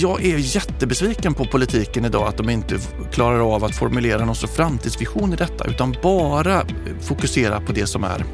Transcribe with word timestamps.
jag 0.00 0.24
är 0.24 0.38
jättebesviken 0.38 1.34
på 1.34 1.44
politiken 1.44 2.04
idag 2.04 2.28
att 2.28 2.36
de 2.36 2.50
inte 2.50 2.78
klarar 3.12 3.54
av 3.54 3.64
att 3.64 3.74
formulera 3.74 4.24
någon 4.24 4.34
sorts 4.34 4.52
framtidsvision 4.52 5.32
i 5.32 5.36
detta 5.36 5.64
utan 5.64 5.96
bara 6.02 6.62
fokusera 7.00 7.60
på 7.60 7.72
det 7.72 7.86
som 7.86 8.04
är 8.04 8.24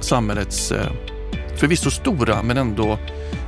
samhällets 0.00 0.72
eh, 0.72 0.92
förvisso 1.56 1.90
stora 1.90 2.42
men 2.42 2.56
ändå 2.56 2.98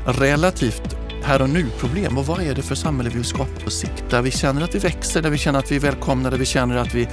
relativt 0.07 0.97
här 1.23 1.43
och 1.43 1.51
nu-problem. 1.51 2.19
Och 2.19 2.27
vad 2.27 2.41
är 2.41 2.55
det 2.55 2.63
för 2.63 2.75
samhälle 2.75 3.11
vi 3.11 3.17
vill 3.17 3.25
skapa 3.25 3.61
på 3.65 3.71
sikt? 3.71 4.05
Där 4.11 4.23
vi 4.23 4.31
känner 4.31 4.63
att 4.63 4.75
vi 4.75 4.79
växer, 4.79 5.23
där 5.23 5.31
vi 5.31 5.39
känner 5.39 5.59
att 5.59 5.73
vi 5.73 5.77
är 5.77 5.81
välkomna, 5.81 6.31
där 6.31 6.39
vi 6.39 6.47
känner 6.47 6.77
att 6.77 6.95
vi, 6.95 7.09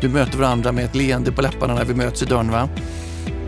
vi 0.00 0.08
möter 0.08 0.38
varandra 0.38 0.72
med 0.72 0.84
ett 0.84 0.94
leende 0.94 1.32
på 1.32 1.42
läpparna 1.42 1.74
när 1.74 1.84
vi 1.84 1.94
möts 1.94 2.22
i 2.22 2.26
dörren. 2.26 2.50
Va? 2.50 2.68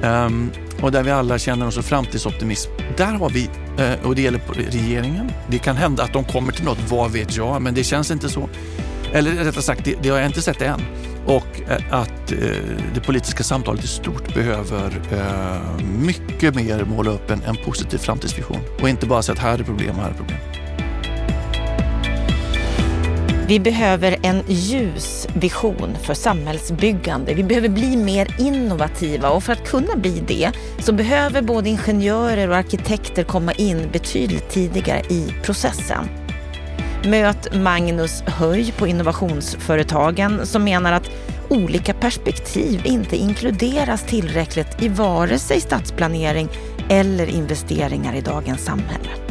Um, 0.02 0.50
och 0.82 0.92
där 0.92 1.02
vi 1.02 1.10
alla 1.10 1.38
känner 1.38 1.66
oss 1.66 1.78
framtidsoptimism. 1.78 2.70
Där 2.96 3.12
har 3.12 3.30
vi, 3.30 3.44
uh, 3.44 4.06
och 4.06 4.14
det 4.14 4.22
gäller 4.22 4.40
regeringen. 4.70 5.30
Det 5.50 5.58
kan 5.58 5.76
hända 5.76 6.02
att 6.02 6.12
de 6.12 6.25
kommer 6.25 6.52
till 6.52 6.64
något, 6.64 6.79
vad 6.90 7.12
vet 7.12 7.36
jag, 7.36 7.62
men 7.62 7.75
det 7.75 7.84
känns 7.84 8.11
inte 8.11 8.29
så. 8.29 8.48
Eller 9.12 9.30
rättare 9.30 9.62
sagt, 9.62 9.84
det, 9.84 9.94
det 10.03 10.08
har 10.08 10.18
jag 10.18 10.26
inte 10.26 10.42
sett 10.42 10.62
än. 10.62 10.80
Och 11.26 11.61
uh, 11.61 11.94
att 11.94 12.32
uh, 12.32 12.39
det 12.94 13.00
politiska 13.00 13.44
samtalet 13.44 13.84
i 13.84 13.89
stort 13.89 14.34
behöver 14.34 15.03
mycket 16.00 16.54
mer 16.54 16.84
måla 16.84 17.11
upp 17.11 17.30
en, 17.30 17.42
en 17.42 17.56
positiv 17.56 17.98
framtidsvision. 17.98 18.61
Och 18.82 18.89
inte 18.89 19.06
bara 19.06 19.22
säga 19.22 19.32
att 19.32 19.42
här 19.42 19.58
är 19.58 19.64
problem 19.64 19.96
och 19.96 20.03
här 20.03 20.11
är 20.11 20.14
problem. 20.14 20.39
Vi 23.48 23.61
behöver 23.61 24.16
en 24.22 24.43
ljus 24.48 25.29
vision 25.34 25.96
för 26.02 26.14
samhällsbyggande. 26.14 27.34
Vi 27.34 27.44
behöver 27.44 27.68
bli 27.68 27.96
mer 27.96 28.34
innovativa 28.39 29.30
och 29.30 29.44
för 29.44 29.52
att 29.52 29.68
kunna 29.68 29.96
bli 29.96 30.22
det 30.26 30.52
så 30.79 30.93
behöver 30.93 31.43
både 31.43 31.68
ingenjörer 31.68 32.48
och 32.48 32.56
arkitekter 32.56 33.25
komma 33.25 33.53
in 33.53 33.89
betydligt 33.92 34.48
tidigare 34.50 35.00
i 35.00 35.34
processen. 35.42 36.08
Möt 37.05 37.55
Magnus 37.55 38.23
Höj 38.27 38.73
på 38.73 38.86
Innovationsföretagen 38.86 40.47
som 40.47 40.64
menar 40.64 40.92
att 40.92 41.11
olika 41.48 41.95
perspektiv 41.95 42.83
inte 42.84 43.17
inkluderas 43.17 44.03
tillräckligt 44.03 44.83
i 44.83 44.89
vare 44.89 45.39
sig 45.39 45.61
stadsplanering 45.61 46.48
eller 46.89 47.27
investeringar 47.27 48.14
i 48.14 48.20
dagens 48.20 48.64
samhälle. 48.64 49.28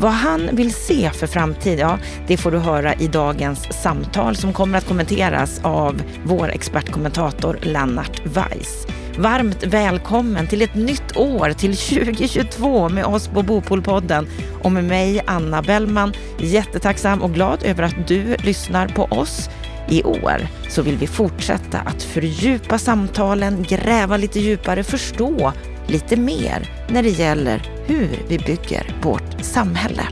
Vad 0.00 0.12
han 0.12 0.50
vill 0.52 0.74
se 0.74 1.10
för 1.10 1.26
framtid, 1.26 1.78
ja, 1.78 1.98
det 2.26 2.36
får 2.36 2.50
du 2.50 2.58
höra 2.58 2.94
i 2.94 3.06
dagens 3.06 3.82
samtal 3.82 4.36
som 4.36 4.52
kommer 4.52 4.78
att 4.78 4.88
kommenteras 4.88 5.60
av 5.62 6.02
vår 6.24 6.50
expertkommentator 6.50 7.58
Lennart 7.62 8.26
Weiss. 8.26 8.86
Varmt 9.18 9.64
välkommen 9.64 10.46
till 10.46 10.62
ett 10.62 10.74
nytt 10.74 11.16
år, 11.16 11.52
till 11.52 11.76
2022 11.76 12.88
med 12.88 13.04
oss 13.04 13.28
på 13.28 13.42
Bopolpodden 13.42 14.26
och 14.62 14.72
med 14.72 14.84
mig 14.84 15.22
Anna 15.26 15.62
Bellman. 15.62 16.12
Jättetacksam 16.38 17.22
och 17.22 17.34
glad 17.34 17.62
över 17.62 17.82
att 17.82 18.08
du 18.08 18.36
lyssnar 18.36 18.88
på 18.88 19.02
oss. 19.04 19.50
I 19.88 20.02
år 20.02 20.48
så 20.68 20.82
vill 20.82 20.96
vi 20.96 21.06
fortsätta 21.06 21.78
att 21.78 22.02
fördjupa 22.02 22.78
samtalen, 22.78 23.62
gräva 23.62 24.16
lite 24.16 24.40
djupare, 24.40 24.84
förstå 24.84 25.52
lite 25.88 26.16
mer 26.16 26.86
när 26.88 27.02
det 27.02 27.08
gäller 27.08 27.70
hur 27.86 28.08
vi 28.28 28.38
bygger 28.38 28.94
vårt 29.02 29.44
samhälle. 29.44 30.02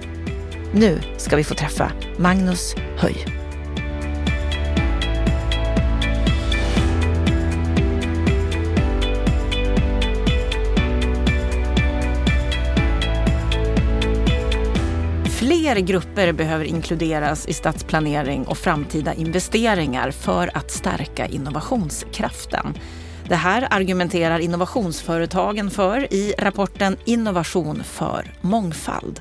Nu 0.73 1.01
ska 1.17 1.37
vi 1.37 1.45
få 1.45 1.55
träffa 1.55 1.93
Magnus 2.19 2.75
Höj. 2.99 3.27
Fler 15.39 15.77
grupper 15.77 16.33
behöver 16.33 16.65
inkluderas 16.65 17.49
i 17.49 17.53
stadsplanering 17.53 18.45
och 18.45 18.59
framtida 18.59 19.15
investeringar 19.15 20.11
för 20.11 20.51
att 20.57 20.71
stärka 20.71 21.27
innovationskraften. 21.27 22.75
Det 23.29 23.37
här 23.37 23.69
argumenterar 23.71 24.39
innovationsföretagen 24.39 25.71
för 25.71 26.13
i 26.15 26.35
rapporten 26.39 26.97
Innovation 27.05 27.85
för 27.85 28.33
mångfald. 28.41 29.21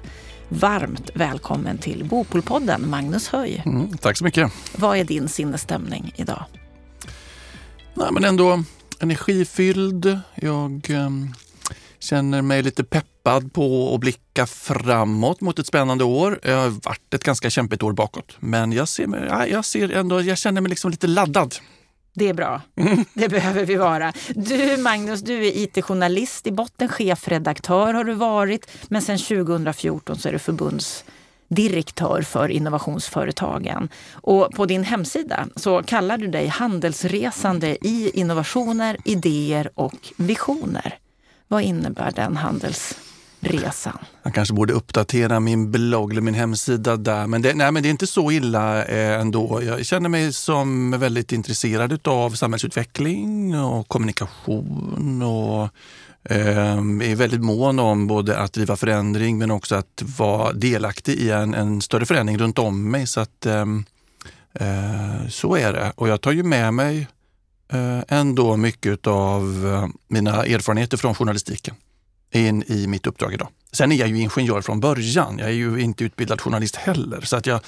Varmt 0.49 1.09
välkommen 1.13 1.77
till 1.77 2.05
Bopolpodden, 2.05 2.89
Magnus 2.89 3.27
Höj. 3.27 3.63
Mm, 3.66 3.97
tack 3.97 4.17
så 4.17 4.23
mycket. 4.23 4.51
Vad 4.77 4.97
är 4.97 5.03
din 5.03 5.27
sinnesstämning 5.27 6.13
idag? 6.16 6.43
Nej, 7.93 8.07
men 8.11 8.23
ändå 8.23 8.63
energifylld. 8.99 10.19
Jag 10.35 10.89
eh, 10.89 11.09
känner 11.99 12.41
mig 12.41 12.63
lite 12.63 12.83
peppad 12.83 13.53
på 13.53 13.93
att 13.95 13.99
blicka 13.99 14.45
framåt 14.45 15.41
mot 15.41 15.59
ett 15.59 15.67
spännande 15.67 16.03
år. 16.03 16.39
Det 16.43 16.51
har 16.51 16.69
varit 16.69 17.13
ett 17.13 17.23
ganska 17.23 17.49
kämpigt 17.49 17.83
år 17.83 17.93
bakåt, 17.93 18.37
men 18.39 18.72
jag, 18.72 18.87
ser 18.87 19.45
jag, 19.49 19.66
ser 19.66 19.93
ändå, 19.93 20.22
jag 20.22 20.37
känner 20.37 20.61
mig 20.61 20.69
liksom 20.69 20.91
lite 20.91 21.07
laddad. 21.07 21.55
Det 22.18 22.30
är 22.30 22.34
bra. 22.34 22.62
Det 23.14 23.30
behöver 23.30 23.66
vi 23.66 23.76
vara. 23.76 24.14
Du 24.36 24.78
Magnus, 24.78 25.22
du 25.22 25.48
är 25.48 25.58
IT-journalist 25.58 26.48
i 26.48 26.52
botten, 26.52 26.90
chefredaktör 26.90 27.94
har 27.94 28.03
du 28.03 28.14
varit, 28.14 28.72
men 28.90 29.02
sedan 29.02 29.18
2014 29.18 30.18
så 30.18 30.28
är 30.28 30.34
du 30.34 30.40
förbundsdirektör 30.40 32.22
för 32.22 32.50
innovationsföretagen. 32.50 33.90
Och 34.14 34.52
på 34.52 34.66
din 34.66 34.84
hemsida 34.84 35.48
så 35.56 35.84
kallar 35.84 36.18
du 36.18 36.28
dig 36.28 36.48
handelsresande 36.48 37.88
i 37.88 38.12
innovationer, 38.14 38.97
idéer 39.06 39.70
och 39.76 40.14
visioner. 40.18 40.97
Vad 41.47 41.62
innebär 41.62 42.12
den 42.12 42.38
handels 42.38 42.97
resan. 43.45 43.97
Jag 44.23 44.33
kanske 44.33 44.53
borde 44.53 44.73
uppdatera 44.73 45.39
min 45.39 45.72
blogg 45.72 46.11
eller 46.11 46.22
min 46.22 46.33
hemsida 46.33 46.97
där. 46.97 47.28
Men 47.28 47.41
det, 47.41 47.53
nej, 47.53 47.72
men 47.72 47.83
det 47.83 47.89
är 47.89 47.91
inte 47.91 48.07
så 48.07 48.31
illa 48.31 48.85
eh, 48.85 49.22
ändå. 49.22 49.63
Jag 49.63 49.85
känner 49.85 50.09
mig 50.09 50.33
som 50.33 50.91
väldigt 50.91 51.31
intresserad 51.31 52.07
av 52.07 52.29
samhällsutveckling 52.29 53.59
och 53.59 53.88
kommunikation 53.88 55.22
och 55.22 55.63
eh, 56.31 56.78
är 56.78 57.16
väldigt 57.16 57.41
mån 57.41 57.79
om 57.79 58.07
både 58.07 58.38
att 58.38 58.53
driva 58.53 58.75
förändring 58.75 59.38
men 59.38 59.51
också 59.51 59.75
att 59.75 60.03
vara 60.17 60.53
delaktig 60.53 61.13
i 61.13 61.31
en, 61.31 61.53
en 61.53 61.81
större 61.81 62.05
förändring 62.05 62.38
runt 62.38 62.59
om 62.59 62.91
mig. 62.91 63.07
Så 63.07 63.19
att 63.19 63.45
ehm, 63.45 63.85
eh, 64.53 65.28
så 65.29 65.55
är 65.55 65.73
det. 65.73 65.94
Och 65.95 66.09
jag 66.09 66.22
tar 66.22 66.31
ju 66.31 66.44
med 66.44 66.73
mig 66.73 67.07
eh, 67.72 68.00
ändå 68.07 68.57
mycket 68.57 69.07
av 69.07 69.44
eh, 69.67 69.88
mina 70.07 70.45
erfarenheter 70.45 70.97
från 70.97 71.16
journalistiken 71.16 71.75
in 72.40 72.63
i 72.68 72.88
mitt 72.88 73.07
uppdrag 73.07 73.34
idag. 73.34 73.47
Sen 73.72 73.91
är 73.91 73.96
jag 73.96 74.09
ju 74.09 74.19
ingenjör 74.19 74.62
från 74.62 74.79
början. 74.79 75.38
Jag 75.40 75.47
är 75.47 75.53
ju 75.53 75.81
inte 75.81 76.03
utbildad 76.03 76.41
journalist 76.41 76.75
heller. 76.75 77.22
Så 77.22 77.38
att 77.38 77.46
jag, 77.46 77.59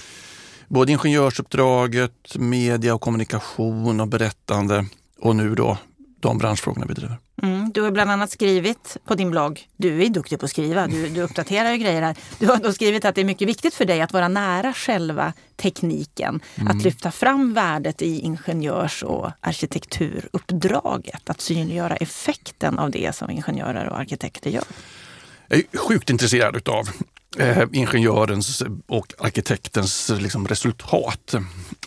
både 0.68 0.92
ingenjörsuppdraget, 0.92 2.36
media 2.36 2.96
och 2.96 3.02
kommunikation 3.02 4.00
och 4.00 4.08
berättande 4.08 4.86
och 5.20 5.36
nu 5.36 5.56
då 5.56 5.78
de 6.20 6.38
branschfrågorna 6.38 6.86
vi 6.86 6.94
driver. 6.94 7.18
Mm, 7.44 7.72
du 7.72 7.82
har 7.82 7.92
bland 7.92 8.12
annat 8.12 8.32
skrivit 8.32 8.98
på 9.06 9.16
din 9.16 9.32
blogg, 9.32 9.68
du 9.78 10.04
är 10.04 10.10
duktig 10.10 10.40
på 10.40 10.46
att 10.46 10.52
skriva, 10.52 10.88
du, 10.88 11.10
du 11.10 11.22
uppdaterar 11.22 11.72
ju 11.72 11.78
grejer 11.78 12.02
här. 12.02 12.16
Du 12.40 12.48
har 12.48 12.58
då 12.58 12.74
skrivit 12.74 13.06
att 13.06 13.16
det 13.16 13.22
är 13.22 13.26
mycket 13.26 13.48
viktigt 13.48 13.74
för 13.74 13.86
dig 13.86 14.02
att 14.02 14.14
vara 14.14 14.28
nära 14.28 14.74
själva 14.74 15.34
tekniken. 15.56 16.40
Mm. 16.56 16.68
Att 16.68 16.84
lyfta 16.84 17.12
fram 17.12 17.54
värdet 17.54 18.02
i 18.02 18.20
ingenjörs 18.20 19.04
och 19.04 19.32
arkitekturuppdraget. 19.42 21.30
Att 21.30 21.42
synliggöra 21.42 21.96
effekten 21.96 22.80
av 22.80 22.92
det 22.92 23.16
som 23.16 23.30
ingenjörer 23.30 23.90
och 23.90 24.00
arkitekter 24.00 24.50
gör. 24.50 24.64
Jag 25.48 25.60
är 25.60 25.78
sjukt 25.78 26.10
intresserad 26.10 26.56
utav 26.56 26.90
eh, 27.40 27.64
ingenjörens 27.74 28.64
och 28.88 29.14
arkitektens 29.18 30.12
liksom, 30.20 30.48
resultat. 30.48 31.36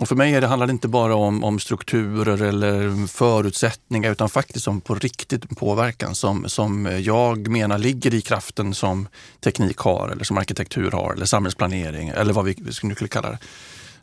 Och 0.00 0.08
för 0.08 0.16
mig 0.16 0.34
är 0.34 0.40
det, 0.40 0.46
handlar 0.46 0.66
det 0.66 0.70
inte 0.70 0.88
bara 0.88 1.14
om, 1.14 1.44
om 1.44 1.58
strukturer 1.58 2.42
eller 2.42 3.06
förutsättningar 3.06 4.12
utan 4.12 4.28
faktiskt 4.28 4.68
om 4.68 4.80
på 4.80 4.94
riktigt 4.94 5.58
påverkan 5.58 6.14
som, 6.14 6.48
som 6.48 6.86
jag 7.00 7.48
menar 7.48 7.78
ligger 7.78 8.14
i 8.14 8.20
kraften 8.20 8.74
som 8.74 9.08
teknik 9.40 9.78
har 9.78 10.08
eller 10.08 10.24
som 10.24 10.38
arkitektur 10.38 10.91
har 10.91 11.12
eller 11.12 11.26
samhällsplanering 11.26 12.08
eller 12.08 12.32
vad 12.32 12.44
vi 12.44 12.72
skulle 12.72 13.08
kalla 13.08 13.30
det. 13.30 13.38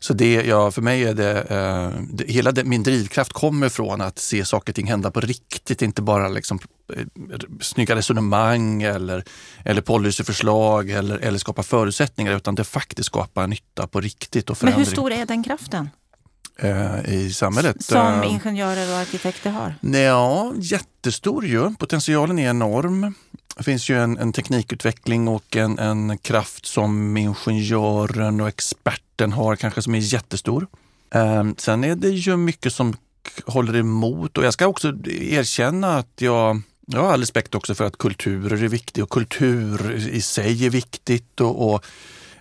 Så 0.00 0.14
det, 0.14 0.34
ja, 0.34 0.70
för 0.70 0.82
mig 0.82 1.04
är 1.04 1.14
det, 1.14 1.40
eh, 1.40 2.00
det 2.10 2.24
hela 2.32 2.52
det, 2.52 2.64
min 2.64 2.82
drivkraft 2.82 3.32
kommer 3.32 3.68
från 3.68 4.00
att 4.00 4.18
se 4.18 4.44
saker 4.44 4.72
och 4.72 4.76
ting 4.76 4.86
hända 4.86 5.10
på 5.10 5.20
riktigt, 5.20 5.82
inte 5.82 6.02
bara 6.02 6.28
liksom, 6.28 6.58
eh, 6.96 7.04
snygga 7.60 7.96
resonemang 7.96 8.82
eller, 8.82 9.24
eller 9.64 9.80
policyförslag 9.80 10.90
eller, 10.90 11.18
eller 11.18 11.38
skapa 11.38 11.62
förutsättningar 11.62 12.36
utan 12.36 12.54
det 12.54 12.64
faktiskt 12.64 13.06
skapar 13.06 13.46
nytta 13.46 13.86
på 13.86 14.00
riktigt. 14.00 14.50
Och 14.50 14.58
förändring. 14.58 14.80
Men 14.80 14.86
hur 14.86 14.92
stor 14.92 15.12
är 15.12 15.26
den 15.26 15.44
kraften? 15.44 15.90
Eh, 16.58 17.14
i 17.14 17.32
samhället. 17.32 17.84
Som 17.84 18.22
eh, 18.22 18.32
ingenjörer 18.32 18.92
och 18.92 18.98
arkitekter 18.98 19.50
har? 19.50 19.74
Ja, 19.80 20.52
jättestor 20.56 21.46
ju. 21.46 21.74
Potentialen 21.74 22.38
är 22.38 22.50
enorm. 22.50 23.14
Det 23.58 23.64
finns 23.64 23.88
ju 23.88 24.02
en, 24.02 24.18
en 24.18 24.32
teknikutveckling 24.32 25.28
och 25.28 25.56
en, 25.56 25.78
en, 25.78 26.18
kraft 26.18 26.66
som 26.66 27.16
ingenjören 27.16 28.40
och 28.40 28.48
experten 28.48 29.32
har 29.32 29.56
kanske 29.56 29.82
som 29.82 29.94
är 29.94 29.98
jättestor. 29.98 30.66
Eh, 31.10 31.44
sen 31.56 31.84
är 31.84 31.96
det 31.96 32.08
ju 32.08 32.36
mycket 32.36 32.72
som 32.72 32.96
håller 33.46 33.76
emot 33.76 34.38
och 34.38 34.44
jag 34.44 34.52
ska 34.52 34.66
också 34.66 34.92
erkänna 35.06 35.98
att 35.98 36.12
jag 36.16 36.62
jag 36.90 37.00
har 37.00 37.12
all 37.12 37.20
respekt 37.20 37.54
också 37.54 37.74
för 37.74 37.84
att 37.84 37.98
kulturer 37.98 38.64
är 38.64 38.68
viktigt 38.68 39.02
och 39.02 39.10
kultur 39.10 40.08
i 40.12 40.20
sig 40.20 40.66
är 40.66 40.70
viktigt 40.70 41.40
och, 41.40 41.74
och 41.74 41.84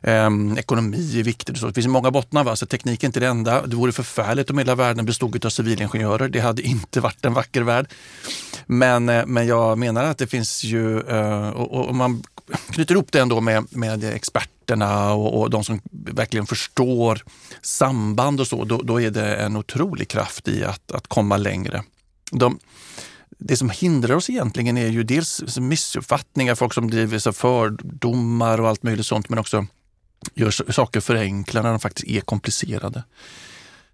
Um, 0.02 0.58
ekonomi 0.58 1.20
är 1.20 1.24
viktigt. 1.24 1.58
Så 1.58 1.68
det 1.68 1.74
finns 1.74 1.88
många 1.88 2.12
bottnar. 2.12 2.44
Va? 2.44 2.56
Så 2.56 2.66
teknik 2.66 3.04
är 3.04 3.08
inte 3.08 3.20
det 3.20 3.28
enda. 3.28 3.68
Det 3.68 3.76
vore 3.76 3.92
förfärligt 3.92 4.50
om 4.50 4.58
hela 4.58 4.76
världen 4.76 5.06
bestod 5.06 5.46
av 5.46 5.50
civilingenjörer. 5.50 6.30
Det 6.30 6.40
hade 6.40 6.62
inte 6.62 7.02
varit 7.02 7.26
en 7.26 7.34
vacker 7.34 7.62
värld. 7.62 7.88
Men, 8.68 9.10
eh, 9.10 9.26
men 9.26 9.48
jag 9.48 9.78
menar 9.78 10.04
att 10.04 10.18
det 10.18 10.28
finns 10.28 10.64
ju, 10.64 11.00
eh, 11.00 11.50
och, 11.50 11.88
och 11.88 11.96
man 11.96 12.24
knyter 12.70 12.96
ihop 12.96 13.12
det 13.12 13.20
ändå 13.20 13.42
med, 13.42 13.66
med 13.70 14.04
experterna 14.04 15.14
och, 15.14 15.42
och 15.42 15.50
de 15.50 15.64
som 15.64 15.82
verkligen 15.92 16.46
förstår 16.46 17.24
samband 17.62 18.40
och 18.40 18.48
så, 18.48 18.66
då, 18.66 18.82
då, 18.82 19.02
är 19.02 19.12
det 19.12 19.36
en 19.36 19.58
otrolig 19.58 20.08
kraft 20.08 20.48
i 20.48 20.64
att, 20.64 20.92
att 20.92 21.08
komma 21.08 21.38
längre. 21.38 21.84
De, 22.32 22.60
det 23.30 23.58
som 23.58 23.70
hindrar 23.70 24.16
oss 24.16 24.30
egentligen 24.30 24.78
är 24.78 24.88
ju 24.88 25.04
dels 25.04 25.58
missuppfattningar, 25.60 26.56
folk 26.56 26.74
som 26.74 26.90
driver 26.90 27.32
fördomar 27.32 28.62
och 28.62 28.68
allt 28.70 28.84
möjligt 28.84 29.06
sånt, 29.06 29.30
men 29.30 29.40
också 29.40 29.66
gör 30.34 30.72
saker 30.72 31.00
förenklade 31.00 31.64
när 31.64 31.72
de 31.72 31.80
faktiskt 31.80 32.08
är 32.08 32.22
komplicerade. 32.22 33.04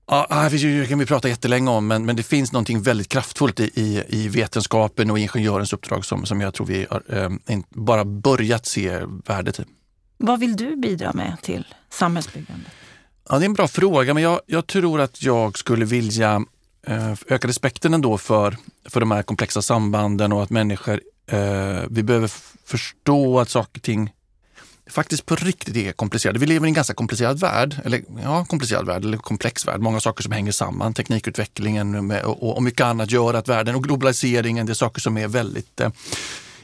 Ja, 0.06 0.50
det 0.52 0.90
kan 0.90 1.00
vi 1.00 1.06
prata 1.06 1.30
jättelänge 1.30 1.72
om, 1.72 1.88
men, 1.88 2.06
men 2.06 2.16
det 2.16 2.24
finns 2.24 2.52
någonting 2.52 2.82
väldigt 2.82 3.10
kraftfullt 3.10 3.60
i, 3.60 3.64
i, 3.64 4.04
i 4.08 4.28
vetenskapen 4.28 5.12
och 5.12 5.20
ingenjörens 5.20 5.74
uppdrag 5.74 6.06
som, 6.06 6.26
som 6.26 6.42
jag 6.42 6.54
tror 6.54 6.68
vi 6.68 6.88
har 6.90 7.04
eh, 7.48 7.60
bara 7.70 8.06
börjat 8.06 8.66
se 8.66 9.02
värdet 9.26 9.60
i. 9.60 9.64
Vad 10.18 10.40
vill 10.40 10.56
du 10.56 10.76
bidra 10.76 11.14
med 11.14 11.38
till 11.42 11.66
samhällsbyggandet? 11.90 12.72
Ja, 13.30 13.38
det 13.40 13.44
är 13.44 13.46
en 13.46 13.54
bra 13.54 13.68
fråga, 13.68 14.14
men 14.14 14.24
jag, 14.24 14.40
jag 14.46 14.68
tror 14.68 15.02
att 15.02 15.24
jag 15.24 15.58
skulle 15.58 15.86
vilja 15.86 16.46
eh, 16.88 17.14
öka 17.28 17.48
respekten 17.48 17.94
ändå 17.94 18.18
för, 18.18 18.58
för 18.90 19.00
de 19.00 19.12
här 19.12 19.24
komplexa 19.24 19.62
sambanden 19.62 20.34
och 20.34 20.44
att 20.44 20.50
människor, 20.50 21.02
eh, 21.28 21.82
vi 21.90 22.04
behöver 22.04 22.32
förstå 22.66 23.40
att 23.40 23.50
saker 23.50 23.80
och 23.80 23.84
ting 23.84 24.12
faktiskt 24.90 25.26
på 25.26 25.36
riktigt 25.36 25.76
är 25.76 25.92
komplicerade. 25.92 26.40
Vi 26.40 26.46
lever 26.46 26.68
i 26.68 26.70
en 26.70 26.74
ganska 26.74 26.94
komplicerad 26.94 27.40
värld, 27.40 27.76
eller 27.86 28.02
ja, 28.24 28.46
komplicerad 28.46 28.86
värld, 28.86 29.06
eller 29.06 29.18
komplex 29.18 29.68
värld. 29.68 29.80
Många 29.80 30.00
saker 30.00 30.24
som 30.24 30.32
hänger 30.32 30.52
samman. 30.52 30.94
Teknikutvecklingen 30.94 32.08
med, 32.08 32.24
och, 32.24 32.56
och 32.56 32.64
mycket 32.64 32.82
annat 32.82 33.12
gör 33.12 33.34
att 33.34 33.50
världen 33.50 33.76
och 33.76 33.84
globaliseringen, 33.84 34.66
det 34.66 34.72
är 34.72 34.74
saker 34.74 35.02
som 35.02 35.18
är 35.18 35.28
väldigt 35.28 35.80
eh, 35.80 35.90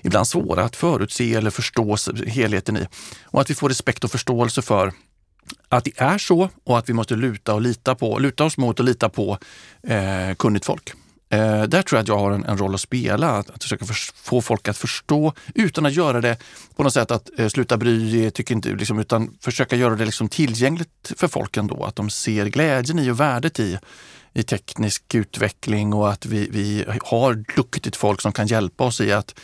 ibland 0.01 0.27
svåra 0.27 0.63
att 0.63 0.75
förutse 0.75 1.33
eller 1.33 1.49
förstå 1.49 1.97
helheten 2.27 2.77
i. 2.77 2.87
Och 3.23 3.41
att 3.41 3.49
vi 3.49 3.55
får 3.55 3.69
respekt 3.69 4.03
och 4.03 4.11
förståelse 4.11 4.61
för 4.61 4.93
att 5.69 5.85
det 5.85 5.93
är 5.97 6.17
så 6.17 6.49
och 6.63 6.77
att 6.77 6.89
vi 6.89 6.93
måste 6.93 7.15
luta, 7.15 7.53
och 7.53 7.61
lita, 7.61 7.95
på, 7.95 8.19
luta 8.19 8.43
oss 8.43 8.57
mot 8.57 8.79
och 8.79 8.85
lita 8.85 9.09
på 9.09 9.37
eh, 9.83 10.35
kunnigt 10.35 10.65
folk. 10.65 10.93
Eh, 11.31 11.63
där 11.63 11.81
tror 11.81 11.97
jag 11.97 12.01
att 12.01 12.07
jag 12.07 12.17
har 12.17 12.31
en, 12.31 12.45
en 12.45 12.57
roll 12.57 12.73
att 12.75 12.81
spela, 12.81 13.29
att, 13.29 13.49
att 13.49 13.63
försöka 13.63 13.85
för, 13.85 13.95
få 14.23 14.41
folk 14.41 14.67
att 14.67 14.77
förstå 14.77 15.33
utan 15.55 15.85
att 15.85 15.93
göra 15.93 16.21
det 16.21 16.37
på 16.75 16.83
något 16.83 16.93
sätt 16.93 17.11
att 17.11 17.39
eh, 17.39 17.47
sluta 17.47 17.77
bry 17.77 18.31
tycker 18.31 18.55
inte, 18.55 18.69
liksom, 18.69 18.99
utan 18.99 19.37
försöka 19.41 19.75
göra 19.75 19.95
det 19.95 20.05
liksom 20.05 20.29
tillgängligt 20.29 21.11
för 21.17 21.27
folk 21.27 21.57
ändå. 21.57 21.83
Att 21.83 21.95
de 21.95 22.09
ser 22.09 22.45
glädjen 22.45 22.99
i 22.99 23.11
och 23.11 23.19
värdet 23.19 23.59
i, 23.59 23.79
i 24.33 24.43
teknisk 24.43 25.15
utveckling 25.15 25.93
och 25.93 26.11
att 26.11 26.25
vi, 26.25 26.49
vi 26.51 26.85
har 27.03 27.43
duktigt 27.55 27.95
folk 27.95 28.21
som 28.21 28.31
kan 28.31 28.47
hjälpa 28.47 28.83
oss 28.83 29.01
i 29.01 29.11
att 29.11 29.39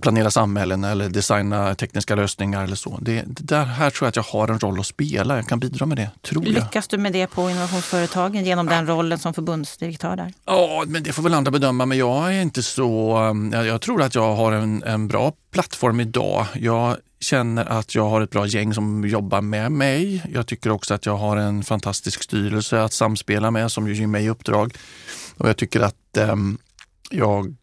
planera 0.00 0.30
samhällen 0.30 0.84
eller 0.84 1.08
designa 1.08 1.74
tekniska 1.74 2.14
lösningar 2.14 2.64
eller 2.64 2.76
så. 2.76 2.98
Det, 3.02 3.24
det, 3.26 3.42
där 3.42 3.64
här 3.64 3.90
tror 3.90 4.06
jag 4.06 4.08
att 4.08 4.16
jag 4.16 4.22
har 4.22 4.48
en 4.48 4.58
roll 4.58 4.80
att 4.80 4.86
spela. 4.86 5.36
Jag 5.36 5.48
kan 5.48 5.60
bidra 5.60 5.86
med 5.86 5.96
det, 5.96 6.10
tror 6.22 6.44
jag. 6.44 6.54
Lyckas 6.54 6.88
du 6.88 6.98
med 6.98 7.12
det 7.12 7.26
på 7.26 7.50
innovationsföretagen 7.50 8.44
genom 8.44 8.66
den 8.66 8.86
rollen 8.86 9.18
som 9.18 9.34
förbundsdirektör 9.34 10.16
där? 10.16 10.32
Ja, 10.44 10.84
men 10.86 11.02
det 11.02 11.12
får 11.12 11.22
väl 11.22 11.34
andra 11.34 11.50
bedöma. 11.50 11.86
Men 11.86 11.98
jag 11.98 12.34
är 12.34 12.42
inte 12.42 12.62
så... 12.62 13.18
Um, 13.18 13.52
jag, 13.52 13.66
jag 13.66 13.80
tror 13.80 14.02
att 14.02 14.14
jag 14.14 14.36
har 14.36 14.52
en, 14.52 14.82
en 14.82 15.08
bra 15.08 15.32
plattform 15.50 16.00
idag. 16.00 16.46
Jag 16.54 16.96
känner 17.20 17.64
att 17.64 17.94
jag 17.94 18.08
har 18.08 18.20
ett 18.20 18.30
bra 18.30 18.46
gäng 18.46 18.74
som 18.74 19.08
jobbar 19.08 19.40
med 19.40 19.72
mig. 19.72 20.22
Jag 20.34 20.46
tycker 20.46 20.70
också 20.70 20.94
att 20.94 21.06
jag 21.06 21.16
har 21.16 21.36
en 21.36 21.64
fantastisk 21.64 22.22
styrelse 22.22 22.82
att 22.82 22.92
samspela 22.92 23.50
med 23.50 23.72
som 23.72 23.88
ger 23.88 24.06
mig 24.06 24.30
uppdrag. 24.30 24.74
Och 25.36 25.48
jag 25.48 25.56
tycker 25.56 25.80
att 25.80 26.18
um, 26.18 26.58
jag 27.10 27.54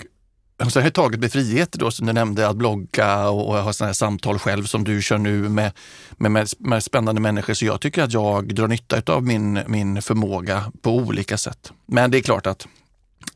så 0.70 0.80
jag 0.80 0.84
har 0.84 0.90
tagit 0.90 1.20
mig 1.20 1.30
friheter 1.30 1.80
då 1.80 1.92
som 1.92 2.08
du 2.08 2.14
nämnde 2.14 2.48
att 2.48 2.56
blogga 2.56 3.30
och, 3.30 3.56
ha 3.56 3.74
sådana 3.74 3.88
här 3.88 3.94
samtal 3.94 4.40
själv 4.40 4.64
som 4.64 4.84
du 4.84 5.02
kör 5.02 5.18
nu 5.18 5.50
med, 5.50 5.72
med, 6.18 6.48
med, 6.60 6.84
spännande 6.84 7.22
människor. 7.22 7.54
Så 7.54 7.66
jag 7.66 7.82
tycker 7.82 8.04
att 8.04 8.14
jag 8.14 8.56
drar 8.56 8.68
nytta 8.68 9.14
av 9.14 9.24
min, 9.24 9.60
min 9.68 10.02
förmåga 10.02 10.72
på 10.82 10.96
olika 10.96 11.38
sätt. 11.38 11.72
Men 11.86 12.12
det 12.12 12.18
är 12.18 12.22
klart 12.22 12.48
att 12.48 12.68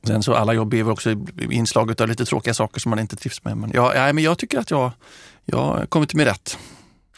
sen 0.04 0.24
så 0.24 0.34
alla 0.34 0.54
jobb 0.54 0.74
är 0.74 0.90
också 0.90 1.16
inslag 1.50 2.02
av 2.02 2.08
lite 2.08 2.26
tråkiga 2.26 2.54
saker 2.54 2.80
som 2.80 2.90
man 2.90 3.00
inte 3.00 3.16
trivs 3.16 3.44
med. 3.44 3.58
Men, 3.58 3.72
ja, 3.74 3.96
ja, 3.96 4.14
men 4.14 4.24
jag 4.24 4.38
tycker 4.38 4.60
att 4.60 4.72
jag, 4.72 4.92
jag 5.46 5.90
kommit 5.90 6.10
till 6.10 6.18
mig 6.18 6.26
rätt. 6.26 6.58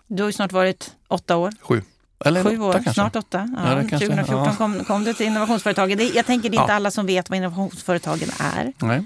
Du 0.07 0.23
har 0.23 0.29
ju 0.29 0.33
snart 0.33 0.51
varit 0.51 0.91
åtta 1.07 1.37
år. 1.37 1.51
Sju. 1.61 1.81
Eller 2.25 2.43
Sju 2.43 2.59
år, 2.59 2.69
åtta, 2.69 2.93
snart 2.93 3.15
åtta. 3.15 3.49
Ja, 3.57 3.81
ja, 3.81 3.99
2014 3.99 4.35
ja. 4.35 4.55
kom, 4.57 4.83
kom 4.83 5.03
du 5.03 5.13
till 5.13 5.25
innovationsföretagen. 5.25 6.11
Jag 6.13 6.25
tänker 6.25 6.49
det 6.49 6.57
är 6.57 6.61
inte 6.61 6.73
alla 6.73 6.91
som 6.91 7.05
vet 7.05 7.29
vad 7.29 7.37
innovationsföretagen 7.37 8.29
är. 8.39 8.73
Nej. 8.77 9.05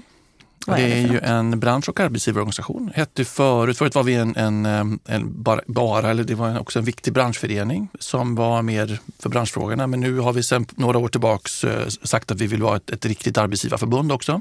Vad 0.66 0.78
det 0.78 0.82
är, 0.82 1.08
det 1.08 1.12
ju 1.12 1.18
en 1.18 1.60
bransch 1.60 1.88
och 1.88 2.00
arbetsgivarorganisation. 2.00 2.92
Hette 2.94 3.24
förut, 3.24 3.78
förut 3.78 3.94
var 3.94 4.02
vi 4.02 4.14
en, 4.14 4.36
en, 4.36 4.66
en, 5.04 5.42
bara, 5.42 5.60
bara, 5.66 6.10
eller 6.10 6.24
det 6.24 6.34
var 6.34 6.60
också 6.60 6.78
en 6.78 6.84
viktig 6.84 7.12
branschförening 7.12 7.88
som 7.98 8.34
var 8.34 8.62
mer 8.62 9.00
för 9.18 9.28
branschfrågorna. 9.28 9.86
Men 9.86 10.00
nu 10.00 10.18
har 10.18 10.32
vi 10.32 10.42
sedan 10.42 10.66
några 10.76 10.98
år 10.98 11.08
tillbaks 11.08 11.64
eh, 11.64 11.88
sagt 11.88 12.30
att 12.30 12.40
vi 12.40 12.46
vill 12.46 12.62
vara 12.62 12.76
ett, 12.76 12.90
ett 12.90 13.06
riktigt 13.06 13.38
arbetsgivarförbund 13.38 14.12
också. 14.12 14.40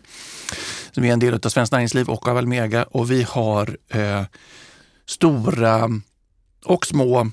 Så 0.92 1.02
vi 1.02 1.10
är 1.10 1.14
en 1.14 1.20
del 1.20 1.34
av 1.34 1.50
Svenskt 1.50 1.72
Näringsliv 1.72 2.10
och 2.10 2.28
av 2.28 2.38
Almega 2.38 2.84
och 2.84 3.12
vi 3.12 3.24
har 3.24 3.78
eh, 3.90 4.24
stora 5.06 5.90
och 6.66 6.86
små 6.86 7.32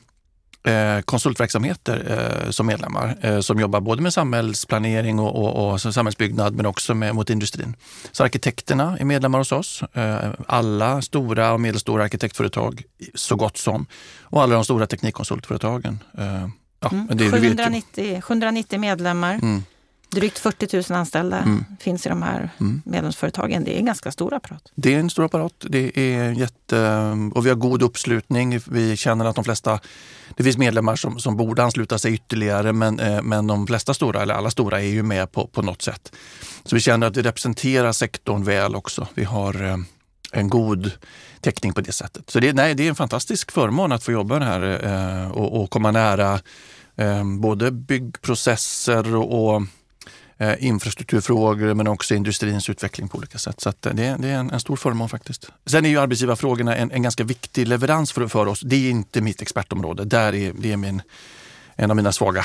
konsultverksamheter 1.05 2.19
eh, 2.45 2.51
som 2.51 2.67
medlemmar 2.67 3.17
eh, 3.21 3.41
som 3.41 3.61
jobbar 3.61 3.81
både 3.81 4.03
med 4.03 4.13
samhällsplanering 4.13 5.19
och, 5.19 5.37
och, 5.37 5.73
och 5.73 5.81
samhällsbyggnad 5.81 6.55
men 6.55 6.67
också 6.67 6.95
med, 6.95 7.15
mot 7.15 7.31
industrin. 7.31 7.77
Så 8.13 8.25
arkitekterna 8.25 8.99
är 8.99 9.05
medlemmar 9.05 9.39
hos 9.39 9.53
oss. 9.53 9.83
Eh, 9.93 10.31
alla 10.47 11.03
stora 11.03 11.53
och 11.53 11.61
medelstora 11.61 12.05
arkitektföretag 12.05 12.83
så 13.15 13.37
gott 13.37 13.57
som 13.57 13.87
och 14.23 14.43
alla 14.43 14.55
de 14.55 14.65
stora 14.65 14.87
teknikkonsultföretagen. 14.87 15.99
Eh, 16.19 16.49
ja, 16.81 16.91
mm. 16.93 17.07
det, 17.11 17.31
790, 17.31 18.21
790 18.21 18.81
medlemmar. 18.81 19.35
Mm. 19.35 19.63
Drygt 20.13 20.39
40 20.39 20.77
000 20.93 20.99
anställda 20.99 21.39
mm. 21.39 21.65
finns 21.81 22.07
i 22.07 22.09
de 22.09 22.23
här 22.23 22.51
mm. 22.61 22.83
medlemsföretagen. 22.85 23.65
Det 23.65 23.75
är 23.75 23.79
en 23.79 23.85
ganska 23.85 24.13
stor 24.13 24.35
apparat. 24.35 24.73
Det 24.75 24.95
är 24.95 24.99
en 24.99 25.11
stor 25.11 25.25
apparat. 25.25 25.65
Det 25.69 25.99
är 25.99 26.33
jätte, 26.33 27.11
och 27.35 27.47
vi 27.47 27.51
har 27.51 27.57
god 27.57 27.83
uppslutning. 27.83 28.61
Vi 28.67 28.97
känner 28.97 29.25
att 29.25 29.35
de 29.35 29.45
flesta, 29.45 29.81
det 30.37 30.45
finns 30.45 30.59
medlemmar 30.59 30.97
som, 30.97 31.19
som 31.19 31.37
borde 31.37 31.63
ansluta 31.63 31.99
sig 31.99 32.15
ytterligare 32.15 32.73
men, 32.73 33.01
eh, 33.01 33.23
men 33.23 33.47
de 33.47 33.67
flesta 33.67 33.95
stora, 33.95 34.23
eller 34.23 34.35
alla 34.35 34.51
stora, 34.51 34.81
är 34.81 34.87
ju 34.87 35.03
med 35.03 35.33
på, 35.33 35.47
på 35.47 35.63
något 35.63 35.83
sätt. 35.83 36.13
Så 36.65 36.75
vi 36.75 36.81
känner 36.81 37.07
att 37.07 37.17
vi 37.17 37.23
representerar 37.23 37.93
sektorn 37.93 38.45
väl 38.45 38.75
också. 38.75 39.07
Vi 39.15 39.25
har 39.25 39.65
eh, 39.65 39.77
en 40.33 40.49
god 40.49 40.91
täckning 41.41 41.73
på 41.73 41.81
det 41.81 41.93
sättet. 41.93 42.31
Så 42.31 42.41
det, 42.41 42.53
nej, 42.53 42.75
det 42.75 42.85
är 42.85 42.89
en 42.89 42.95
fantastisk 42.95 43.51
förmån 43.53 43.93
att 43.93 44.05
få 44.05 44.13
jobba 44.13 44.39
här 44.39 44.87
eh, 44.87 45.31
och, 45.31 45.63
och 45.63 45.71
komma 45.71 45.91
nära 45.91 46.41
både 47.41 47.71
byggprocesser 47.71 49.17
och 49.17 49.63
eh, 50.39 50.65
infrastrukturfrågor 50.67 51.75
men 51.75 51.87
också 51.87 52.15
industrins 52.15 52.71
utveckling 52.71 53.09
på 53.09 53.19
olika 53.19 53.39
sätt. 53.39 53.61
Så 53.61 53.69
att, 53.69 53.87
eh, 53.87 53.95
det, 53.95 54.17
det, 54.19 54.29
är 54.29 54.39
en, 54.39 54.51
en, 54.51 54.61
stor 54.61 54.77
förmån 54.77 55.09
faktiskt. 55.09 55.49
Sen 55.67 55.85
är 55.85 55.89
ju 55.89 55.99
arbetsgivarfrågorna 55.99 56.77
en, 56.77 56.91
en 56.91 57.03
ganska 57.03 57.25
viktig 57.25 57.69
leverans 57.69 58.13
för, 58.13 58.29
för 58.29 58.47
oss. 58.47 58.61
Det 58.61 58.77
är 58.77 58.91
inte 58.91 59.21
mitt 59.21 59.43
expertområde. 59.43 60.05
Där 60.05 60.35
är, 60.35 60.53
det 60.59 60.73
är 60.73 60.77
min, 60.77 61.03
en 61.77 61.91
av 61.91 61.97
mina 61.97 62.13
svaga 62.13 62.45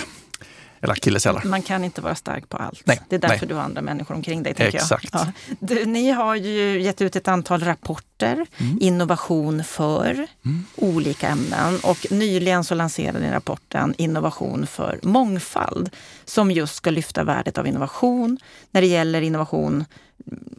eller 0.81 0.93
akilleshälar. 0.93 1.43
Man 1.45 1.61
kan 1.61 1.83
inte 1.83 2.01
vara 2.01 2.15
stark 2.15 2.49
på 2.49 2.57
allt. 2.57 2.81
Nej, 2.85 3.01
det 3.09 3.15
är 3.15 3.19
därför 3.19 3.37
nej. 3.37 3.47
du 3.47 3.55
har 3.55 3.61
andra 3.61 3.81
människor 3.81 4.15
omkring 4.15 4.43
dig. 4.43 4.53
Tänker 4.53 4.77
Exakt. 4.77 5.09
Jag. 5.13 5.21
Ja. 5.21 5.55
Du, 5.59 5.85
ni 5.85 6.11
har 6.11 6.35
ju 6.35 6.81
gett 6.81 7.01
ut 7.01 7.15
ett 7.15 7.27
antal 7.27 7.63
rapporter, 7.63 8.45
mm. 8.57 8.77
Innovation 8.81 9.63
för 9.63 10.13
mm. 10.45 10.65
olika 10.75 11.27
ämnen. 11.27 11.79
Och 11.83 12.07
nyligen 12.11 12.63
så 12.63 12.75
lanserade 12.75 13.19
ni 13.19 13.31
rapporten 13.31 13.93
Innovation 13.97 14.67
för 14.67 14.99
mångfald 15.03 15.89
som 16.25 16.51
just 16.51 16.75
ska 16.75 16.89
lyfta 16.89 17.23
värdet 17.23 17.57
av 17.57 17.67
innovation 17.67 18.37
när 18.71 18.81
det 18.81 18.87
gäller 18.87 19.21
innovation 19.21 19.85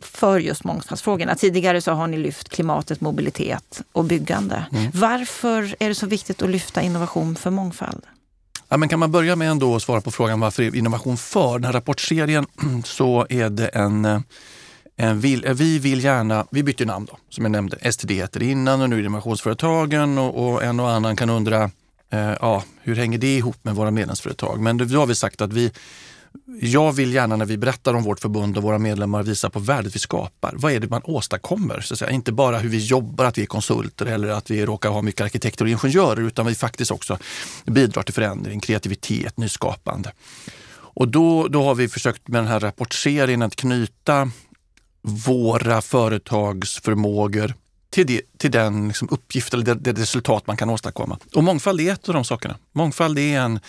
för 0.01 0.39
just 0.39 0.65
mångfaldsfrågorna. 0.65 1.35
Tidigare 1.35 1.81
så 1.81 1.93
har 1.93 2.07
ni 2.07 2.17
lyft 2.17 2.49
klimatet, 2.49 3.01
mobilitet 3.01 3.83
och 3.93 4.05
byggande. 4.05 4.65
Mm. 4.73 4.91
Varför 4.95 5.77
är 5.79 5.89
det 5.89 5.95
så 5.95 6.07
viktigt 6.07 6.43
att 6.43 6.51
lyfta 6.51 6.83
innovation 6.83 7.37
för 7.37 7.51
mångfald? 7.51 8.03
Ja, 8.69 8.77
men 8.77 8.89
kan 8.89 8.99
man 8.99 9.11
börja 9.11 9.37
med 9.37 9.51
ändå 9.51 9.77
att 9.77 9.83
svara 9.83 10.01
på 10.01 10.11
frågan 10.11 10.41
varför 10.41 10.77
innovation 10.77 11.17
för? 11.17 11.53
Den 11.53 11.65
här 11.65 11.73
rapportserien 11.73 12.47
så 12.85 13.27
är 13.29 13.51
det 13.51 13.69
en, 13.69 14.25
en 14.97 15.21
vill, 15.21 15.45
eh, 15.47 15.55
vi 15.55 15.79
vill 15.79 16.05
gärna, 16.05 16.47
vi 16.51 16.63
bytte 16.63 16.85
namn 16.85 17.07
då, 17.11 17.19
som 17.29 17.45
jag 17.45 17.51
nämnde. 17.51 17.93
STD 17.93 18.11
heter 18.11 18.41
det 18.41 18.47
innan 18.47 18.81
och 18.81 18.91
nu 18.91 18.97
är 18.97 19.01
det 19.01 19.07
innovationsföretagen 19.07 20.19
och, 20.19 20.49
och 20.49 20.65
en 20.65 20.81
och 20.81 20.91
annan 20.91 21.17
kan 21.17 21.31
undra 21.31 21.71
eh, 22.11 22.33
ja, 22.41 22.65
hur 22.83 22.97
hänger 22.97 23.19
det 23.19 23.37
ihop 23.37 23.57
med 23.63 23.75
våra 23.75 23.91
medlemsföretag? 23.91 24.61
Men 24.61 24.79
då 24.79 24.99
har 24.99 25.07
vi 25.07 25.15
sagt 25.15 25.41
att 25.41 25.53
vi, 25.53 25.73
jag 26.61 26.93
vill 26.93 27.15
gärna 27.15 27.37
när 27.37 27.47
vi 27.47 27.59
berättar 27.59 27.95
om 27.95 28.03
vårt 28.03 28.21
förbund 28.21 28.57
och 28.57 28.63
våra 28.63 28.79
medlemmar 28.79 29.23
visa 29.23 29.51
på 29.51 29.59
värdet 29.59 29.95
vi 29.95 29.99
skapar. 29.99 30.55
Vad 30.57 30.73
är 30.73 30.81
det 30.81 30.91
man 30.91 31.03
åstadkommer? 31.05 31.81
Så 31.81 31.95
att 31.95 31.99
säga. 31.99 32.11
Inte 32.11 32.33
bara 32.33 32.59
hur 32.59 32.69
vi 32.69 32.79
jobbar, 32.79 33.25
att 33.25 33.39
vi 33.39 33.43
är 33.43 33.47
konsulter 33.47 34.07
eller 34.07 34.29
att 34.29 34.51
vi 34.51 34.67
råkar 34.67 34.91
ha 34.91 35.03
mycket 35.03 35.21
arkitekter 35.21 35.65
och 35.65 35.71
ingenjörer 35.71 36.23
utan 36.23 36.47
vi 36.47 36.55
faktiskt 36.55 36.91
också 36.91 37.19
bidrar 37.65 38.03
till 38.03 38.15
förändring, 38.15 38.61
kreativitet, 38.61 39.37
nyskapande. 39.37 40.13
Och 40.99 41.09
då, 41.09 41.49
då 41.49 41.63
har 41.63 41.75
vi 41.75 41.89
försökt 41.89 42.29
med 42.29 42.41
den 42.41 42.49
här 42.49 42.61
rapportserien 42.61 43.43
att 43.43 43.57
knyta 43.57 44.31
våra 45.03 45.81
företags 45.81 46.81
förmågor 46.81 47.55
till, 47.91 48.07
det, 48.07 48.21
till 48.39 48.51
den 48.51 48.89
liksom 48.89 49.09
uppgift 49.11 49.55
eller 49.55 49.65
det, 49.65 49.75
det, 49.75 49.93
resultat 49.93 50.47
man 50.47 50.57
kan 50.57 50.71
åstadkomma. 50.71 51.19
Och 51.35 51.45
mångfald 51.45 51.81
är 51.81 51.93
ett 51.93 52.09
av 52.09 52.15
de 52.15 52.25
sakerna. 52.25 52.57
Mångfald 52.73 53.19
är 53.19 53.41
en, 53.41 53.61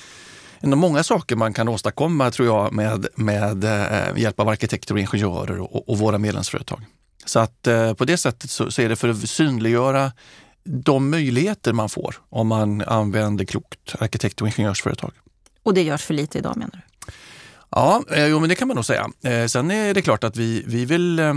en 0.60 0.74
av 0.74 0.80
många 0.80 1.04
saker 1.04 1.36
man 1.36 1.54
kan 1.54 1.68
åstadkomma 1.68 2.32
tror 2.32 2.48
jag 2.48 2.74
med, 2.74 3.08
med 3.16 3.64
eh, 3.64 4.18
hjälp 4.22 4.40
av 4.40 4.50
arkitekter 4.50 4.94
och 4.94 5.00
ingenjörer 5.00 5.60
och, 5.60 5.90
och 5.90 5.98
våra 5.98 6.18
medlemsföretag. 6.18 6.86
Så 7.26 7.40
att 7.40 7.68
eh, 7.68 7.94
på 7.94 8.06
det 8.06 8.18
sättet 8.18 8.50
så, 8.50 8.72
så, 8.72 8.82
är 8.82 8.90
det 8.90 8.96
för 8.96 9.10
att 9.10 9.30
synliggöra 9.30 10.12
de 10.64 11.10
möjligheter 11.10 11.74
man 11.74 11.90
får 11.90 12.16
om 12.30 12.48
man 12.48 12.82
använder 12.82 13.46
klokt 13.46 13.96
arkitekt 14.00 14.42
och 14.42 14.48
ingenjörsföretag. 14.48 15.12
Och 15.64 15.74
det 15.74 15.84
görs 15.84 16.04
för 16.04 16.14
lite 16.14 16.38
idag 16.38 16.58
menar 16.58 16.72
du? 16.72 17.12
Ja, 17.72 18.04
eh, 18.12 18.28
jo, 18.28 18.40
men 18.40 18.50
det 18.50 18.56
kan 18.56 18.68
man 18.68 18.76
nog 18.76 18.86
säga. 18.86 19.10
Eh, 19.24 19.46
sen 19.46 19.72
är 19.72 19.94
det 19.94 20.02
klart 20.02 20.24
att 20.24 20.38
vi, 20.38 20.64
vi 20.68 20.86
vill, 20.86 21.20
eh, 21.20 21.34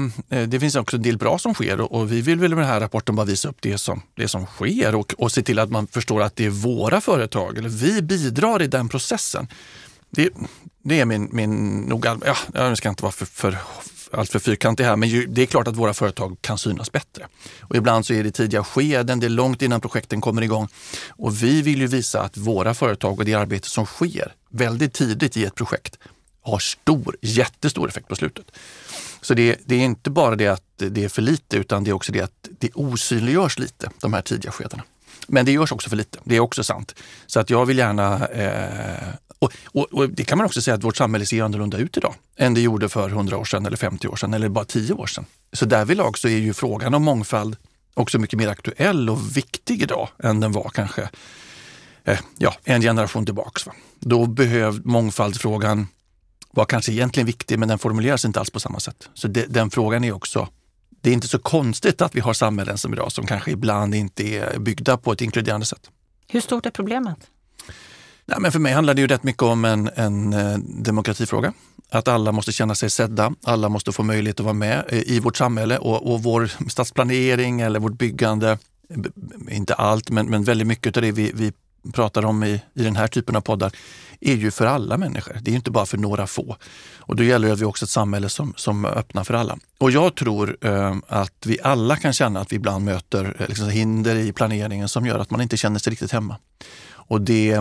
det 0.48 0.60
finns 0.60 0.76
också 0.76 0.96
en 0.96 1.02
del 1.02 1.18
bra 1.18 1.38
som 1.38 1.54
sker 1.54 1.80
och 1.80 2.12
vi 2.12 2.20
vill 2.20 2.38
väl 2.38 2.54
med 2.54 2.64
den 2.64 2.70
här 2.70 2.80
rapporten 2.80 3.16
bara 3.16 3.26
visa 3.26 3.48
upp 3.48 3.56
det 3.60 3.78
som, 3.78 4.02
det 4.14 4.28
som 4.28 4.46
sker 4.46 4.94
och, 4.94 5.14
och 5.18 5.32
se 5.32 5.42
till 5.42 5.58
att 5.58 5.70
man 5.70 5.86
förstår 5.86 6.22
att 6.22 6.36
det 6.36 6.46
är 6.46 6.50
våra 6.50 7.00
företag, 7.00 7.58
eller 7.58 7.68
vi 7.68 8.02
bidrar 8.02 8.62
i 8.62 8.66
den 8.66 8.88
processen. 8.88 9.48
Det, 10.10 10.30
det 10.84 11.00
är 11.00 11.04
min, 11.04 11.28
min 11.32 11.80
nog, 11.80 12.06
ja, 12.24 12.36
jag 12.54 12.78
ska 12.78 12.88
inte 12.88 13.02
vara 13.02 13.12
för, 13.12 13.26
för 13.26 13.58
alltför 14.12 14.38
fyrkantig 14.38 14.84
här, 14.84 14.96
men 14.96 15.08
ju, 15.08 15.26
det 15.26 15.42
är 15.42 15.46
klart 15.46 15.68
att 15.68 15.76
våra 15.76 15.94
företag 15.94 16.36
kan 16.40 16.58
synas 16.58 16.92
bättre. 16.92 17.26
Och 17.60 17.76
ibland 17.76 18.06
så 18.06 18.14
är 18.14 18.24
det 18.24 18.30
tidiga 18.30 18.64
skeden, 18.64 19.20
det 19.20 19.26
är 19.26 19.30
långt 19.30 19.62
innan 19.62 19.80
projekten 19.80 20.20
kommer 20.20 20.42
igång. 20.42 20.68
Och 21.08 21.42
vi 21.42 21.62
vill 21.62 21.80
ju 21.80 21.86
visa 21.86 22.22
att 22.22 22.36
våra 22.36 22.74
företag 22.74 23.18
och 23.18 23.24
det 23.24 23.34
arbete 23.34 23.68
som 23.68 23.86
sker 23.86 24.34
väldigt 24.50 24.92
tidigt 24.92 25.36
i 25.36 25.44
ett 25.44 25.54
projekt 25.54 25.98
har 26.42 26.58
stor, 26.58 27.16
jättestor 27.20 27.88
effekt 27.88 28.08
på 28.08 28.16
slutet. 28.16 28.46
Så 29.20 29.34
det, 29.34 29.60
det, 29.64 29.74
är 29.74 29.84
inte 29.84 30.10
bara 30.10 30.36
det 30.36 30.48
att 30.48 30.62
det 30.76 31.04
är 31.04 31.08
för 31.08 31.22
lite 31.22 31.56
utan 31.56 31.84
det 31.84 31.90
är 31.90 31.94
också 31.94 32.12
det 32.12 32.20
att 32.20 32.48
det 32.58 32.70
osynliggörs 32.74 33.58
lite, 33.58 33.90
de 34.00 34.12
här 34.12 34.22
tidiga 34.22 34.52
skedena. 34.52 34.82
Men 35.26 35.46
det 35.46 35.52
görs 35.52 35.72
också 35.72 35.88
för 35.88 35.96
lite, 35.96 36.18
det 36.24 36.36
är 36.36 36.40
också 36.40 36.64
sant. 36.64 36.94
Så 37.26 37.40
att 37.40 37.50
jag 37.50 37.66
vill 37.66 37.78
gärna... 37.78 38.26
Eh, 38.26 39.08
och, 39.38 39.52
och, 39.64 39.92
och, 39.92 40.10
det 40.10 40.24
kan 40.24 40.38
man 40.38 40.44
också 40.44 40.62
säga 40.62 40.74
att 40.74 40.84
vårt 40.84 40.96
samhälle 40.96 41.26
ser 41.26 41.42
annorlunda 41.42 41.78
ut 41.78 41.96
idag 41.96 42.14
än 42.36 42.54
det 42.54 42.60
gjorde 42.60 42.88
för 42.88 43.08
100 43.08 43.36
år 43.36 43.44
sedan 43.44 43.66
eller 43.66 43.76
50 43.76 44.08
år 44.08 44.16
sedan 44.16 44.34
eller 44.34 44.48
bara 44.48 44.64
10 44.64 44.92
år 44.92 45.06
sedan. 45.06 45.26
Så 45.52 45.64
därvidlag 45.64 46.18
så 46.18 46.28
är 46.28 46.38
ju 46.38 46.54
frågan 46.54 46.94
om 46.94 47.02
mångfald 47.02 47.56
också 47.94 48.18
mycket 48.18 48.38
mer 48.38 48.48
aktuell 48.48 49.10
och 49.10 49.36
viktig 49.36 49.82
idag 49.82 50.08
än 50.22 50.40
den 50.40 50.52
var 50.52 50.70
kanske 50.74 51.08
eh, 52.04 52.18
ja, 52.38 52.54
en 52.64 52.80
generation 52.80 53.24
tillbaks. 53.24 53.66
Va? 53.66 53.72
Då 54.00 54.26
behöv 54.26 54.86
mångfaldsfrågan 54.86 55.86
var 56.52 56.64
kanske 56.64 56.92
egentligen 56.92 57.26
viktig 57.26 57.58
men 57.58 57.68
den 57.68 57.78
formuleras 57.78 58.24
inte 58.24 58.40
alls 58.40 58.50
på 58.50 58.60
samma 58.60 58.80
sätt. 58.80 59.08
Så 59.14 59.28
det, 59.28 59.46
den 59.46 59.70
frågan 59.70 60.04
är 60.04 60.12
också 60.12 60.48
det 61.02 61.10
är 61.10 61.14
inte 61.14 61.28
så 61.28 61.38
konstigt 61.38 62.02
att 62.02 62.14
vi 62.14 62.20
har 62.20 62.32
samhällen 62.32 62.78
som 62.78 62.92
idag 62.92 63.12
som 63.12 63.26
kanske 63.26 63.50
ibland 63.50 63.94
inte 63.94 64.22
är 64.24 64.58
byggda 64.58 64.96
på 64.96 65.12
ett 65.12 65.20
inkluderande 65.20 65.66
sätt. 65.66 65.90
Hur 66.28 66.40
stort 66.40 66.66
är 66.66 66.70
problemet? 66.70 67.18
Nej, 68.24 68.38
men 68.40 68.52
för 68.52 68.58
mig 68.58 68.72
handlar 68.72 68.94
det 68.94 69.00
ju 69.00 69.06
rätt 69.06 69.22
mycket 69.22 69.42
om 69.42 69.64
en, 69.64 69.90
en 69.94 70.32
eh, 70.32 70.58
demokratifråga. 70.58 71.52
Att 71.90 72.08
alla 72.08 72.32
måste 72.32 72.52
känna 72.52 72.74
sig 72.74 72.90
sedda, 72.90 73.32
alla 73.44 73.68
måste 73.68 73.92
få 73.92 74.02
möjlighet 74.02 74.40
att 74.40 74.44
vara 74.44 74.54
med 74.54 74.84
i 74.90 75.20
vårt 75.20 75.36
samhälle 75.36 75.78
och, 75.78 76.12
och 76.12 76.22
vår 76.22 76.52
stadsplanering 76.68 77.60
eller 77.60 77.80
vårt 77.80 77.98
byggande, 77.98 78.58
inte 79.48 79.74
allt, 79.74 80.10
men, 80.10 80.26
men 80.26 80.44
väldigt 80.44 80.66
mycket 80.66 80.96
av 80.96 81.02
det 81.02 81.12
vi, 81.12 81.32
vi 81.34 81.52
pratar 81.92 82.24
om 82.24 82.44
i, 82.44 82.62
i 82.74 82.82
den 82.82 82.96
här 82.96 83.06
typen 83.06 83.36
av 83.36 83.40
poddar 83.40 83.72
är 84.20 84.34
ju 84.34 84.50
för 84.50 84.66
alla 84.66 84.98
människor. 84.98 85.38
Det 85.42 85.50
är 85.50 85.54
inte 85.54 85.70
bara 85.70 85.86
för 85.86 85.98
några 85.98 86.26
få. 86.26 86.56
Och 86.98 87.16
då 87.16 87.22
gäller 87.22 87.48
det 87.48 87.54
att 87.54 87.60
vi 87.60 87.64
också 87.64 87.84
ett 87.84 87.90
samhälle 87.90 88.28
som, 88.28 88.54
som 88.56 88.84
öppnar 88.84 89.24
för 89.24 89.34
alla. 89.34 89.58
Och 89.78 89.90
jag 89.90 90.14
tror 90.14 90.56
eh, 90.60 90.96
att 91.08 91.46
vi 91.46 91.58
alla 91.62 91.96
kan 91.96 92.12
känna 92.12 92.40
att 92.40 92.52
vi 92.52 92.56
ibland 92.56 92.84
möter 92.84 93.36
eh, 93.38 93.48
liksom, 93.48 93.68
hinder 93.68 94.16
i 94.16 94.32
planeringen 94.32 94.88
som 94.88 95.06
gör 95.06 95.18
att 95.18 95.30
man 95.30 95.40
inte 95.40 95.56
känner 95.56 95.78
sig 95.78 95.90
riktigt 95.90 96.12
hemma. 96.12 96.36
Och 96.90 97.20
det 97.20 97.52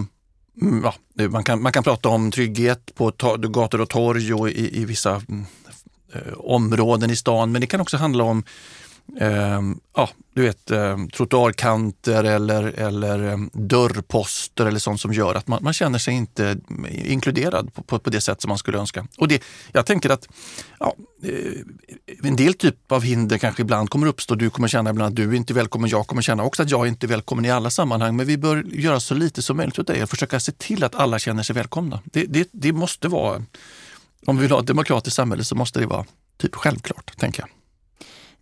mm, 0.62 0.84
Ja, 0.84 1.28
man, 1.30 1.44
kan, 1.44 1.62
man 1.62 1.72
kan 1.72 1.84
prata 1.84 2.10
om 2.10 2.32
trygghet 2.32 2.96
på 2.96 3.12
gator 3.38 3.82
och 3.82 3.90
torg 3.90 4.34
och 4.34 4.50
i, 4.50 4.82
i 4.82 4.86
vissa 4.86 5.22
mm, 5.30 5.46
eh, 6.14 6.34
områden 6.38 7.12
i 7.12 7.16
stan, 7.16 7.52
men 7.52 7.62
det 7.62 7.68
kan 7.68 7.82
också 7.82 7.98
handla 7.98 8.24
om 8.24 8.44
eh, 9.20 9.62
ja, 9.96 10.10
du 10.34 10.42
vet, 10.42 10.72
eh, 10.72 10.98
trottoarkanter 11.14 12.24
eller, 12.24 12.64
eller 12.64 13.32
eh, 13.32 13.38
dörrposter 13.54 14.66
eller 14.66 14.80
sånt 14.80 15.02
som 15.02 15.14
gör 15.14 15.36
att 15.36 15.48
man, 15.48 15.64
man 15.64 15.74
känner 15.74 16.00
sig 16.00 16.14
inte 16.14 16.58
inkluderad 16.90 17.74
på, 17.74 17.84
på, 17.84 18.00
på, 18.00 18.10
det 18.10 18.22
sätt 18.22 18.42
som 18.42 18.50
man 18.50 18.58
skulle 18.58 18.78
önska. 18.78 19.08
Och 19.18 19.28
det, 19.28 19.44
jag 19.72 19.86
tänker 19.86 20.10
att 20.10 20.28
ja, 20.80 20.96
eh, 21.24 22.28
en 22.30 22.36
del 22.36 22.54
typ 22.54 22.92
av 22.92 23.04
hinder 23.04 23.38
kanske 23.38 23.62
ibland 23.62 23.90
kommer 23.90 24.08
uppstå. 24.08 24.36
Du 24.36 24.50
kommer 24.50 24.68
känna 24.68 24.90
ibland 24.90 25.12
att 25.12 25.16
du 25.16 25.30
är 25.30 25.34
inte 25.34 25.54
välkommen. 25.54 25.90
Jag 25.90 26.08
kommer 26.08 26.22
känna 26.22 26.44
också 26.44 26.64
att 26.64 26.70
jag 26.70 26.86
är 26.86 26.90
inte 26.90 27.06
är 27.06 27.08
välkommen 27.08 27.46
i 27.46 27.52
alla 27.52 27.70
sammanhang. 27.70 28.16
Men 28.16 28.26
vi 28.26 28.38
bör 28.38 28.64
göra 28.64 29.00
så 29.00 29.14
lite 29.14 29.42
som 29.42 29.58
möjligt 29.58 29.80
åt 29.80 29.88
det 29.88 30.04
och 30.04 30.10
försöka 30.10 30.40
se 30.40 30.52
till 30.52 30.84
att 30.84 30.96
alla 30.96 31.20
känner 31.20 31.44
sig 31.44 31.56
välkomna. 31.56 32.00
Det, 32.04 32.26
det, 32.26 32.50
det 32.52 32.74
måste 32.74 33.08
vara, 33.08 33.44
om 34.26 34.38
vi 34.38 34.42
vill 34.42 34.52
ha 34.52 34.60
ett 34.60 34.68
demokratiskt 34.68 35.16
samhälle 35.16 35.44
så 35.44 35.56
måste 35.56 35.80
det 35.80 35.86
vara 35.86 36.06
typ 36.38 36.56
självklart, 36.56 37.18
tänker 37.18 37.42
jag. 37.42 37.61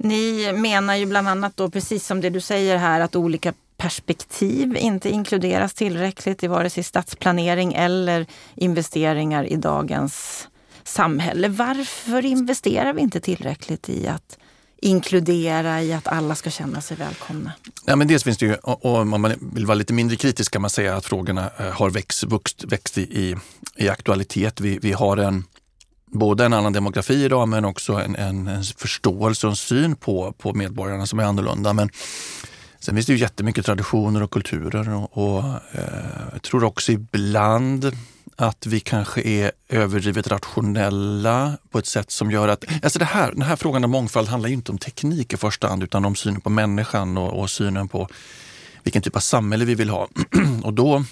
Ni 0.03 0.53
menar 0.53 0.95
ju 0.95 1.05
bland 1.05 1.27
annat 1.27 1.57
då, 1.57 1.69
precis 1.69 2.05
som 2.05 2.21
det 2.21 2.29
du 2.29 2.41
säger 2.41 2.77
här, 2.77 2.99
att 2.99 3.15
olika 3.15 3.53
perspektiv 3.77 4.77
inte 4.77 5.09
inkluderas 5.09 5.73
tillräckligt 5.73 6.43
i 6.43 6.47
vare 6.47 6.69
sig 6.69 6.83
stadsplanering 6.83 7.73
eller 7.73 8.25
investeringar 8.55 9.43
i 9.43 9.55
dagens 9.55 10.47
samhälle. 10.83 11.47
Varför 11.47 12.25
investerar 12.25 12.93
vi 12.93 13.01
inte 13.01 13.19
tillräckligt 13.19 13.89
i 13.89 14.07
att 14.07 14.37
inkludera, 14.81 15.81
i 15.81 15.93
att 15.93 16.07
alla 16.07 16.35
ska 16.35 16.49
känna 16.49 16.81
sig 16.81 16.97
välkomna? 16.97 17.51
Ja, 17.85 17.95
men 17.95 18.07
dels 18.07 18.23
finns 18.23 18.37
det 18.37 18.45
ju, 18.45 18.55
och 18.55 18.85
om 18.85 19.09
man 19.09 19.33
vill 19.53 19.65
vara 19.65 19.75
lite 19.75 19.93
mindre 19.93 20.15
kritisk 20.17 20.53
kan 20.53 20.61
man 20.61 20.69
säga 20.69 20.95
att 20.95 21.05
frågorna 21.05 21.49
eh, 21.57 21.65
har 21.65 21.89
växt, 21.89 22.23
vuxit, 22.23 22.63
växt 22.63 22.97
i, 22.97 23.35
i 23.75 23.89
aktualitet. 23.89 24.59
Vi, 24.61 24.79
vi 24.81 24.91
har 24.91 25.17
en 25.17 25.43
både 26.11 26.45
en 26.45 26.53
annan 26.53 26.73
demografi 26.73 27.23
idag 27.23 27.47
men 27.47 27.65
också 27.65 27.93
en, 27.93 28.15
en, 28.15 28.47
en 28.47 28.63
förståelse 28.63 29.47
och 29.47 29.51
en 29.51 29.55
syn 29.55 29.95
på, 29.95 30.33
på 30.37 30.53
medborgarna 30.53 31.05
som 31.05 31.19
är 31.19 31.23
annorlunda. 31.23 31.73
Men 31.73 31.89
sen 32.79 32.95
finns 32.95 33.05
det 33.05 33.13
ju 33.13 33.19
jättemycket 33.19 33.65
traditioner 33.65 34.23
och 34.23 34.31
kulturer 34.31 34.89
och, 34.89 35.17
och 35.17 35.43
eh, 35.71 35.83
jag 36.31 36.41
tror 36.41 36.63
också 36.63 36.91
ibland 36.91 37.91
att 38.35 38.65
vi 38.65 38.79
kanske 38.79 39.21
är 39.21 39.51
överdrivet 39.69 40.27
rationella 40.27 41.57
på 41.69 41.79
ett 41.79 41.85
sätt 41.85 42.11
som 42.11 42.31
gör 42.31 42.47
att... 42.47 42.65
Alltså 42.83 42.99
det 42.99 43.05
här, 43.05 43.31
den 43.31 43.41
här 43.41 43.55
frågan 43.55 43.83
om 43.83 43.91
mångfald 43.91 44.27
handlar 44.27 44.49
ju 44.49 44.55
inte 44.55 44.71
om 44.71 44.77
teknik 44.77 45.33
i 45.33 45.37
första 45.37 45.67
hand 45.67 45.83
utan 45.83 46.05
om 46.05 46.15
synen 46.15 46.41
på 46.41 46.49
människan 46.49 47.17
och, 47.17 47.39
och 47.39 47.49
synen 47.49 47.87
på 47.87 48.07
vilken 48.83 49.01
typ 49.01 49.15
av 49.15 49.19
samhälle 49.19 49.65
vi 49.65 49.75
vill 49.75 49.89
ha. 49.89 50.07
och 50.63 50.73
då 50.73 51.03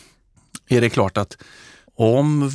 är 0.67 0.81
det 0.81 0.89
klart 0.89 1.17
att 1.17 1.37
om, 1.97 2.51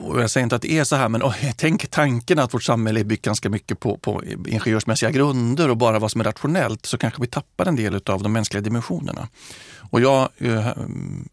och 0.00 0.22
jag 0.22 0.30
säger 0.30 0.42
inte 0.42 0.56
att 0.56 0.62
det 0.62 0.72
är 0.72 0.84
så 0.84 0.96
här, 0.96 1.08
men 1.08 1.22
oh, 1.22 1.34
tänk 1.56 1.90
tanken 1.90 2.38
att 2.38 2.54
vårt 2.54 2.62
samhälle 2.62 3.00
är 3.00 3.04
byggt 3.04 3.24
ganska 3.24 3.48
mycket 3.48 3.80
på, 3.80 3.96
på 3.96 4.22
ingenjörsmässiga 4.46 5.10
grunder 5.10 5.70
och 5.70 5.76
bara 5.76 5.98
vad 5.98 6.10
som 6.10 6.20
är 6.20 6.24
rationellt, 6.24 6.86
så 6.86 6.98
kanske 6.98 7.22
vi 7.22 7.26
tappar 7.26 7.66
en 7.66 7.76
del 7.76 7.94
av 8.06 8.22
de 8.22 8.32
mänskliga 8.32 8.60
dimensionerna. 8.60 9.28
Och 9.90 10.00
jag, 10.00 10.28
eh, 10.38 10.68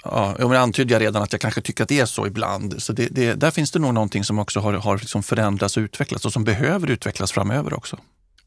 ja, 0.04 0.36
jag 0.40 0.56
antydde 0.56 0.94
jag 0.94 1.02
redan 1.02 1.24
att 1.24 1.32
jag 1.32 1.42
kanske 1.42 1.62
tycker 1.62 1.84
att 1.84 1.90
det 1.90 2.00
är 2.00 2.06
så 2.06 2.28
ibland. 2.28 2.76
Så 2.78 2.94
det, 2.94 3.08
det, 3.12 3.34
där 3.34 3.52
finns 3.52 3.72
det 3.72 3.80
nog 3.80 3.94
någonting 3.94 4.24
som 4.24 4.40
också 4.40 4.60
har, 4.60 4.74
har 4.74 4.98
liksom 4.98 5.24
förändrats 5.24 5.78
och 5.78 5.82
utvecklats 5.82 6.26
och 6.26 6.34
som 6.34 6.44
behöver 6.44 6.92
utvecklas 6.92 7.32
framöver 7.32 7.74
också. 7.74 8.00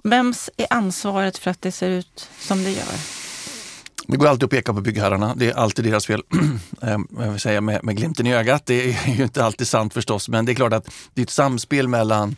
Vems 0.05 0.51
är 0.57 0.67
ansvaret 0.71 1.39
för 1.39 1.51
att 1.51 1.63
det 1.63 1.73
ser 1.73 1.91
ut 1.91 2.29
som 2.39 2.65
det 2.65 2.71
gör? 2.71 3.20
Det 4.11 4.17
går 4.17 4.27
alltid 4.27 4.45
att 4.45 4.51
peka 4.51 4.75
på 4.75 4.81
byggherrarna. 4.81 5.35
Det 5.35 5.51
är 5.51 5.55
alltid 5.55 5.85
deras 5.85 6.07
fel. 6.07 6.23
Ehm, 6.83 7.09
jag 7.19 7.31
vill 7.31 7.41
säga 7.41 7.61
med, 7.61 7.85
med 7.85 7.97
glimten 7.97 8.27
i 8.27 8.35
ögat. 8.35 8.67
Det 8.67 8.91
är 8.91 9.15
ju 9.17 9.23
inte 9.25 9.45
alltid 9.45 9.69
sant 9.69 9.95
förstås, 9.95 10.29
men 10.29 10.45
det 10.45 10.53
är 10.53 10.55
klart 10.55 10.73
att 10.73 10.91
det 11.15 11.21
är 11.21 11.23
ett 11.23 11.31
samspel 11.31 11.89
mellan 11.89 12.37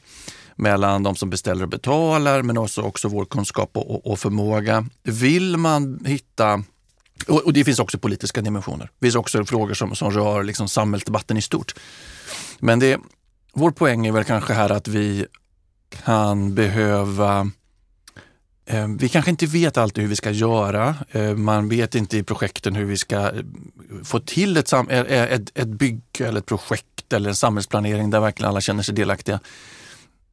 mellan 0.57 1.03
de 1.03 1.17
som 1.17 1.31
beställer 1.31 1.63
och 1.63 1.69
betalar, 1.69 2.43
men 2.43 2.59
också, 2.59 2.83
också 2.83 3.09
vår 3.09 3.25
kunskap 3.25 3.71
och, 3.75 4.07
och 4.07 4.19
förmåga. 4.19 4.87
Vill 5.03 5.57
man 5.57 6.05
hitta 6.07 6.65
och, 7.29 7.41
och, 7.41 7.53
det 7.53 7.65
finns 7.65 7.79
också 7.79 7.99
politiska 7.99 8.41
dimensioner. 8.41 8.91
Det 8.99 9.07
finns 9.07 9.15
också 9.15 9.45
frågor 9.45 9.75
som, 9.75 9.95
som 9.95 10.11
rör 10.11 10.43
liksom 10.43 10.69
samhällsdebatten 10.69 11.37
i 11.37 11.43
stort. 11.43 11.75
Men 12.59 12.79
det, 12.79 13.01
vår 13.53 13.71
poäng 13.71 14.07
är 14.07 14.13
väl 14.13 14.25
kanske 14.25 14.53
här 14.53 14.71
att 14.71 14.89
vi 14.89 15.27
kan 16.05 16.55
behöva 16.55 17.51
Eh, 18.67 18.89
vi 18.99 19.09
kanske 19.09 19.31
inte 19.31 19.47
vet 19.47 19.77
alltid 19.77 20.03
hur 20.03 20.09
vi 20.09 20.17
ska 20.17 20.31
göra. 20.31 20.95
Eh, 21.11 21.35
man 21.35 21.69
vet 21.69 21.95
inte 21.95 22.19
i 22.19 22.23
projekten 22.23 22.75
hur 22.75 22.85
vi 22.85 22.97
ska 22.97 23.17
eh, 23.17 23.43
få 24.05 24.21
till 24.21 24.57
ett, 24.57 24.73
ett, 24.73 25.59
ett 25.59 25.69
bygge 25.69 26.27
eller 26.29 26.39
ett 26.39 26.47
projekt 26.47 27.13
eller 27.13 27.29
en 27.29 27.37
samhällsplanering 27.37 28.11
där 28.11 28.21
verkligen 28.21 28.51
alla 28.51 28.61
känner 28.61 28.83
sig 28.83 28.95
delaktiga. 28.95 29.41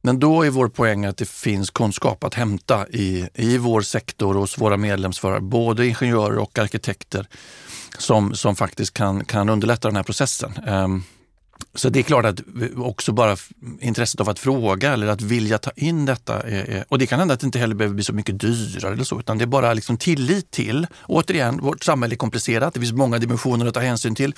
Men 0.02 0.18
då 0.18 0.42
är 0.42 0.50
vår 0.50 0.68
poäng 0.68 1.04
att 1.04 1.16
det 1.16 1.28
finns 1.28 1.70
kunskap 1.70 2.24
att 2.24 2.34
hämta 2.34 2.88
i, 2.88 3.28
i 3.34 3.58
vår 3.58 3.80
sektor 3.80 4.34
och 4.34 4.40
hos 4.40 4.58
våra 4.58 4.76
medlemsförare, 4.76 5.40
både 5.40 5.86
ingenjörer 5.86 6.38
och 6.38 6.58
arkitekter 6.58 7.26
som, 7.98 8.34
som 8.34 8.56
faktiskt 8.56 8.94
kan, 8.94 9.24
kan 9.24 9.48
underlätta 9.48 9.88
den 9.88 9.96
här 9.96 10.02
processen. 10.02 10.52
Ehm, 10.66 11.02
så 11.74 11.88
det 11.88 11.98
är 11.98 12.02
klart 12.02 12.24
att 12.24 12.40
också 12.76 13.12
bara 13.12 13.36
intresset 13.80 14.20
av 14.20 14.28
att 14.28 14.38
fråga 14.38 14.92
eller 14.92 15.06
att 15.06 15.22
vilja 15.22 15.58
ta 15.58 15.70
in 15.76 16.06
detta. 16.06 16.40
Är, 16.42 16.84
och 16.88 16.98
det 16.98 17.06
kan 17.06 17.18
hända 17.18 17.34
att 17.34 17.40
det 17.40 17.46
inte 17.46 17.58
heller 17.58 17.74
behöver 17.74 17.94
bli 17.94 18.04
så 18.04 18.12
mycket 18.12 18.40
dyrare 18.40 18.92
eller 18.92 19.04
så, 19.04 19.20
utan 19.20 19.38
det 19.38 19.44
är 19.44 19.46
bara 19.46 19.74
liksom 19.74 19.96
tillit 19.96 20.50
till. 20.50 20.86
Återigen, 21.06 21.60
vårt 21.60 21.84
samhälle 21.84 22.14
är 22.14 22.16
komplicerat. 22.16 22.74
Det 22.74 22.80
finns 22.80 22.92
många 22.92 23.18
dimensioner 23.18 23.66
att 23.66 23.74
ta 23.74 23.80
hänsyn 23.80 24.14
till. 24.14 24.34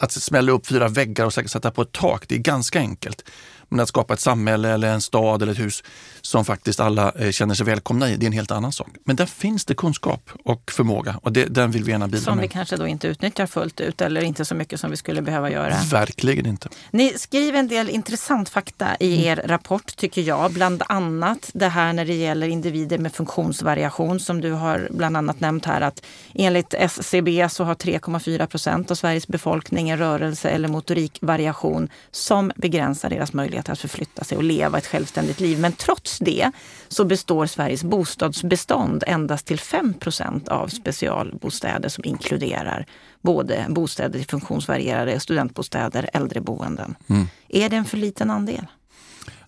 Att 0.00 0.12
smälla 0.12 0.52
upp 0.52 0.66
fyra 0.66 0.88
väggar 0.88 1.26
och 1.26 1.32
sätta 1.32 1.70
på 1.70 1.82
ett 1.82 1.92
tak, 1.92 2.28
det 2.28 2.34
är 2.34 2.38
ganska 2.38 2.78
enkelt. 2.78 3.24
Men 3.68 3.80
att 3.80 3.88
skapa 3.88 4.14
ett 4.14 4.20
samhälle 4.20 4.68
eller 4.68 4.88
en 4.88 5.00
stad 5.00 5.42
eller 5.42 5.52
ett 5.52 5.58
hus 5.58 5.82
som 6.20 6.44
faktiskt 6.44 6.80
alla 6.80 7.12
eh, 7.12 7.30
känner 7.30 7.54
sig 7.54 7.66
välkomna 7.66 8.10
i, 8.10 8.16
det 8.16 8.24
är 8.24 8.26
en 8.26 8.32
helt 8.32 8.50
annan 8.50 8.72
sak. 8.72 8.88
Men 9.04 9.16
där 9.16 9.26
finns 9.26 9.64
det 9.64 9.74
kunskap 9.74 10.30
och 10.44 10.70
förmåga 10.70 11.20
och 11.22 11.32
det, 11.32 11.44
den 11.44 11.70
vill 11.70 11.84
vi 11.84 11.90
gärna 11.90 12.08
bidra 12.08 12.20
som 12.20 12.36
med. 12.36 12.42
Som 12.42 12.48
vi 12.48 12.52
kanske 12.52 12.76
då 12.76 12.86
inte 12.86 13.08
utnyttjar 13.08 13.46
fullt 13.46 13.80
ut 13.80 14.00
eller 14.00 14.20
inte 14.20 14.44
så 14.44 14.54
mycket 14.54 14.80
som 14.80 14.90
vi 14.90 14.96
skulle 14.96 15.22
behöva 15.22 15.50
göra. 15.50 15.74
Verkligen 15.90 16.46
inte. 16.46 16.68
Ni 16.90 17.18
skriver 17.18 17.58
en 17.58 17.68
del 17.68 17.90
intressant 17.90 18.48
fakta 18.48 18.96
i 19.00 19.14
mm. 19.14 19.26
er 19.26 19.48
rapport 19.48 19.96
tycker 19.96 20.22
jag. 20.22 20.52
Bland 20.52 20.82
annat 20.86 21.50
det 21.54 21.68
här 21.68 21.92
när 21.92 22.04
det 22.04 22.14
gäller 22.14 22.48
individer 22.48 22.98
med 22.98 23.12
funktionsvariation 23.12 24.20
som 24.20 24.40
du 24.40 24.52
har 24.52 24.88
bland 24.90 25.16
annat 25.16 25.40
nämnt 25.40 25.64
här 25.64 25.80
att 25.80 26.02
enligt 26.34 26.74
SCB 26.74 27.48
så 27.48 27.64
har 27.64 27.74
3,4 27.74 28.46
procent 28.46 28.90
av 28.90 28.94
Sveriges 28.94 29.28
befolkning 29.28 29.90
en 29.90 29.98
rörelse 29.98 30.50
eller 30.50 30.68
motorikvariation 30.68 31.88
som 32.10 32.52
begränsar 32.56 33.10
deras 33.10 33.32
möjligheter 33.32 33.55
att 33.58 33.78
förflytta 33.78 34.24
sig 34.24 34.36
och 34.36 34.44
leva 34.44 34.78
ett 34.78 34.86
självständigt 34.86 35.40
liv. 35.40 35.60
Men 35.60 35.72
trots 35.72 36.18
det 36.18 36.50
så 36.88 37.04
består 37.04 37.46
Sveriges 37.46 37.84
bostadsbestånd 37.84 39.04
endast 39.06 39.46
till 39.46 39.58
5% 39.58 40.48
av 40.48 40.68
specialbostäder 40.68 41.88
som 41.88 42.04
inkluderar 42.04 42.86
både 43.20 43.66
bostäder 43.68 44.18
till 44.18 44.28
funktionsvarierade, 44.28 45.20
studentbostäder, 45.20 46.10
äldreboenden. 46.12 46.96
Mm. 47.06 47.26
Är 47.48 47.68
det 47.68 47.76
en 47.76 47.84
för 47.84 47.96
liten 47.96 48.30
andel? 48.30 48.66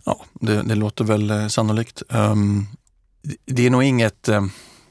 Ja, 0.04 0.24
det, 0.32 0.62
det 0.62 0.74
låter 0.74 1.04
väl 1.04 1.30
eh, 1.30 1.48
sannolikt. 1.48 2.02
Um, 2.08 2.66
det 3.46 3.66
är 3.66 3.70
nog 3.70 3.82
inget 3.82 4.28
um 4.28 4.50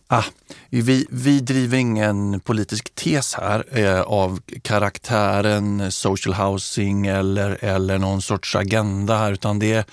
Ah, 0.10 0.24
vi, 0.70 1.08
vi 1.10 1.40
driver 1.40 1.78
ingen 1.78 2.40
politisk 2.40 2.96
tes 2.96 3.34
här 3.34 3.80
eh, 3.80 4.02
av 4.02 4.40
karaktären 4.62 5.92
social 5.92 6.34
housing 6.34 7.08
eller, 7.08 7.64
eller 7.64 7.98
någon 7.98 8.22
sorts 8.22 8.56
agenda 8.56 9.18
här 9.18 9.32
utan 9.32 9.60
det 9.60 9.90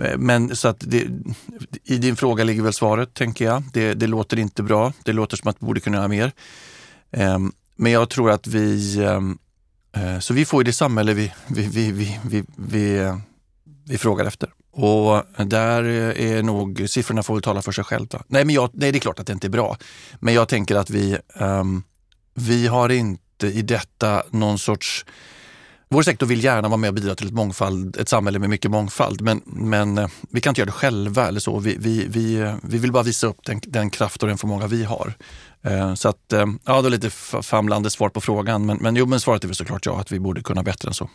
Eh, 0.00 0.18
men 0.18 0.56
så 0.56 0.68
att 0.68 0.80
det, 0.80 1.08
i 1.84 1.98
din 1.98 2.16
fråga 2.16 2.44
ligger 2.44 2.62
väl 2.62 2.72
svaret, 2.72 3.14
tänker 3.14 3.44
jag. 3.44 3.62
Det, 3.72 3.94
det, 3.94 4.06
låter 4.06 4.38
inte 4.38 4.62
bra. 4.62 4.92
Det 5.04 5.12
låter 5.12 5.36
som 5.36 5.50
att 5.50 5.56
vi 5.60 5.66
borde 5.66 5.80
kunna 5.80 5.96
göra 5.96 6.08
mer. 6.08 6.32
Eh, 7.10 7.38
men 7.76 7.92
jag 7.92 8.10
tror 8.10 8.30
att 8.30 8.46
vi... 8.46 8.98
Ehm, 9.04 9.38
eh, 9.96 10.18
så 10.18 10.34
vi 10.34 10.44
får 10.44 10.64
det 10.64 10.72
samhälle 10.72 11.14
vi, 11.14 11.32
vi, 11.46 11.66
vi, 11.66 11.92
vi, 11.92 12.18
vi, 12.24 12.44
vi, 12.56 13.12
vi 13.84 13.98
frågar 13.98 14.24
efter. 14.24 14.50
Och 14.72 15.22
där 15.46 15.82
är 16.18 16.42
nog, 16.42 16.84
siffrorna 16.88 17.22
får 17.22 17.34
väl 17.34 17.42
tala 17.42 17.62
för 17.62 17.72
sig 17.72 17.84
själva. 17.84 18.22
Nej, 18.26 18.44
men 18.44 18.54
jag, 18.54 18.70
nej, 18.72 18.92
det 18.92 18.98
är 18.98 19.00
klart 19.00 19.18
att 19.18 19.26
det 19.26 19.32
inte 19.32 19.46
är 19.46 19.50
bra. 19.50 19.76
Men 20.20 20.34
jag 20.34 20.48
tänker 20.48 20.74
att 20.74 20.90
vi, 20.90 21.18
um, 21.34 21.84
vi 22.34 22.66
har 22.66 22.88
inte 22.88 23.46
i 23.46 23.62
detta 23.62 24.22
någon 24.30 24.58
sorts 24.58 25.04
vår 25.94 26.02
sektor 26.02 26.26
vill 26.26 26.44
gärna 26.44 26.68
vara 26.68 26.76
med 26.76 26.88
och 26.88 26.94
bidra 26.94 27.14
till 27.14 27.26
ett, 27.26 27.32
mångfald, 27.32 27.96
ett 27.96 28.08
samhälle 28.08 28.38
med 28.38 28.50
mycket 28.50 28.70
mångfald, 28.70 29.20
men, 29.20 29.42
men 29.44 29.98
eh, 29.98 30.08
vi 30.30 30.40
kan 30.40 30.50
inte 30.50 30.60
göra 30.60 30.66
det 30.66 30.72
själva. 30.72 31.26
eller 31.28 31.40
så. 31.40 31.58
Vi, 31.58 31.76
vi, 31.78 32.06
vi, 32.08 32.54
vi 32.62 32.78
vill 32.78 32.92
bara 32.92 33.02
visa 33.02 33.26
upp 33.26 33.44
den, 33.44 33.60
den 33.66 33.90
kraft 33.90 34.22
och 34.22 34.28
den 34.28 34.38
förmåga 34.38 34.66
vi 34.66 34.84
har. 34.84 35.14
Eh, 35.62 35.94
så 35.94 36.08
att, 36.08 36.32
eh, 36.32 36.46
ja, 36.64 36.82
det 36.82 36.88
är 36.88 36.90
lite 36.90 37.10
famlande 37.42 37.90
svar 37.90 38.08
på 38.08 38.20
frågan, 38.20 38.66
men, 38.66 38.76
men, 38.76 38.96
jo, 38.96 39.06
men 39.06 39.20
svaret 39.20 39.44
är 39.44 39.48
väl 39.48 39.54
såklart 39.54 39.86
ja, 39.86 40.00
att 40.00 40.12
vi 40.12 40.20
borde 40.20 40.42
kunna 40.42 40.62
bättre 40.62 40.88
än 40.88 40.94
så. 40.94 41.10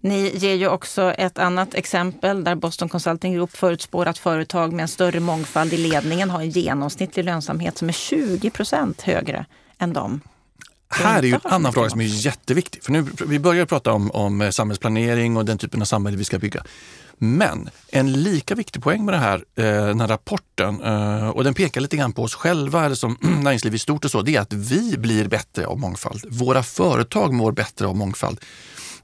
Ni 0.00 0.36
ger 0.36 0.54
ju 0.54 0.68
också 0.68 1.12
ett 1.12 1.38
annat 1.38 1.74
exempel 1.74 2.44
där 2.44 2.54
Boston 2.54 2.88
Consulting 2.88 3.34
Group 3.34 3.56
förutspår 3.56 4.06
att 4.06 4.18
företag 4.18 4.72
med 4.72 4.82
en 4.82 4.88
större 4.88 5.20
mångfald 5.20 5.72
i 5.72 5.76
ledningen 5.76 6.30
har 6.30 6.40
en 6.40 6.50
genomsnittlig 6.50 7.24
lönsamhet 7.24 7.78
som 7.78 7.88
är 7.88 7.92
20 7.92 8.50
procent 8.50 9.02
högre 9.02 9.46
än 9.78 9.92
de 9.92 10.20
här 10.90 11.18
är 11.18 11.26
ju 11.26 11.34
en 11.34 11.40
annan 11.44 11.72
fråga 11.72 11.90
som 11.90 12.00
är 12.00 12.04
jätteviktig. 12.04 12.82
För 12.82 12.92
nu, 12.92 13.06
vi 13.26 13.38
börjar 13.38 13.66
prata 13.66 13.92
om, 13.92 14.10
om 14.10 14.40
eh, 14.40 14.50
samhällsplanering 14.50 15.36
och 15.36 15.44
den 15.44 15.58
typen 15.58 15.80
av 15.80 15.84
samhälle 15.84 16.16
vi 16.16 16.24
ska 16.24 16.38
bygga. 16.38 16.64
Men 17.18 17.70
en 17.88 18.22
lika 18.22 18.54
viktig 18.54 18.82
poäng 18.82 19.04
med 19.04 19.14
det 19.14 19.18
här, 19.18 19.44
eh, 19.56 19.64
den 19.64 20.00
här 20.00 20.08
rapporten, 20.08 20.82
eh, 20.82 21.28
och 21.28 21.44
den 21.44 21.54
pekar 21.54 21.80
lite 21.80 21.96
grann 21.96 22.12
på 22.12 22.22
oss 22.22 22.34
själva 22.34 22.84
eller 22.84 22.94
som 22.94 23.16
näringsliv 23.42 23.74
i 23.74 23.78
stort 23.78 24.04
och 24.04 24.10
så, 24.10 24.22
det 24.22 24.36
är 24.36 24.40
att 24.40 24.52
vi 24.52 24.98
blir 24.98 25.28
bättre 25.28 25.66
av 25.66 25.78
mångfald. 25.78 26.24
Våra 26.28 26.62
företag 26.62 27.32
mår 27.32 27.52
bättre 27.52 27.86
av 27.86 27.96
mångfald. 27.96 28.40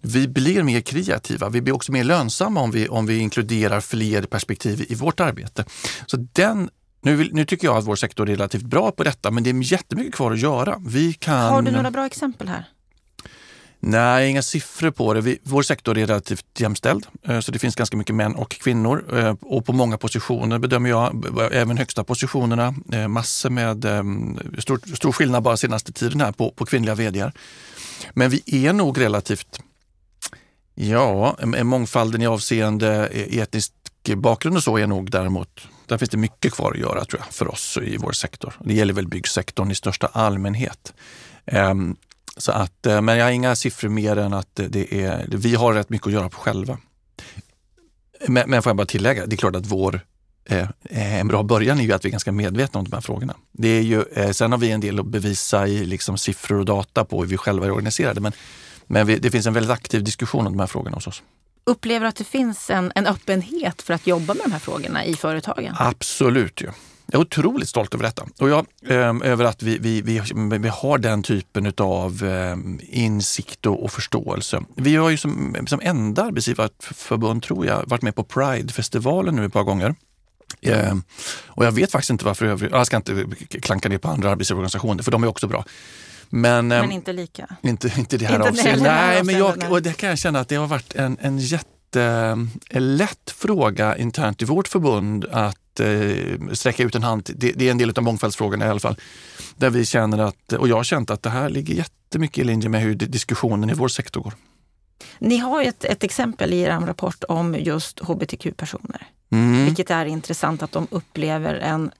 Vi 0.05 0.29
blir 0.29 0.63
mer 0.63 0.81
kreativa. 0.81 1.49
Vi 1.49 1.61
blir 1.61 1.75
också 1.75 1.93
mer 1.93 2.05
lönsamma 2.05 2.61
om 2.61 2.71
vi, 2.71 2.89
om 2.89 3.07
vi 3.07 3.19
inkluderar 3.19 3.81
fler 3.81 4.23
perspektiv 4.23 4.87
i 4.89 4.95
vårt 4.95 5.21
arbete. 5.21 5.65
Så 6.07 6.17
den 6.33 6.71
nu, 7.03 7.17
vill, 7.17 7.35
nu, 7.35 7.45
tycker 7.45 7.67
jag 7.67 7.77
att 7.77 7.85
vår 7.85 7.97
sektor 7.97 8.31
är 8.31 8.37
relativt 8.37 8.63
bra 8.63 8.91
på 8.91 9.05
detta, 9.05 9.31
men 9.31 9.43
det 9.45 9.51
är 9.51 9.73
jättemycket 9.73 10.15
kvar 10.15 10.33
att 10.33 10.39
göra. 10.39 10.83
Vi 10.87 11.13
kan... 11.13 11.53
Har 11.53 11.63
du 11.63 11.71
några 11.71 11.91
bra 11.91 12.07
exempel 12.07 12.49
här? 12.49 12.69
Nej, 13.87 14.31
inga 14.31 14.43
siffror 14.43 14.91
på 14.91 15.15
det. 15.15 15.21
Vi, 15.21 15.39
vår 15.43 15.63
sektor 15.63 15.99
är 15.99 16.07
relativt 16.07 16.61
jämställd, 16.61 17.07
eh, 17.29 17.41
så 17.41 17.53
det 17.53 17.59
finns 17.59 17.75
ganska 17.75 17.97
mycket 17.97 18.15
män 18.15 18.35
och 18.35 18.51
kvinnor. 18.51 19.19
Eh, 19.19 19.37
och 19.41 19.67
på 19.67 19.73
många 19.73 19.99
positioner 19.99 20.59
bedömer 20.59 20.91
jag, 20.91 21.25
även 21.53 21.79
högsta 21.79 22.05
positionerna, 22.05 22.75
eh, 22.93 23.09
massor 23.09 23.51
med 23.51 23.87
stor, 24.59 24.97
stor 24.97 25.13
skillnad 25.13 25.43
bara 25.43 25.57
senaste 25.57 25.93
tiden 25.93 26.21
här 26.21 26.33
på, 26.33 26.51
på 26.51 26.67
kvinnliga 26.67 26.95
vd. 26.95 27.31
Men 28.13 28.31
vi 28.31 28.67
är 28.67 28.73
nog 28.73 29.01
relativt, 29.01 29.61
ja, 30.75 31.37
mångfalden 31.63 32.23
i 32.23 32.27
avseende 32.27 33.09
e, 33.13 33.41
etnisk 33.41 33.73
bakgrund 34.17 34.57
och 34.57 34.63
så 34.63 34.79
är 34.79 34.87
nog 34.87 35.11
däremot 35.11 35.69
där 35.87 35.99
finns 35.99 36.11
det 36.11 36.17
mycket 36.17 36.53
kvar 36.53 36.73
att 36.73 36.79
göra 36.79 37.05
tror 37.05 37.23
jag, 37.25 37.35
för 37.35 37.49
oss 37.49 37.79
i 37.83 37.97
vår 37.97 38.13
sektor. 38.13 38.55
Det 38.65 38.75
gäller 38.75 38.95
väl 38.95 39.09
byggsektorn 39.09 39.71
i 39.71 39.75
största 39.75 40.07
allmänhet. 40.07 40.95
Um, 41.53 41.97
så 42.37 42.53
att, 42.53 42.87
eh, 42.87 43.01
men 43.01 43.17
jag 43.17 43.25
har 43.25 43.31
inga 43.31 43.57
siffror 43.57 43.89
mer 43.89 44.17
än 44.17 44.35
att 44.35 44.61
det 44.69 44.95
är, 44.95 45.27
vi 45.29 45.55
har 45.55 45.75
rätt 45.75 45.91
mycket 45.91 46.07
att 46.07 46.13
göra 46.13 46.29
på 46.29 46.39
själva. 46.39 46.79
Men, 48.29 48.51
men 48.51 48.63
får 48.63 48.71
jag 48.71 48.77
bara 48.77 48.87
tillägga, 48.87 49.27
det 49.27 49.35
är 49.35 49.37
klart 49.37 49.57
att 49.57 49.67
vår 49.67 50.01
eh, 50.45 50.69
eh, 50.91 51.21
en 51.21 51.29
bra 51.29 51.43
början 51.43 51.79
är 51.79 51.85
ju 51.85 51.93
att 51.93 52.05
vi 52.05 52.09
är 52.09 52.11
ganska 52.11 52.33
medvetna 52.33 52.81
om 52.81 52.85
de 52.85 52.93
här 52.93 53.01
frågorna. 53.01 53.35
Det 53.53 53.69
är 53.69 53.83
ju, 53.83 54.03
eh, 54.13 54.31
sen 54.31 54.53
har 54.53 54.59
vi 54.59 54.71
en 54.71 54.81
del 54.81 55.01
att 55.01 55.07
bevisa 55.07 55.67
i 55.67 55.87
liksom 55.87 56.19
siffror 56.19 56.59
och 56.59 56.65
data 56.65 57.05
på 57.05 57.21
hur 57.21 57.29
vi 57.29 57.37
själva 57.37 57.67
är 57.67 57.71
organiserade. 57.71 58.21
Men, 58.21 58.33
men 58.87 59.07
vi, 59.07 59.19
det 59.19 59.31
finns 59.31 59.47
en 59.47 59.53
väldigt 59.53 59.73
aktiv 59.73 60.05
diskussion 60.05 60.47
om 60.47 60.53
de 60.53 60.61
här 60.61 60.67
frågorna 60.67 60.97
hos 60.97 61.07
oss. 61.07 61.23
Upplever 61.67 62.07
att 62.07 62.17
det 62.17 62.25
finns 62.25 62.71
en, 62.71 62.93
en 62.95 63.07
öppenhet 63.07 63.83
för 63.83 63.95
att 63.95 64.07
jobba 64.07 64.35
med 64.35 64.43
de 64.45 64.53
här 64.53 64.59
frågorna 64.59 65.05
i 65.05 65.15
företagen? 65.15 65.75
Absolut. 65.79 66.61
Ja. 66.61 66.71
Jag 67.07 67.21
är 67.21 67.25
otroligt 67.25 67.69
stolt 67.69 67.95
över 67.95 68.05
detta 68.05 68.27
och 68.39 68.49
jag, 68.49 68.67
eh, 68.87 69.31
över 69.31 69.45
att 69.45 69.63
vi, 69.63 69.79
vi, 69.79 70.03
vi, 70.03 70.23
vi, 70.59 70.69
har 70.69 70.99
den 70.99 71.23
typen 71.23 71.73
av 71.77 72.25
eh, 72.25 72.57
insikt 72.81 73.67
och, 73.67 73.85
och, 73.85 73.93
förståelse. 73.93 74.63
Vi 74.75 74.97
har 74.97 75.11
ju 75.11 75.17
som, 75.17 75.57
som 75.67 75.81
enda 75.83 76.23
arbetsgivarförbund, 76.23 77.43
tror 77.43 77.67
jag, 77.67 77.83
varit 77.87 78.03
med 78.03 78.15
på 78.15 78.25
Pride-festivalen 78.25 79.37
nu 79.37 79.45
ett 79.45 79.53
par 79.53 79.63
gånger. 79.63 79.95
Eh, 80.61 80.95
och 81.47 81.65
jag 81.65 81.73
vet 81.73 81.91
faktiskt 81.91 82.11
inte 82.11 82.25
varför 82.25 82.47
övriga, 82.47 82.77
jag 82.77 82.87
ska 82.87 82.97
inte 82.97 83.27
klanka 83.61 83.89
ner 83.89 83.99
på 83.99 84.09
andra 84.09 84.31
arbetsgivarorganisationer 84.31 85.03
för 85.03 85.11
de 85.11 85.23
är 85.23 85.27
också 85.27 85.47
bra. 85.47 85.65
Men, 86.37 86.69
men 86.69 86.85
ehm, 86.85 86.93
inte 86.93 87.13
lika? 87.13 87.57
Inte, 87.63 87.93
inte 87.99 88.17
det 88.17 88.27
här 88.27 88.41
avseendet. 88.41 88.83
Nej, 88.83 89.25
men 89.25 89.39
jag, 89.39 89.71
och 89.71 89.83
det 89.83 89.93
kan 89.93 90.09
jag 90.09 90.19
känna 90.19 90.41
att 90.41 90.49
det 90.49 90.57
har 90.57 90.67
varit 90.67 90.95
en, 90.95 91.19
en 91.21 91.39
jättelätt 91.39 93.31
fråga 93.37 93.97
internt 93.97 94.43
i 94.43 94.45
vårt 94.45 94.69
förbund 94.69 95.25
att 95.25 95.81
eh, 95.81 96.53
sträcka 96.53 96.83
ut 96.83 96.95
en 96.95 97.03
hand. 97.03 97.31
Det, 97.35 97.53
det, 97.53 97.67
är 97.67 97.71
en 97.71 97.79
del 97.79 97.93
av 97.97 98.03
mångfaldsfrågorna 98.03 98.67
i 98.67 98.69
alla 98.69 98.81
fall. 98.81 98.97
Där 99.57 99.71
vi 99.71 99.85
känner 99.85 100.19
att, 100.19 100.53
och 100.53 100.69
jag 100.69 100.77
har 100.77 100.85
känt 100.85 101.11
att 101.11 101.23
det 101.23 101.31
här 101.31 101.49
ligger 101.49 101.75
jättemycket 101.75 102.39
i 102.39 102.45
linje 102.45 102.69
med 102.69 102.81
hur 102.81 102.95
diskussionen 102.95 103.71
i 103.71 103.75
vår 103.75 103.89
sektor 103.89 104.21
går. 104.21 104.35
Ni 105.19 105.37
har 105.37 105.63
ett, 105.63 105.85
ett 105.85 106.05
exempel 106.05 106.53
i 106.53 106.61
er 106.61 106.71
rapport 106.71 107.25
om 107.29 107.57
just 107.59 108.01
hbtq-personer. 108.01 109.07
Mm. 109.33 109.65
Vilket 109.65 109.91
är 109.91 110.07
intressant 110.07 110.63
att 110.63 110.73
de 110.73 110.87
upplever 110.91 111.55
en 111.55 111.91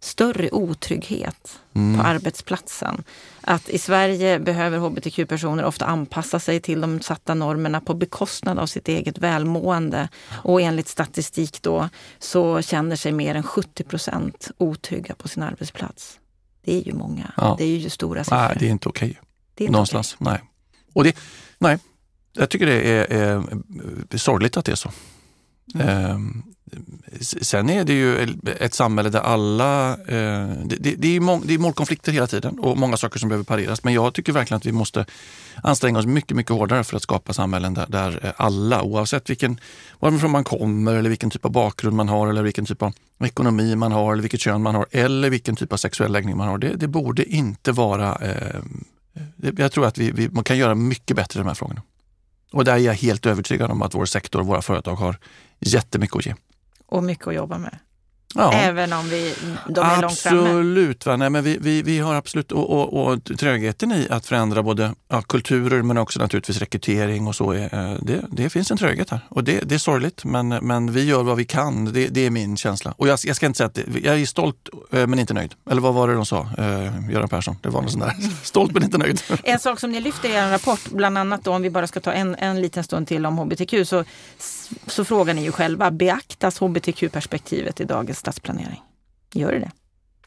större 0.00 0.50
otrygghet 0.50 1.56
Mm. 1.74 1.98
på 2.00 2.06
arbetsplatsen. 2.06 3.02
Att 3.40 3.68
i 3.68 3.78
Sverige 3.78 4.38
behöver 4.38 4.78
hbtq-personer 4.78 5.64
ofta 5.64 5.84
anpassa 5.86 6.40
sig 6.40 6.60
till 6.60 6.80
de 6.80 7.00
satta 7.00 7.34
normerna 7.34 7.80
på 7.80 7.94
bekostnad 7.94 8.58
av 8.58 8.66
sitt 8.66 8.88
eget 8.88 9.18
välmående. 9.18 10.08
Och 10.32 10.60
enligt 10.60 10.88
statistik 10.88 11.62
då 11.62 11.88
så 12.18 12.62
känner 12.62 12.96
sig 12.96 13.12
mer 13.12 13.34
än 13.34 13.42
70 13.42 13.84
procent 13.84 14.50
otrygga 14.58 15.14
på 15.14 15.28
sin 15.28 15.42
arbetsplats. 15.42 16.18
Det 16.64 16.74
är 16.80 16.86
ju 16.86 16.92
många. 16.92 17.32
Ja. 17.36 17.54
Det 17.58 17.64
är 17.64 17.76
ju 17.76 17.90
stora 17.90 18.24
siffror. 18.24 18.36
Nej, 18.38 18.56
det 18.60 18.66
är 18.66 18.70
inte 18.70 18.88
okej. 18.88 19.20
Inte 19.56 19.72
Någonstans. 19.72 20.16
Nej. 20.18 20.40
Och 20.92 21.04
det, 21.04 21.16
nej, 21.58 21.78
jag 22.32 22.50
tycker 22.50 22.66
det 22.66 22.82
är, 22.82 23.12
är, 23.12 23.44
är 24.10 24.18
sorgligt 24.18 24.56
att 24.56 24.64
det 24.64 24.72
är 24.72 24.76
så. 24.76 24.90
Ehm, 25.80 26.42
s- 26.49 26.49
sen 27.20 27.70
är 27.70 27.84
det 27.84 27.92
ju 27.92 28.36
ett 28.60 28.74
samhälle 28.74 29.10
där 29.10 29.20
alla... 29.20 29.90
Eh, 29.92 30.48
det, 30.64 30.76
det, 30.78 30.94
det, 30.94 31.16
är 31.16 31.20
mång, 31.20 31.42
det 31.46 31.54
är 31.54 31.58
målkonflikter 31.58 32.12
hela 32.12 32.26
tiden 32.26 32.58
och 32.58 32.78
många 32.78 32.96
saker 32.96 33.18
som 33.18 33.28
behöver 33.28 33.44
pareras. 33.44 33.84
Men 33.84 33.94
jag 33.94 34.14
tycker 34.14 34.32
verkligen 34.32 34.56
att 34.56 34.66
vi 34.66 34.72
måste 34.72 35.06
anstränga 35.62 35.98
oss 35.98 36.06
mycket, 36.06 36.36
mycket 36.36 36.52
hårdare 36.52 36.84
för 36.84 36.96
att 36.96 37.02
skapa 37.02 37.32
samhällen 37.32 37.74
där, 37.74 37.86
där 37.88 38.20
eh, 38.22 38.32
alla, 38.36 38.82
oavsett 38.82 39.30
vilken, 39.30 39.60
varifrån 39.98 40.30
man 40.30 40.44
kommer 40.44 40.94
eller 40.94 41.08
vilken 41.08 41.30
typ 41.30 41.44
av 41.44 41.52
bakgrund 41.52 41.96
man 41.96 42.08
har 42.08 42.28
eller 42.28 42.42
vilken 42.42 42.66
typ 42.66 42.82
av 42.82 42.92
ekonomi 43.24 43.76
man 43.76 43.92
har 43.92 44.12
eller 44.12 44.22
vilket 44.22 44.40
kön 44.40 44.62
man 44.62 44.74
har 44.74 44.86
eller 44.90 45.30
vilken 45.30 45.56
typ 45.56 45.72
av 45.72 45.76
sexuell 45.76 46.12
läggning 46.12 46.36
man 46.36 46.48
har. 46.48 46.58
Det, 46.58 46.74
det 46.74 46.88
borde 46.88 47.24
inte 47.24 47.72
vara... 47.72 48.16
Eh, 48.16 48.30
eh 48.30 48.60
jag 49.56 49.72
tror 49.72 49.86
att 49.86 49.98
vi, 49.98 50.10
vi 50.10 50.28
man 50.28 50.44
kan 50.44 50.58
göra 50.58 50.74
mycket 50.74 51.16
bättre 51.16 51.38
i 51.38 51.40
de 51.40 51.48
här 51.48 51.54
frågorna. 51.54 51.82
Och 52.52 52.64
där 52.64 52.72
är 52.72 52.78
jag 52.78 52.94
helt 52.94 53.26
övertygad 53.26 53.70
om 53.70 53.82
att 53.82 53.94
vår 53.94 54.04
sektor 54.04 54.40
och 54.40 54.46
våra 54.46 54.62
företag 54.62 54.96
har 54.96 55.18
jättemycket 55.60 56.16
att 56.16 56.26
ge. 56.26 56.34
Och 56.90 57.04
mycket 57.04 57.26
att 57.26 57.34
jobba 57.34 57.58
med. 57.58 57.78
Ja. 58.34 58.52
Även 58.52 58.92
om 58.92 59.08
vi, 59.08 59.34
de 59.68 59.80
är 59.80 60.02
långt 60.02 60.18
framme. 60.18 60.40
Absolut. 60.40 61.06
Va? 61.06 61.16
Nej, 61.16 61.30
men 61.30 61.44
vi, 61.44 61.58
vi, 61.60 61.82
vi 61.82 61.98
har 61.98 62.14
absolut 62.14 62.52
och, 62.52 62.70
och, 62.70 63.06
och 63.06 63.24
trögheten 63.38 63.92
i 63.92 64.06
att 64.10 64.26
förändra 64.26 64.62
både 64.62 64.94
ja, 65.08 65.22
kulturer 65.22 65.82
men 65.82 65.98
också 65.98 66.18
naturligtvis 66.18 66.58
rekrytering 66.58 67.26
och 67.26 67.36
så. 67.36 67.52
är, 67.52 67.74
eh, 67.74 67.96
Det, 68.02 68.24
det 68.30 68.50
finns 68.50 68.70
en 68.70 68.76
tröghet 68.76 69.10
här 69.10 69.20
och 69.28 69.44
det, 69.44 69.60
det 69.60 69.74
är 69.74 69.78
sorgligt 69.78 70.24
men, 70.24 70.48
men 70.48 70.92
vi 70.92 71.04
gör 71.04 71.22
vad 71.22 71.36
vi 71.36 71.44
kan. 71.44 71.92
Det, 71.92 72.08
det 72.08 72.26
är 72.26 72.30
min 72.30 72.56
känsla. 72.56 72.94
Och 72.96 73.08
jag, 73.08 73.18
jag 73.24 73.36
ska 73.36 73.46
inte 73.46 73.56
säga 73.56 73.66
att 73.66 73.74
det, 73.74 73.84
jag 74.04 74.20
är 74.20 74.26
stolt 74.26 74.68
eh, 74.92 75.06
men 75.06 75.18
inte 75.18 75.34
nöjd. 75.34 75.54
Eller 75.70 75.80
vad 75.80 75.94
var 75.94 76.08
det 76.08 76.14
de 76.14 76.26
sa, 76.26 76.48
eh, 76.58 77.10
Göran 77.10 77.28
Persson? 77.28 77.56
Det 77.60 77.68
var 77.68 77.82
något 77.82 77.92
sånt 77.92 78.04
där. 78.04 78.16
Stolt 78.42 78.74
men 78.74 78.82
inte 78.82 78.98
nöjd. 78.98 79.22
En 79.44 79.58
sak 79.58 79.80
som 79.80 79.92
ni 79.92 80.00
lyfter 80.00 80.28
i 80.28 80.32
er 80.32 80.50
rapport, 80.50 80.80
bland 80.90 81.18
annat 81.18 81.44
då, 81.44 81.52
om 81.52 81.62
vi 81.62 81.70
bara 81.70 81.86
ska 81.86 82.00
ta 82.00 82.12
en, 82.12 82.34
en 82.34 82.60
liten 82.60 82.84
stund 82.84 83.08
till 83.08 83.26
om 83.26 83.38
hbtq, 83.38 83.74
så, 83.88 84.04
så 84.86 85.04
frågar 85.04 85.34
ni 85.34 85.44
ju 85.44 85.52
själva, 85.52 85.90
beaktas 85.90 86.58
hbtq-perspektivet 86.58 87.80
i 87.80 87.84
dagens 87.84 88.19
stadsplanering? 88.20 88.82
Gör 89.34 89.52
det 89.52 89.58
det? 89.58 89.70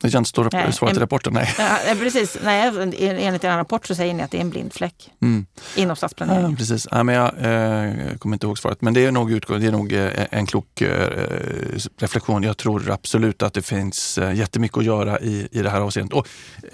Det 0.03 0.11
känns 0.11 0.27
står 0.27 0.49
Nej, 0.51 0.73
svaret 0.73 0.93
i 0.93 0.97
en- 0.97 1.01
rapporten. 1.01 1.33
Nej. 1.33 1.53
Ja, 1.57 1.77
precis. 1.99 2.37
Nej, 2.43 2.67
enligt 3.25 3.43
er 3.43 3.49
rapport 3.57 3.85
så 3.85 3.95
säger 3.95 4.13
ni 4.13 4.23
att 4.23 4.31
det 4.31 4.37
är 4.37 4.41
en 4.41 4.49
blind 4.49 4.73
fläck 4.73 5.09
Mm. 5.21 5.45
inom 5.75 5.89
Ja, 5.89 5.95
stadsplaneringen. 5.95 6.55
precis. 6.55 6.87
Ja, 6.91 7.03
men 7.03 7.15
jag 7.15 7.25
eh, 7.27 8.17
kommer 8.17 8.35
inte 8.35 8.45
ihåg 8.47 8.57
svaret, 8.59 8.81
men 8.81 8.93
det 8.93 9.05
är 9.05 9.11
nog, 9.11 9.31
utgå- 9.31 9.59
det 9.59 9.67
är 9.67 9.71
nog 9.71 9.93
eh, 9.93 10.09
en 10.31 10.45
klok 10.45 10.81
eh, 10.81 11.09
reflektion. 11.99 12.43
Jag 12.43 12.57
tror 12.57 12.91
absolut 12.91 13.43
att 13.43 13.53
det 13.53 13.61
finns 13.61 14.17
eh, 14.17 14.33
jättemycket 14.33 14.77
att 14.77 14.85
göra 14.85 15.19
i, 15.19 15.47
i 15.51 15.61
det 15.61 15.69
här 15.69 15.79
avseendet. 15.81 16.13
Och, 16.13 16.27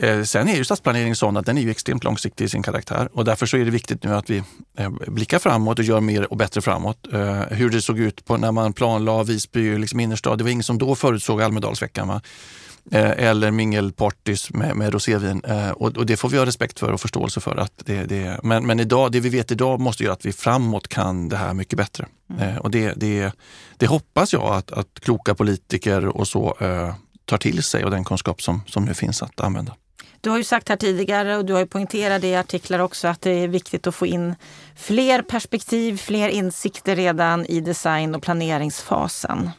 eh, 0.03 0.23
sen 0.23 0.49
är 0.49 0.55
ju 0.55 0.65
stadsplanering 0.65 1.15
sån 1.15 1.37
att 1.37 1.45
den 1.45 1.57
är 1.57 1.61
ju 1.61 1.71
extremt 1.71 2.03
långsiktig 2.03 2.45
i 2.45 2.49
sin 2.49 2.63
karaktär 2.63 3.09
och 3.13 3.25
därför 3.25 3.45
så 3.45 3.57
är 3.57 3.65
det 3.65 3.71
viktigt 3.71 4.03
nu 4.03 4.13
att 4.15 4.29
vi 4.29 4.43
eh, 4.77 4.89
blickar 5.07 5.39
framåt 5.39 5.79
och 5.79 5.85
gör 5.85 5.99
mer 5.99 6.31
och 6.31 6.37
bättre 6.37 6.61
framåt. 6.61 7.07
Eh, 7.13 7.41
hur 7.41 7.69
det 7.69 7.81
såg 7.81 7.99
ut 7.99 8.25
på 8.25 8.37
när 8.37 8.51
man 8.51 8.73
planlade 8.73 9.23
Visby 9.23 9.77
liksom 9.77 9.99
innerstad, 9.99 10.37
det 10.37 10.43
var 10.43 10.51
ingen 10.51 10.63
som 10.63 10.77
då 10.77 10.95
förutsåg 10.95 11.41
Almedalsveckan. 11.41 12.07
Va? 12.07 12.21
Eh, 12.91 13.27
eller 13.27 13.51
mingelpartys 13.51 14.53
med, 14.53 14.75
med 14.75 14.93
rosévin. 14.93 15.41
Eh, 15.47 15.69
och, 15.69 15.97
och 15.97 16.05
det 16.05 16.17
får 16.17 16.29
vi 16.29 16.37
ha 16.37 16.45
respekt 16.45 16.79
för 16.79 16.91
och 16.91 17.01
förståelse 17.01 17.39
för. 17.39 17.55
Att 17.55 17.73
det, 17.85 18.03
det, 18.03 18.39
men 18.43 18.67
men 18.67 18.79
idag, 18.79 19.11
det 19.11 19.19
vi 19.19 19.29
vet 19.29 19.51
idag 19.51 19.79
måste 19.79 20.03
göra 20.03 20.13
att 20.13 20.25
vi 20.25 20.33
framåt 20.33 20.87
kan 20.87 21.29
det 21.29 21.37
här 21.37 21.53
mycket 21.53 21.77
bättre. 21.77 22.05
Eh, 22.39 22.57
och 22.57 22.71
det, 22.71 22.93
det, 22.95 23.31
det 23.77 23.87
hoppas 23.87 24.33
jag 24.33 24.43
att, 24.43 24.71
att 24.71 24.99
kloka 24.99 25.35
politiker 25.35 26.05
och 26.07 26.27
så 26.27 26.57
eh, 26.59 26.95
tar 27.25 27.37
till 27.37 27.63
sig 27.63 27.85
och 27.85 27.91
den 27.91 28.03
kunskap 28.03 28.41
som, 28.41 28.61
som 28.67 28.85
nu 28.85 28.93
finns 28.93 29.23
att 29.23 29.39
använda. 29.39 29.75
Du 30.21 30.29
har 30.29 30.37
ju 30.37 30.43
sagt 30.43 30.69
här 30.69 30.75
tidigare 30.75 31.37
och 31.37 31.45
du 31.45 31.53
har 31.53 31.59
ju 31.59 31.65
poängterat 31.65 32.21
det 32.21 32.27
i 32.27 32.35
artiklar 32.35 32.79
också 32.79 33.07
att 33.07 33.21
det 33.21 33.31
är 33.31 33.47
viktigt 33.47 33.87
att 33.87 33.95
få 33.95 34.05
in 34.05 34.35
fler 34.75 35.21
perspektiv, 35.21 35.97
fler 35.97 36.29
insikter 36.29 36.95
redan 36.95 37.45
i 37.45 37.61
design 37.61 38.15
och 38.15 38.23
planeringsfasen. 38.23 39.49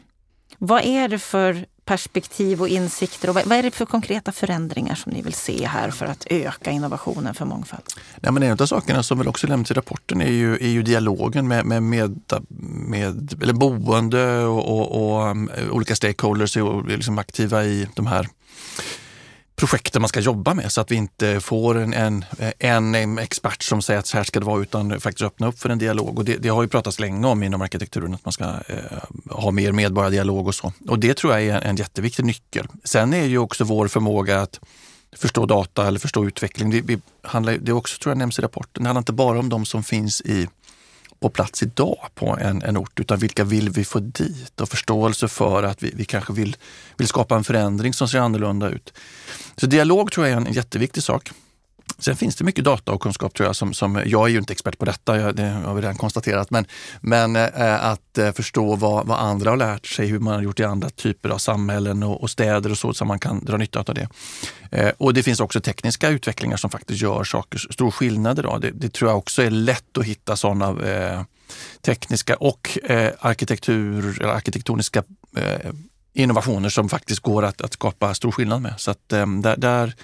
Vad 0.57 0.85
är 0.85 1.07
det 1.07 1.19
för 1.19 1.65
perspektiv 1.85 2.61
och 2.61 2.67
insikter 2.67 3.29
och 3.29 3.35
vad 3.35 3.51
är 3.51 3.63
det 3.63 3.71
för 3.71 3.85
konkreta 3.85 4.31
förändringar 4.31 4.95
som 4.95 5.11
ni 5.11 5.21
vill 5.21 5.33
se 5.33 5.65
här 5.67 5.91
för 5.91 6.05
att 6.05 6.27
öka 6.29 6.71
innovationen 6.71 7.33
för 7.33 7.45
mångfald? 7.45 7.83
Nej, 8.21 8.31
men 8.31 8.43
en 8.43 8.57
av 8.61 8.65
sakerna 8.65 9.03
som 9.03 9.17
väl 9.17 9.27
också 9.27 9.47
nämns 9.47 9.71
i 9.71 9.73
rapporten 9.73 10.21
är 10.21 10.31
ju, 10.31 10.53
är 10.53 10.67
ju 10.67 10.83
dialogen 10.83 11.47
med, 11.47 11.65
med, 11.65 11.83
med, 11.83 12.23
med 12.87 13.37
eller 13.41 13.53
boende 13.53 14.43
och, 14.43 14.77
och, 14.77 15.15
och 15.15 15.29
um, 15.29 15.49
olika 15.71 15.95
stakeholders 15.95 16.57
och 16.57 16.87
liksom 16.87 17.17
aktiva 17.17 17.63
i 17.63 17.87
de 17.95 18.07
här 18.07 18.27
projekten 19.61 20.01
man 20.01 20.09
ska 20.09 20.19
jobba 20.19 20.53
med 20.53 20.71
så 20.71 20.81
att 20.81 20.91
vi 20.91 20.95
inte 20.95 21.39
får 21.39 21.77
en, 21.77 21.93
en, 22.59 22.95
en 22.95 23.17
expert 23.17 23.63
som 23.63 23.81
säger 23.81 23.99
att 23.99 24.07
så 24.07 24.17
här 24.17 24.23
ska 24.23 24.39
det 24.39 24.45
vara 24.45 24.61
utan 24.61 24.99
faktiskt 24.99 25.21
öppna 25.21 25.47
upp 25.47 25.59
för 25.59 25.69
en 25.69 25.79
dialog. 25.79 26.17
Och 26.17 26.25
det, 26.25 26.37
det 26.37 26.49
har 26.49 26.61
ju 26.61 26.67
pratats 26.67 26.99
länge 26.99 27.27
om 27.27 27.43
inom 27.43 27.61
arkitekturen 27.61 28.13
att 28.13 28.25
man 28.25 28.31
ska 28.31 28.43
eh, 28.43 28.75
ha 29.29 29.51
mer 29.51 29.71
medborgardialog 29.71 30.47
och 30.47 30.55
så. 30.55 30.73
Och 30.87 30.99
det 30.99 31.17
tror 31.17 31.33
jag 31.33 31.43
är 31.43 31.55
en, 31.55 31.63
en 31.63 31.75
jätteviktig 31.75 32.25
nyckel. 32.25 32.67
Sen 32.83 33.13
är 33.13 33.25
ju 33.25 33.37
också 33.37 33.63
vår 33.63 33.87
förmåga 33.87 34.41
att 34.41 34.59
förstå 35.15 35.45
data 35.45 35.87
eller 35.87 35.99
förstå 35.99 36.25
utveckling. 36.25 36.69
Det, 36.69 36.81
vi 36.81 36.99
handlar, 37.21 37.53
det 37.53 37.73
också 37.73 37.97
tror 37.97 38.11
jag 38.11 38.17
nämns 38.17 38.39
i 38.39 38.41
rapporten. 38.41 38.83
Det 38.83 38.89
handlar 38.89 39.01
inte 39.01 39.13
bara 39.13 39.39
om 39.39 39.49
de 39.49 39.65
som 39.65 39.83
finns 39.83 40.21
i, 40.21 40.47
på 41.21 41.29
plats 41.29 41.63
idag 41.63 42.07
på 42.15 42.37
en, 42.41 42.61
en 42.61 42.77
ort, 42.77 42.99
utan 42.99 43.19
vilka 43.19 43.43
vill 43.43 43.69
vi 43.69 43.85
få 43.85 43.99
dit? 43.99 44.61
Och 44.61 44.69
förståelse 44.69 45.27
för 45.27 45.63
att 45.63 45.83
vi, 45.83 45.91
vi 45.95 46.05
kanske 46.05 46.33
vill, 46.33 46.55
vill 46.97 47.07
skapa 47.07 47.35
en 47.35 47.43
förändring 47.43 47.93
som 47.93 48.07
ser 48.07 48.19
annorlunda 48.19 48.69
ut. 48.69 48.93
Så 49.57 49.65
dialog 49.65 50.11
tror 50.11 50.27
jag 50.27 50.33
är 50.33 50.37
en, 50.37 50.47
en 50.47 50.53
jätteviktig 50.53 51.03
sak. 51.03 51.31
Sen 51.97 52.15
finns 52.15 52.35
det 52.35 52.43
mycket 52.43 52.65
data 52.65 52.91
och 52.91 53.01
kunskap 53.01 53.33
tror 53.33 53.47
jag. 53.47 53.55
Som, 53.55 53.73
som, 53.73 54.01
jag 54.05 54.27
är 54.27 54.31
ju 54.31 54.37
inte 54.37 54.53
expert 54.53 54.77
på 54.77 54.85
detta, 54.85 55.17
jag, 55.17 55.35
det 55.35 55.43
har 55.43 55.73
vi 55.73 55.81
redan 55.81 55.95
konstaterat. 55.95 56.49
Men, 56.49 56.65
men 57.01 57.35
eh, 57.35 57.85
att 57.85 58.17
eh, 58.17 58.31
förstå 58.31 58.75
vad, 58.75 59.07
vad 59.07 59.19
andra 59.19 59.49
har 59.49 59.57
lärt 59.57 59.85
sig, 59.85 60.07
hur 60.07 60.19
man 60.19 60.33
har 60.33 60.41
gjort 60.41 60.59
i 60.59 60.63
andra 60.63 60.89
typer 60.89 61.29
av 61.29 61.37
samhällen 61.37 62.03
och, 62.03 62.21
och 62.21 62.29
städer 62.29 62.71
och 62.71 62.77
så, 62.77 62.93
så 62.93 63.05
man 63.05 63.19
kan 63.19 63.45
dra 63.45 63.57
nytta 63.57 63.79
av 63.79 63.95
det. 63.95 64.07
Eh, 64.71 64.91
och 64.97 65.13
det 65.13 65.23
finns 65.23 65.39
också 65.39 65.61
tekniska 65.61 66.09
utvecklingar 66.09 66.57
som 66.57 66.69
faktiskt 66.69 67.01
gör 67.01 67.23
saker, 67.23 67.59
stor 67.59 67.91
skillnad 67.91 68.39
idag. 68.39 68.61
Det, 68.61 68.71
det 68.71 68.93
tror 68.93 69.09
jag 69.09 69.17
också 69.17 69.43
är 69.43 69.49
lätt 69.49 69.97
att 69.97 70.05
hitta 70.05 70.35
sådana 70.35 70.89
eh, 70.89 71.21
tekniska 71.81 72.35
och 72.35 72.77
eh, 72.83 73.11
arkitektur, 73.19 74.21
eller 74.21 74.33
arkitektoniska 74.33 75.03
eh, 75.37 75.71
innovationer 76.13 76.69
som 76.69 76.89
faktiskt 76.89 77.19
går 77.19 77.43
att, 77.43 77.61
att 77.61 77.73
skapa 77.73 78.13
stor 78.13 78.31
skillnad 78.31 78.61
med. 78.61 78.73
Så 78.77 78.91
att, 78.91 79.13
eh, 79.13 79.25
där, 79.27 79.57
där 79.57 79.95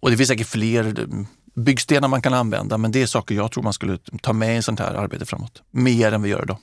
och 0.00 0.10
det 0.10 0.16
finns 0.16 0.28
säkert 0.28 0.46
fler 0.46 0.94
byggstenar 1.54 2.08
man 2.08 2.22
kan 2.22 2.34
använda, 2.34 2.78
men 2.78 2.92
det 2.92 3.02
är 3.02 3.06
saker 3.06 3.34
jag 3.34 3.52
tror 3.52 3.62
man 3.62 3.72
skulle 3.72 3.98
ta 4.22 4.32
med 4.32 4.58
i 4.58 4.62
sånt 4.62 4.80
här 4.80 4.94
arbete 4.94 5.26
framåt. 5.26 5.62
Mer 5.70 6.12
än 6.12 6.22
vi 6.22 6.28
gör 6.28 6.42
idag. 6.42 6.58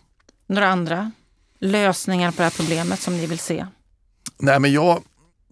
Några 0.47 0.67
andra 0.67 1.11
lösningar 1.59 2.31
på 2.31 2.37
det 2.37 2.43
här 2.43 2.53
problemet 2.57 2.99
som 2.99 3.17
ni 3.17 3.25
vill 3.25 3.39
se? 3.39 3.65
Nej, 4.37 4.59
men 4.59 4.71
jag, 4.71 5.03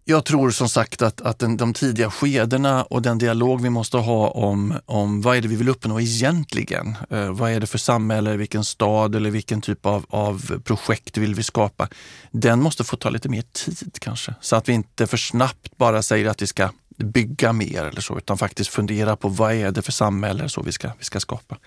jag 0.09 0.25
tror 0.25 0.51
som 0.51 0.69
sagt 0.69 1.01
att, 1.01 1.21
att 1.21 1.39
den, 1.39 1.57
de 1.57 1.73
tidiga 1.73 2.11
skedena 2.11 2.83
och 2.83 3.01
den 3.01 3.17
dialog 3.17 3.61
vi 3.61 3.69
måste 3.69 3.97
ha 3.97 4.27
om, 4.29 4.73
om 4.85 5.21
vad 5.21 5.37
är 5.37 5.41
det 5.41 5.47
vi 5.47 5.55
vill 5.55 5.69
uppnå 5.69 5.99
egentligen? 5.99 6.95
Eh, 7.09 7.31
vad 7.31 7.51
är 7.51 7.59
det 7.59 7.67
för 7.67 7.77
samhälle, 7.77 8.37
vilken 8.37 8.63
stad 8.63 9.15
eller 9.15 9.31
vilken 9.31 9.61
typ 9.61 9.85
av, 9.85 10.05
av 10.09 10.61
projekt 10.63 11.17
vill 11.17 11.35
vi 11.35 11.43
skapa? 11.43 11.89
Den 12.31 12.61
måste 12.61 12.83
få 12.83 12.95
ta 12.95 13.09
lite 13.09 13.29
mer 13.29 13.41
tid 13.41 13.97
kanske, 14.01 14.35
så 14.41 14.55
att 14.55 14.69
vi 14.69 14.73
inte 14.73 15.07
för 15.07 15.17
snabbt 15.17 15.77
bara 15.77 16.03
säger 16.03 16.25
att 16.25 16.41
vi 16.41 16.47
ska 16.47 16.69
bygga 16.97 17.53
mer 17.53 17.83
eller 17.83 18.01
så, 18.01 18.17
utan 18.17 18.37
faktiskt 18.37 18.69
fundera 18.69 19.15
på 19.15 19.29
vad 19.29 19.53
är 19.53 19.71
det 19.71 19.81
för 19.81 19.91
samhälle 19.91 20.49
så 20.49 20.61
vi 20.61 20.71
ska, 20.71 20.91
vi 20.97 21.05
ska 21.05 21.19
skapa. 21.19 21.57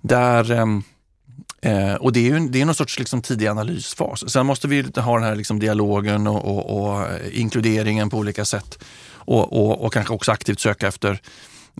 Där, 0.00 0.50
ehm, 0.50 0.82
Eh, 1.64 1.94
och 1.94 2.12
det 2.12 2.20
är 2.20 2.38
ju 2.38 2.48
det 2.48 2.60
är 2.60 2.64
någon 2.64 2.74
sorts 2.74 2.98
liksom 2.98 3.22
tidig 3.22 3.46
analysfas. 3.46 4.32
Sen 4.32 4.46
måste 4.46 4.68
vi 4.68 4.82
ha 4.96 5.14
den 5.14 5.24
här 5.24 5.36
liksom 5.36 5.58
dialogen 5.58 6.26
och, 6.26 6.44
och, 6.44 6.80
och 6.80 7.02
eh, 7.02 7.40
inkluderingen 7.40 8.10
på 8.10 8.18
olika 8.18 8.44
sätt. 8.44 8.84
Och, 9.14 9.52
och, 9.52 9.84
och, 9.84 9.92
kanske 9.92 10.14
också 10.14 10.32
aktivt 10.32 10.60
söka 10.60 10.88
efter, 10.88 11.20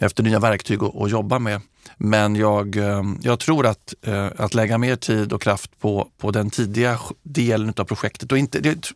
efter 0.01 0.23
nya 0.23 0.39
verktyg 0.39 0.83
att 0.83 1.11
jobba 1.11 1.39
med. 1.39 1.61
Men 1.97 2.37
jag, 2.37 2.77
eh, 2.77 3.03
jag 3.23 3.39
tror 3.39 3.67
att, 3.67 3.95
eh, 4.03 4.29
att 4.37 4.55
lägga 4.55 4.79
mer 4.79 4.97
tid 4.97 5.33
och 5.33 5.43
kraft 5.43 5.81
på, 5.81 6.09
på 6.19 6.31
den 6.31 6.51
tidiga 6.51 6.99
delen 7.23 7.75
av 7.77 7.85
projektet 7.85 8.33
och 8.33 8.39
inte, 8.39 8.61
det, 8.61 8.93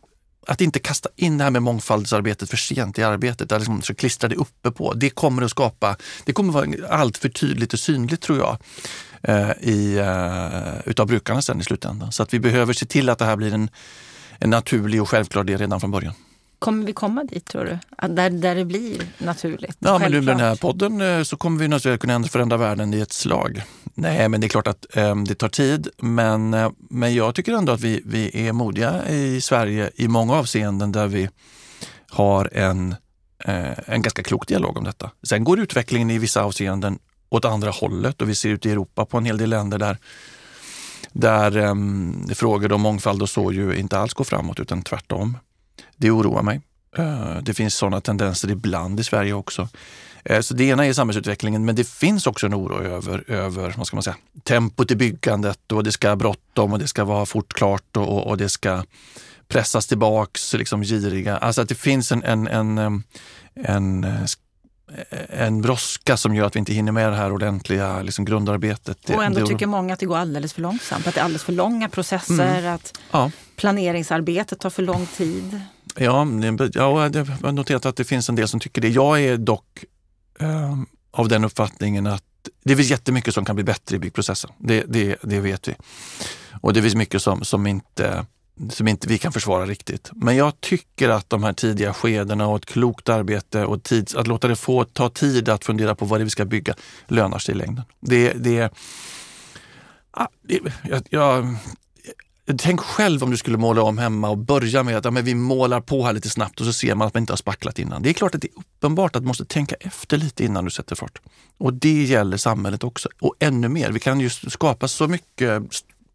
att 0.47 0.61
inte 0.61 0.79
kasta 0.79 1.09
in 1.15 1.37
det 1.37 1.43
här 1.43 1.51
med 1.51 1.63
mångfaldsarbetet 1.63 2.49
för 2.49 2.57
sent 2.57 2.99
i 2.99 3.03
arbetet, 3.03 3.51
Att 3.51 3.59
liksom 3.59 3.81
så 3.81 3.95
klistra 3.95 4.29
det 4.29 4.35
uppe 4.35 4.71
på. 4.71 4.93
Det 4.93 5.09
kommer 5.09 5.41
att 5.41 5.51
skapa, 5.51 5.95
det 6.25 6.33
kommer 6.33 6.53
vara 6.53 6.87
allt 6.89 7.17
för 7.17 7.29
tydligt 7.29 7.73
och 7.73 7.79
synligt 7.79 8.21
tror 8.21 8.37
jag 8.37 8.57
i, 9.61 9.99
uh, 9.99 10.89
utav 10.89 11.07
brukarna 11.07 11.41
sen 11.41 11.61
i 11.61 11.63
slutändan. 11.63 12.11
Så 12.11 12.23
att 12.23 12.33
vi 12.33 12.39
behöver 12.39 12.73
se 12.73 12.85
till 12.85 13.09
att 13.09 13.19
det 13.19 13.25
här 13.25 13.35
blir 13.35 13.53
en, 13.53 13.69
en 14.39 14.49
naturlig 14.49 15.01
och 15.01 15.09
självklar 15.09 15.43
del 15.43 15.57
redan 15.57 15.79
från 15.79 15.91
början. 15.91 16.13
Kommer 16.59 16.85
vi 16.85 16.93
komma 16.93 17.23
dit 17.23 17.45
tror 17.45 17.65
du? 17.65 18.07
Där, 18.07 18.29
där 18.29 18.55
det 18.55 18.65
blir 18.65 19.01
naturligt? 19.17 19.77
Ja, 19.79 19.99
men 19.99 20.11
nu 20.11 20.21
med 20.21 20.35
den 20.35 20.45
här 20.45 20.55
podden 20.55 21.01
eh, 21.01 21.23
så 21.23 21.37
kommer 21.37 21.59
vi 21.59 21.67
naturligtvis 21.67 22.01
kunna 22.01 22.27
förändra 22.27 22.57
världen 22.57 22.93
i 22.93 22.99
ett 22.99 23.13
slag. 23.13 23.63
Nej, 23.93 24.29
men 24.29 24.41
det 24.41 24.47
är 24.47 24.49
klart 24.49 24.67
att 24.67 24.97
eh, 24.97 25.15
det 25.15 25.35
tar 25.35 25.49
tid. 25.49 25.87
Men, 25.97 26.53
eh, 26.53 26.69
men 26.89 27.15
jag 27.15 27.35
tycker 27.35 27.53
ändå 27.53 27.71
att 27.71 27.81
vi, 27.81 28.01
vi 28.05 28.47
är 28.47 28.53
modiga 28.53 29.09
i 29.09 29.41
Sverige 29.41 29.91
i 29.95 30.07
många 30.07 30.33
avseenden 30.33 30.91
där 30.91 31.07
vi 31.07 31.29
har 32.09 32.49
en, 32.53 32.95
eh, 33.43 33.79
en 33.85 34.01
ganska 34.01 34.23
klok 34.23 34.47
dialog 34.47 34.77
om 34.77 34.83
detta. 34.83 35.11
Sen 35.23 35.43
går 35.43 35.59
utvecklingen 35.59 36.09
i 36.09 36.17
vissa 36.17 36.43
avseenden 36.43 36.99
åt 37.29 37.45
andra 37.45 37.71
hållet 37.71 38.21
och 38.21 38.29
vi 38.29 38.35
ser 38.35 38.49
ut 38.49 38.65
i 38.65 38.71
Europa 38.71 39.05
på 39.05 39.17
en 39.17 39.25
hel 39.25 39.37
del 39.37 39.49
länder 39.49 39.77
där 39.77 39.97
där 41.11 41.57
um, 41.57 42.27
frågor 42.35 42.71
om 42.71 42.81
mångfald 42.81 43.21
och 43.21 43.29
så 43.29 43.51
ju 43.51 43.75
inte 43.75 43.99
alls 43.99 44.13
går 44.13 44.23
framåt 44.23 44.59
utan 44.59 44.81
tvärtom. 44.81 45.37
Det 45.95 46.11
oroar 46.11 46.41
mig. 46.41 46.61
Uh, 46.99 47.37
det 47.41 47.53
finns 47.53 47.75
sådana 47.75 48.01
tendenser 48.01 48.51
ibland 48.51 48.99
i 48.99 49.03
Sverige 49.03 49.33
också. 49.33 49.69
Uh, 50.31 50.39
så 50.39 50.53
det 50.53 50.63
ena 50.63 50.85
är 50.85 50.93
samhällsutvecklingen, 50.93 51.65
men 51.65 51.75
det 51.75 51.87
finns 51.87 52.27
också 52.27 52.45
en 52.45 52.55
oro 52.55 52.83
över, 52.83 53.31
över 53.31 53.73
vad 53.77 53.87
ska 53.87 53.95
man 53.95 54.03
säga, 54.03 54.17
tempot 54.43 54.91
i 54.91 54.95
byggandet 54.95 55.71
och 55.71 55.83
det 55.83 55.91
ska 55.91 56.15
bråttom 56.15 56.73
och 56.73 56.79
det 56.79 56.87
ska 56.87 57.03
vara 57.03 57.25
fort 57.25 57.53
klart 57.53 57.97
och, 57.97 58.07
och, 58.09 58.27
och 58.27 58.37
det 58.37 58.49
ska 58.49 58.83
pressas 59.47 59.87
tillbaks, 59.87 60.53
liksom 60.53 60.83
giriga. 60.83 61.37
Alltså 61.37 61.61
att 61.61 61.69
det 61.69 61.75
finns 61.75 62.11
en, 62.11 62.23
en, 62.23 62.47
en, 62.47 62.77
ehm, 62.77 63.03
en, 63.55 64.03
eh, 64.03 64.25
en 64.87 65.05
eh, 65.09 65.41
en 65.41 65.61
brådska 65.61 66.17
som 66.17 66.35
gör 66.35 66.45
att 66.45 66.55
vi 66.55 66.59
inte 66.59 66.73
hinner 66.73 66.91
med 66.91 67.11
det 67.11 67.15
här 67.15 67.31
ordentliga 67.31 68.01
liksom 68.01 68.25
grundarbetet. 68.25 69.09
Och 69.09 69.23
ändå 69.23 69.39
det, 69.39 69.45
tycker 69.45 69.67
många 69.67 69.93
att 69.93 69.99
det 69.99 70.05
går 70.05 70.17
alldeles 70.17 70.53
för 70.53 70.61
långsamt, 70.61 71.07
att 71.07 71.13
det 71.13 71.19
är 71.19 71.23
alldeles 71.23 71.43
för 71.43 71.53
långa 71.53 71.89
processer, 71.89 72.59
mm. 72.59 72.73
att 72.75 72.99
ja. 73.11 73.31
planeringsarbetet 73.55 74.59
tar 74.59 74.69
för 74.69 74.83
lång 74.83 75.05
tid. 75.05 75.61
Ja, 75.95 76.27
jag 76.73 76.93
har 76.93 77.51
noterat 77.51 77.85
att 77.85 77.95
det 77.95 78.03
finns 78.03 78.29
en 78.29 78.35
del 78.35 78.47
som 78.47 78.59
tycker 78.59 78.81
det. 78.81 78.89
Jag 78.89 79.21
är 79.21 79.37
dock 79.37 79.85
eh, 80.39 80.77
av 81.11 81.27
den 81.27 81.43
uppfattningen 81.43 82.07
att 82.07 82.23
det 82.63 82.75
finns 82.75 82.89
jättemycket 82.89 83.33
som 83.33 83.45
kan 83.45 83.55
bli 83.55 83.63
bättre 83.63 83.95
i 83.95 83.99
byggprocessen. 83.99 84.51
Det, 84.57 84.83
det, 84.87 85.17
det 85.21 85.39
vet 85.39 85.67
vi. 85.67 85.75
Och 86.61 86.73
det 86.73 86.81
finns 86.81 86.95
mycket 86.95 87.21
som, 87.21 87.43
som 87.43 87.67
inte 87.67 88.25
som 88.69 88.87
inte 88.87 89.07
vi 89.07 89.17
kan 89.17 89.31
försvara 89.31 89.65
riktigt. 89.65 90.11
Men 90.15 90.35
jag 90.35 90.61
tycker 90.61 91.09
att 91.09 91.29
de 91.29 91.43
här 91.43 91.53
tidiga 91.53 91.93
skedena 91.93 92.47
och 92.47 92.57
ett 92.57 92.65
klokt 92.65 93.09
arbete 93.09 93.65
och 93.65 93.83
tids, 93.83 94.15
att 94.15 94.27
låta 94.27 94.47
det 94.47 94.55
få 94.55 94.83
ta 94.83 95.09
tid 95.09 95.49
att 95.49 95.65
fundera 95.65 95.95
på 95.95 96.05
vad 96.05 96.19
det 96.19 96.21
är 96.21 96.25
vi 96.25 96.29
ska 96.29 96.45
bygga 96.45 96.75
lönar 97.07 97.39
sig 97.39 97.55
i 97.55 97.57
längden. 97.57 97.83
Det, 97.99 98.33
det, 98.33 98.73
ah, 100.11 100.27
det 100.41 100.59
jag, 100.89 101.07
jag, 101.09 101.57
Tänk 102.57 102.79
själv 102.79 103.23
om 103.23 103.31
du 103.31 103.37
skulle 103.37 103.57
måla 103.57 103.81
om 103.81 103.97
hemma 103.97 104.29
och 104.29 104.37
börja 104.37 104.83
med 104.83 104.97
att 104.97 105.05
ja, 105.05 105.11
men 105.11 105.25
vi 105.25 105.35
målar 105.35 105.81
på 105.81 106.05
här 106.05 106.13
lite 106.13 106.29
snabbt 106.29 106.59
och 106.59 106.65
så 106.65 106.73
ser 106.73 106.95
man 106.95 107.07
att 107.07 107.13
man 107.13 107.23
inte 107.23 107.33
har 107.33 107.37
spacklat 107.37 107.79
innan. 107.79 108.03
Det 108.03 108.09
är 108.09 108.13
klart 108.13 108.35
att 108.35 108.41
det 108.41 108.47
är 108.47 108.59
uppenbart 108.59 109.15
att 109.15 109.21
du 109.21 109.27
måste 109.27 109.45
tänka 109.45 109.75
efter 109.79 110.17
lite 110.17 110.45
innan 110.45 110.65
du 110.65 110.71
sätter 110.71 110.95
fart. 110.95 111.19
Och 111.57 111.73
det 111.73 112.03
gäller 112.03 112.37
samhället 112.37 112.83
också. 112.83 113.09
Och 113.19 113.35
ännu 113.39 113.67
mer. 113.67 113.91
Vi 113.91 113.99
kan 113.99 114.19
ju 114.19 114.29
skapa 114.29 114.87
så 114.87 115.07
mycket 115.07 115.63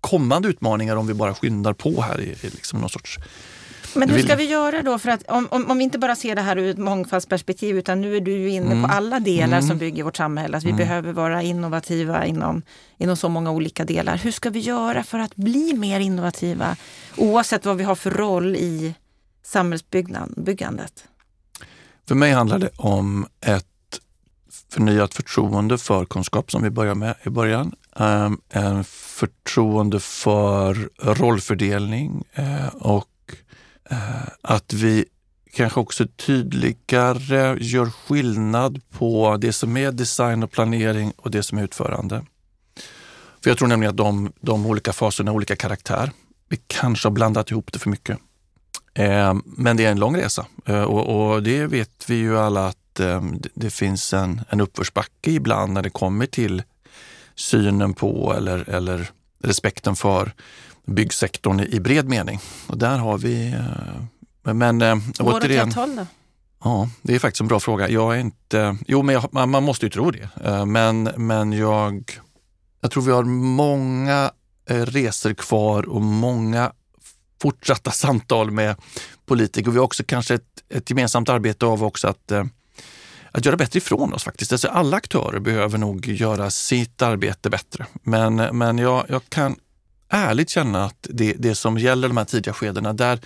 kommande 0.02 0.48
utmaningar 0.48 0.96
om 0.96 1.06
vi 1.06 1.14
bara 1.14 1.34
skyndar 1.34 1.72
på 1.72 2.02
här 2.02 2.20
i, 2.20 2.24
i 2.24 2.50
liksom 2.50 2.80
någon 2.80 2.90
sorts 2.90 3.18
men 3.94 4.10
hur 4.10 4.22
ska 4.22 4.34
vi 4.34 4.44
göra 4.44 4.82
då? 4.82 4.98
För 4.98 5.10
att 5.10 5.22
om, 5.28 5.48
om, 5.50 5.70
om, 5.70 5.78
vi 5.78 5.84
inte 5.84 5.98
bara 5.98 6.16
ser 6.16 6.34
det 6.34 6.40
här 6.40 6.58
ur 6.58 6.70
ett 6.70 6.78
mångfaldsperspektiv 6.78 7.78
utan 7.78 8.00
nu 8.00 8.16
är 8.16 8.20
du 8.20 8.32
ju 8.32 8.50
inne 8.50 8.72
mm. 8.72 8.82
på 8.82 8.88
alla 8.88 9.20
delar 9.20 9.58
mm. 9.58 9.68
som 9.68 9.78
bygger 9.78 10.04
vårt 10.04 10.16
samhälle. 10.16 10.56
Att 10.56 10.64
vi 10.64 10.70
mm. 10.70 10.78
behöver 10.78 11.12
vara 11.12 11.42
innovativa 11.42 12.26
inom, 12.26 12.62
inom 12.98 13.16
så 13.16 13.28
många 13.28 13.50
olika 13.50 13.84
delar. 13.84 14.16
Hur 14.16 14.32
ska 14.32 14.50
vi 14.50 14.60
göra 14.60 15.02
för 15.02 15.18
att 15.18 15.36
bli 15.36 15.72
mer 15.72 16.00
innovativa 16.00 16.76
oavsett 17.16 17.66
vad 17.66 17.76
vi 17.76 17.84
har 17.84 17.94
för 17.94 18.10
roll 18.10 18.56
i 18.56 18.94
samhällsbyggandet? 19.42 21.04
För 22.08 22.14
mig 22.14 22.32
handlar 22.32 22.58
det 22.58 22.70
om 22.76 23.26
ett 23.40 23.66
förnyat 24.72 25.14
förtroende 25.14 25.78
för 25.78 26.04
kunskap 26.04 26.50
som 26.50 26.62
vi 26.62 26.70
börjar 26.70 26.94
med 26.94 27.14
i 27.22 27.28
början. 27.28 27.74
Um, 27.96 28.40
en 28.48 28.84
förtroende 28.84 30.00
för 30.00 30.88
rollfördelning 31.02 32.24
uh, 32.38 32.66
och 32.68 33.08
uh, 33.92 34.28
att 34.42 34.72
vi 34.72 35.04
kanske 35.52 35.80
också 35.80 36.06
tydligare 36.06 37.56
gör 37.60 37.90
skillnad 37.90 38.80
på 38.90 39.36
det 39.40 39.52
som 39.52 39.76
är 39.76 39.92
design 39.92 40.42
och 40.42 40.50
planering 40.50 41.12
och 41.16 41.30
det 41.30 41.42
som 41.42 41.58
är 41.58 41.62
utförande. 41.62 42.24
För 43.42 43.50
jag 43.50 43.58
tror 43.58 43.68
nämligen 43.68 43.90
att 43.90 43.96
de, 43.96 44.32
de 44.40 44.66
olika 44.66 44.92
faserna 44.92 45.30
har 45.30 45.36
olika 45.36 45.56
karaktär. 45.56 46.10
Vi 46.48 46.60
kanske 46.66 47.08
har 47.08 47.12
blandat 47.12 47.50
ihop 47.50 47.72
det 47.72 47.78
för 47.78 47.90
mycket. 47.90 48.18
Eh, 48.94 49.34
men 49.44 49.76
det 49.76 49.84
är 49.84 49.90
en 49.90 50.00
lång 50.00 50.16
resa 50.16 50.46
eh, 50.66 50.82
och, 50.82 51.32
och, 51.32 51.42
det 51.42 51.66
vet 51.66 52.04
vi 52.10 52.14
ju 52.14 52.38
alla 52.38 52.66
att 52.66 53.00
eh, 53.00 53.22
det 53.54 53.70
finns 53.70 54.12
en, 54.12 54.40
en 54.48 54.60
uppförsbacke 54.60 55.30
ibland 55.30 55.72
när 55.72 55.82
det 55.82 55.90
kommer 55.90 56.26
till 56.26 56.62
synen 57.34 57.94
på 57.94 58.34
eller, 58.36 58.68
eller 58.68 59.10
respekten 59.42 59.96
för 59.96 60.32
byggsektorn 60.86 61.60
i, 61.60 61.76
i 61.76 61.80
bred 61.80 62.08
mening. 62.08 62.40
Och 62.66 62.78
där 62.78 62.98
har 62.98 63.18
vi... 63.18 63.52
Eh, 64.44 64.52
men 64.54 64.82
eh, 64.82 64.94
Går 64.94 65.32
återigen, 65.32 65.68
åt 65.68 65.68
rätt 65.68 65.74
håll 65.74 65.96
då? 65.96 66.06
Ja, 66.64 66.88
det 67.02 67.14
är 67.14 67.18
faktiskt 67.18 67.40
en 67.40 67.48
bra 67.48 67.60
fråga. 67.60 67.88
Jag 67.88 68.14
är 68.16 68.20
inte... 68.20 68.76
Jo, 68.86 69.02
men 69.02 69.14
jag, 69.14 69.48
man 69.48 69.62
måste 69.62 69.86
ju 69.86 69.90
tro 69.90 70.10
det. 70.10 70.28
Eh, 70.44 70.66
men, 70.66 71.02
men 71.02 71.52
jag, 71.52 72.20
jag 72.80 72.90
tror 72.90 73.02
vi 73.02 73.12
har 73.12 73.24
många 73.24 74.30
resor 74.66 75.34
kvar 75.34 75.88
och 75.88 76.02
många 76.02 76.72
fortsatta 77.42 77.90
samtal 77.90 78.50
med 78.50 78.76
politiker. 79.26 79.70
Vi 79.70 79.78
har 79.78 79.84
också 79.84 80.04
kanske 80.06 80.34
ett, 80.34 80.62
ett 80.68 80.90
gemensamt 80.90 81.28
arbete 81.28 81.66
av 81.66 81.84
också 81.84 82.08
att 82.08 82.32
att 83.32 83.46
göra 83.46 83.56
bättre 83.56 83.78
ifrån 83.78 84.12
oss 84.12 84.24
faktiskt. 84.24 84.52
Alltså 84.52 84.68
alla 84.68 84.96
aktörer 84.96 85.38
behöver 85.38 85.78
nog 85.78 86.08
göra 86.08 86.50
sitt 86.50 87.02
arbete 87.02 87.50
bättre. 87.50 87.86
Men, 88.02 88.34
men 88.36 88.78
jag, 88.78 89.04
jag 89.08 89.22
kan 89.28 89.56
ärligt 90.08 90.50
känna 90.50 90.84
att 90.84 91.06
det, 91.10 91.34
det 91.38 91.54
som 91.54 91.78
gäller 91.78 92.08
de 92.08 92.16
här 92.16 92.24
tidiga 92.24 92.54
skedena, 92.54 92.92
där 92.92 93.20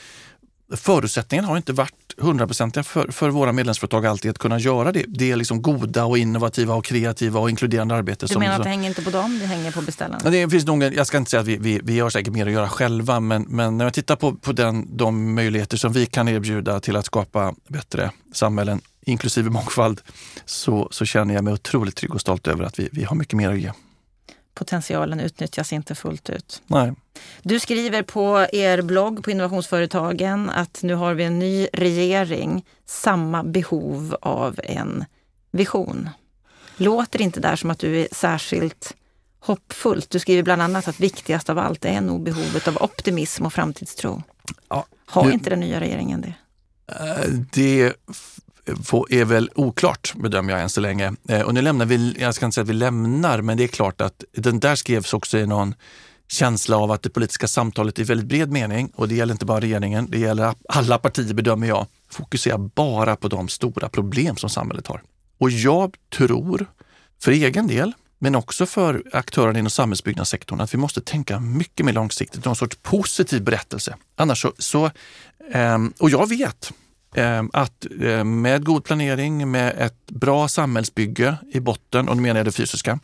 förutsättningarna 0.74 1.48
har 1.48 1.56
inte 1.56 1.72
varit 1.72 2.14
hundraprocentiga 2.18 2.82
för, 2.82 3.08
för 3.08 3.30
våra 3.30 3.52
medlemsföretag 3.52 4.06
alltid 4.06 4.30
att 4.30 4.38
kunna 4.38 4.58
göra 4.58 4.92
det. 4.92 5.04
Det 5.08 5.30
är 5.30 5.36
liksom 5.36 5.62
goda 5.62 6.04
och 6.04 6.18
innovativa 6.18 6.74
och 6.74 6.84
kreativa 6.84 7.40
och 7.40 7.50
inkluderande 7.50 7.94
arbete. 7.94 8.26
Du 8.26 8.32
som, 8.32 8.40
menar 8.40 8.56
att 8.56 8.62
det 8.62 8.68
hänger 8.68 8.88
inte 8.88 9.02
på 9.02 9.10
dem, 9.10 9.38
det 9.38 9.46
hänger 9.46 9.72
på 9.72 9.82
beställarna? 9.82 10.30
Det 10.30 10.48
finns 10.50 10.66
nog, 10.66 10.82
jag 10.82 11.06
ska 11.06 11.16
inte 11.16 11.30
säga 11.30 11.40
att 11.40 11.46
vi, 11.46 11.56
vi, 11.56 11.80
vi 11.84 12.00
har 12.00 12.10
säkert 12.10 12.32
mer 12.32 12.46
att 12.46 12.52
göra 12.52 12.68
själva, 12.68 13.20
men, 13.20 13.42
men 13.42 13.78
när 13.78 13.84
jag 13.84 13.94
tittar 13.94 14.16
på, 14.16 14.34
på 14.34 14.52
den, 14.52 14.96
de 14.96 15.34
möjligheter 15.34 15.76
som 15.76 15.92
vi 15.92 16.06
kan 16.06 16.28
erbjuda 16.28 16.80
till 16.80 16.96
att 16.96 17.06
skapa 17.06 17.54
bättre 17.68 18.10
samhällen 18.32 18.80
inklusive 19.06 19.50
mångfald, 19.50 20.00
så, 20.44 20.88
så 20.90 21.04
känner 21.04 21.34
jag 21.34 21.44
mig 21.44 21.52
otroligt 21.52 21.96
trygg 21.96 22.14
och 22.14 22.20
stolt 22.20 22.46
över 22.46 22.64
att 22.64 22.78
vi, 22.78 22.88
vi 22.92 23.04
har 23.04 23.16
mycket 23.16 23.34
mer 23.34 23.50
att 23.50 23.60
ge. 23.60 23.72
Potentialen 24.54 25.20
utnyttjas 25.20 25.72
inte 25.72 25.94
fullt 25.94 26.30
ut. 26.30 26.62
Nej. 26.66 26.92
Du 27.42 27.60
skriver 27.60 28.02
på 28.02 28.46
er 28.52 28.82
blogg 28.82 29.24
på 29.24 29.30
Innovationsföretagen 29.30 30.50
att 30.50 30.82
nu 30.82 30.94
har 30.94 31.14
vi 31.14 31.24
en 31.24 31.38
ny 31.38 31.68
regering, 31.72 32.64
samma 32.86 33.44
behov 33.44 34.16
av 34.20 34.60
en 34.64 35.04
vision. 35.50 36.08
Låter 36.76 37.22
inte 37.22 37.40
där 37.40 37.56
som 37.56 37.70
att 37.70 37.78
du 37.78 38.00
är 38.00 38.08
särskilt 38.12 38.96
hoppfullt? 39.40 40.10
Du 40.10 40.18
skriver 40.18 40.42
bland 40.42 40.62
annat 40.62 40.88
att 40.88 41.00
viktigast 41.00 41.50
av 41.50 41.58
allt 41.58 41.84
är 41.84 42.00
nog 42.00 42.22
behovet 42.22 42.68
av 42.68 42.76
optimism 42.76 43.46
och 43.46 43.52
framtidstro. 43.52 44.22
Ja, 44.68 44.86
har 45.06 45.24
nu, 45.24 45.32
inte 45.32 45.50
den 45.50 45.60
nya 45.60 45.80
regeringen 45.80 46.20
det? 46.20 46.34
Eh, 46.94 47.30
det 47.52 47.92
är 49.10 49.24
väl 49.24 49.50
oklart 49.54 50.14
bedömer 50.16 50.52
jag 50.52 50.62
än 50.62 50.68
så 50.68 50.80
länge. 50.80 51.14
Eh, 51.28 51.40
och 51.40 51.54
nu 51.54 51.62
lämnar 51.62 51.86
vi, 51.86 52.16
jag 52.20 52.34
ska 52.34 52.46
inte 52.46 52.54
säga 52.54 52.62
att 52.62 52.68
vi 52.68 52.74
lämnar, 52.74 53.42
men 53.42 53.56
det 53.56 53.64
är 53.64 53.68
klart 53.68 54.00
att 54.00 54.24
den 54.36 54.60
där 54.60 54.74
skrevs 54.74 55.14
också 55.14 55.38
i 55.38 55.46
någon 55.46 55.74
känsla 56.28 56.76
av 56.76 56.90
att 56.90 57.02
det 57.02 57.10
politiska 57.10 57.48
samtalet 57.48 57.98
i 57.98 58.02
väldigt 58.02 58.26
bred 58.26 58.52
mening, 58.52 58.90
och 58.94 59.08
det 59.08 59.14
gäller 59.14 59.34
inte 59.34 59.46
bara 59.46 59.60
regeringen, 59.60 60.10
det 60.10 60.18
gäller 60.18 60.54
alla 60.68 60.98
partier 60.98 61.34
bedömer 61.34 61.66
jag, 61.66 61.86
fokuserar 62.10 62.58
bara 62.58 63.16
på 63.16 63.28
de 63.28 63.48
stora 63.48 63.88
problem 63.88 64.36
som 64.36 64.50
samhället 64.50 64.86
har. 64.86 65.02
Och 65.38 65.50
jag 65.50 65.94
tror, 66.16 66.66
för 67.22 67.32
egen 67.32 67.66
del, 67.66 67.92
men 68.18 68.34
också 68.34 68.66
för 68.66 69.02
aktörerna 69.12 69.58
inom 69.58 69.70
samhällsbyggnadssektorn, 69.70 70.60
att 70.60 70.74
vi 70.74 70.78
måste 70.78 71.00
tänka 71.00 71.40
mycket 71.40 71.86
mer 71.86 71.92
långsiktigt, 71.92 72.44
någon 72.44 72.56
sorts 72.56 72.78
positiv 72.82 73.42
berättelse. 73.42 73.96
Annars 74.16 74.42
så, 74.42 74.52
så 74.58 74.90
ehm, 75.52 75.92
och 75.98 76.10
jag 76.10 76.28
vet 76.28 76.72
Ehm, 77.16 77.50
att 77.52 77.86
ehm, 78.02 78.40
med 78.40 78.64
god 78.64 78.84
planering, 78.84 79.50
med 79.50 79.74
ett 79.78 80.10
bra 80.10 80.48
samhällsbygge 80.48 81.36
i 81.52 81.60
botten, 81.60 82.08
och 82.08 82.16
nu 82.16 82.22
menar 82.22 82.36
jag 82.36 82.46
det 82.46 82.52
fysiska, 82.52 82.98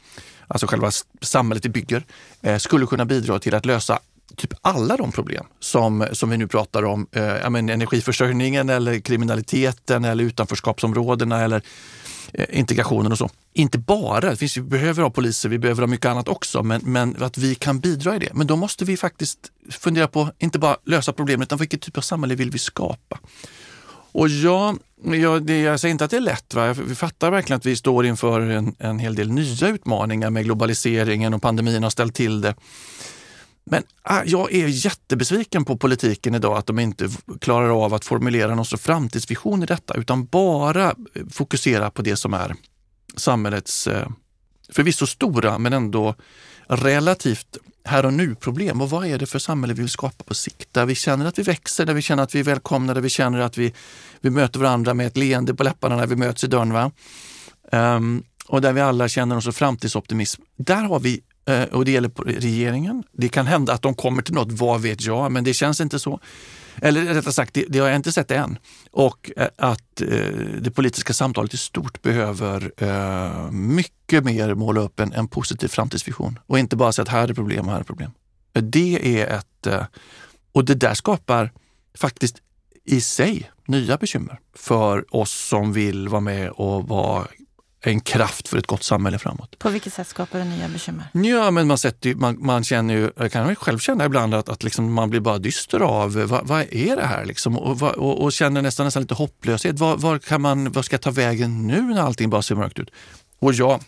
alltså 0.49 0.67
själva 0.67 0.91
samhället 1.21 1.65
vi 1.65 1.69
bygger, 1.69 2.05
eh, 2.43 2.57
skulle 2.59 2.87
kunna 2.87 3.05
bidra 3.05 3.39
till 3.39 3.55
att 3.55 3.67
lösa 3.67 3.99
typ 4.37 4.55
alla 4.61 4.97
de 4.97 5.13
problem 5.13 5.45
som, 5.61 6.07
som 6.13 6.31
vi 6.31 6.37
nu 6.37 6.47
pratar 6.47 6.83
om. 6.83 7.07
Eh, 7.13 7.51
men, 7.51 7.69
energiförsörjningen 7.69 8.69
eller 8.69 9.01
kriminaliteten 9.01 10.05
eller 10.05 10.25
utanförskapsområdena 10.25 11.41
eller 11.41 11.63
eh, 12.33 12.59
integrationen 12.59 13.13
och 13.13 13.19
så. 13.19 13.31
Inte 13.53 13.79
bara, 13.79 14.31
det 14.31 14.37
finns, 14.37 14.57
vi 14.57 14.63
behöver 14.63 15.03
ha 15.03 15.11
poliser, 15.11 15.49
vi 15.49 15.59
behöver 15.59 15.83
ha 15.83 15.87
mycket 15.87 16.07
annat 16.07 16.29
också, 16.29 16.63
men, 16.63 16.81
men 16.85 17.23
att 17.23 17.39
vi 17.39 17.55
kan 17.55 17.81
bidra 17.81 18.17
i 18.17 18.19
det. 18.19 18.35
Men 18.35 18.47
då 18.47 18.57
måste 18.57 18.85
vi 18.85 18.97
faktiskt 18.97 19.39
fundera 19.71 20.09
på, 20.09 20.31
inte 20.39 20.59
bara 20.59 20.77
lösa 20.85 21.13
problemet, 21.13 21.49
utan 21.49 21.59
vilken 21.59 21.81
typ 21.81 21.99
av 21.99 22.03
samhälle 22.03 22.35
vill 22.35 22.51
vi 22.51 22.59
skapa? 22.59 23.19
Och 24.13 24.29
ja, 24.29 24.75
jag, 25.05 25.47
det, 25.47 25.61
jag 25.61 25.81
säger 25.81 25.93
inte 25.93 26.05
att 26.05 26.11
det 26.11 26.17
är 26.17 26.21
lätt. 26.21 26.55
Va? 26.55 26.73
Vi 26.73 26.95
fattar 26.95 27.31
verkligen 27.31 27.57
att 27.57 27.67
vi 27.67 27.77
står 27.77 28.07
inför 28.07 28.41
en, 28.41 28.75
en 28.79 28.99
hel 28.99 29.15
del 29.15 29.31
nya 29.31 29.69
utmaningar 29.69 30.31
med 30.31 30.45
globaliseringen 30.45 31.35
och 31.35 31.43
pandemin 31.43 31.83
har 31.83 31.91
ställt 31.91 32.15
till 32.15 32.41
det. 32.41 32.55
Men 33.65 33.83
ah, 34.03 34.23
jag 34.25 34.53
är 34.53 34.67
jättebesviken 34.69 35.65
på 35.65 35.77
politiken 35.77 36.35
idag 36.35 36.57
att 36.57 36.67
de 36.67 36.79
inte 36.79 37.09
klarar 37.41 37.85
av 37.85 37.95
att 37.95 38.05
formulera 38.05 38.55
någon 38.55 38.65
sorts 38.65 38.83
framtidsvision 38.83 39.63
i 39.63 39.67
detta 39.67 39.95
utan 39.95 40.25
bara 40.25 40.85
eh, 40.85 41.27
fokusera 41.31 41.91
på 41.91 42.03
det 42.03 42.17
som 42.17 42.35
är 42.35 42.55
samhällets 43.17 43.87
eh, 43.87 44.09
förvisso 44.69 45.07
stora 45.07 45.59
men 45.59 45.73
ändå 45.73 46.15
relativt 46.67 47.57
här 47.85 48.07
och 48.07 48.13
nu-problem. 48.13 48.81
Och 48.81 48.91
vad 48.91 49.07
är 49.07 49.19
det 49.19 49.27
för 49.27 49.39
samhälle 49.39 49.75
vi 49.75 49.83
vill 49.83 49.91
skapa 49.91 50.25
på 50.25 50.35
sikt? 50.35 50.69
Där 50.73 50.87
vi 50.87 50.95
känner 50.95 51.27
att 51.27 51.39
vi 51.39 51.43
växer, 51.43 51.87
där 51.87 51.95
vi 51.95 52.03
känner 52.03 52.23
att 52.23 52.35
vi 52.35 52.41
är 52.41 52.45
välkomna, 52.45 52.95
där 52.95 53.01
vi 53.01 53.09
känner 53.09 53.41
att 53.41 53.59
vi, 53.59 53.75
vi 54.21 54.31
möter 54.31 54.61
varandra 54.61 54.95
med 54.95 55.07
ett 55.07 55.17
leende 55.17 55.55
på 55.55 55.63
läpparna 55.65 55.97
när 55.97 56.07
vi 56.07 56.17
möts 56.17 56.45
i 56.45 56.47
dörren. 56.47 56.73
Va? 56.73 56.91
Um, 57.73 58.23
och 58.47 58.61
där 58.61 58.73
vi 58.73 58.81
alla 58.81 59.09
känner 59.09 59.37
oss 59.37 59.57
framtidsoptimism. 59.57 60.43
Där 60.57 60.83
har 60.83 61.01
vi 61.01 61.21
eh, 61.45 61.63
och 61.63 61.85
det 61.85 61.91
gäller 61.91 62.09
på 62.09 62.23
regeringen. 62.23 63.03
Det 63.13 63.29
kan 63.29 63.47
hända 63.47 63.73
att 63.73 63.83
de 63.83 63.95
kommer 63.95 64.23
till 64.23 64.35
något, 64.35 64.53
vad 64.53 64.81
vet 64.81 65.03
jag, 65.05 65.33
men 65.33 65.45
det 65.45 65.55
känns 65.55 65.81
inte 65.81 65.99
så. 65.99 66.21
Eller 66.77 67.05
rättare 67.15 67.33
sagt, 67.33 67.55
det, 67.55 67.65
det 67.69 67.79
har 67.79 67.87
jag 67.87 67.97
inte 67.97 68.13
sett 68.13 68.31
än. 68.31 68.59
Och 68.91 69.31
eh, 69.37 69.49
att 69.57 70.01
eh, 70.01 70.09
det 70.61 70.71
politiska 70.71 71.13
samtalet 71.13 71.55
i 71.55 71.57
stort 71.57 72.03
behöver 72.03 72.73
eh, 72.77 73.51
mycket 73.51 74.25
mer 74.25 74.55
måla 74.55 74.81
upp 74.81 75.01
en, 75.01 75.13
en, 75.13 75.29
positiv 75.29 75.69
framtidsvision 75.69 76.39
och 76.47 76.59
inte 76.59 76.77
bara 76.77 76.93
säga 76.93 77.03
att 77.03 77.09
här 77.09 77.29
är 77.29 77.35
problem 77.35 77.67
och 77.67 77.73
här 77.73 77.81
är 77.81 77.85
problem. 77.85 78.11
Eh, 78.55 78.63
det 78.63 79.21
är 79.21 79.39
ett... 79.39 79.67
Eh, 79.67 79.85
och 80.53 80.65
det 80.65 80.75
där 80.75 80.95
skapar 80.95 81.53
faktiskt 81.95 82.37
i 82.85 83.01
sig 83.01 83.51
nya 83.67 83.97
bekymmer 83.97 84.41
för 84.55 85.17
oss 85.17 85.49
som 85.49 85.73
vill 85.73 86.09
vara 86.09 86.21
med 86.21 86.51
och 86.51 86.89
vara 86.89 87.27
en 87.85 88.01
kraft 88.01 88.49
för 88.49 88.59
ett 88.59 88.67
gott 88.67 88.83
samhälle 88.83 89.19
framåt. 89.19 89.59
På 89.59 89.71
vilket 89.71 89.93
sätt 89.93 90.09
skapar 90.09 90.39
det 90.39 90.45
nya 90.45 90.69
bekymmer? 90.69 91.07
Ja, 91.13 91.51
men 91.51 91.67
man, 91.67 91.79
sätter, 91.79 92.15
man, 92.15 92.37
man 92.41 92.65
känner 92.65 92.95
ju, 92.95 93.11
jag 93.17 93.33
kan 93.33 93.57
själv 93.57 93.79
känna 93.79 94.05
ibland 94.05 94.35
att, 94.35 94.49
att 94.49 94.63
liksom 94.63 94.93
man 94.93 95.11
blir 95.11 95.21
bara 95.21 95.39
dyster 95.39 95.81
av 95.81 96.13
vad, 96.13 96.47
vad 96.47 96.61
är 96.71 96.97
det 96.97 97.07
här 97.07 97.25
liksom? 97.25 97.59
Och, 97.59 97.83
och, 97.83 98.23
och, 98.23 98.33
känner 98.33 98.63
nästan, 98.63 98.87
nästan 98.87 99.03
lite 99.03 99.15
hopplöshet. 99.15 99.79
Var, 99.79 99.97
var, 99.97 100.19
kan 100.19 100.41
man, 100.41 100.73
var 100.73 100.83
ska 100.83 100.95
jag 100.95 101.01
ta 101.01 101.11
vägen 101.11 101.67
nu 101.67 101.83
när 101.83 102.03
allting 102.03 102.31
bara 102.31 102.43
ser 102.43 102.55
mörkt 102.55 102.79
ut? 102.79 102.91
Och 103.39 103.53
jag, 103.53 103.81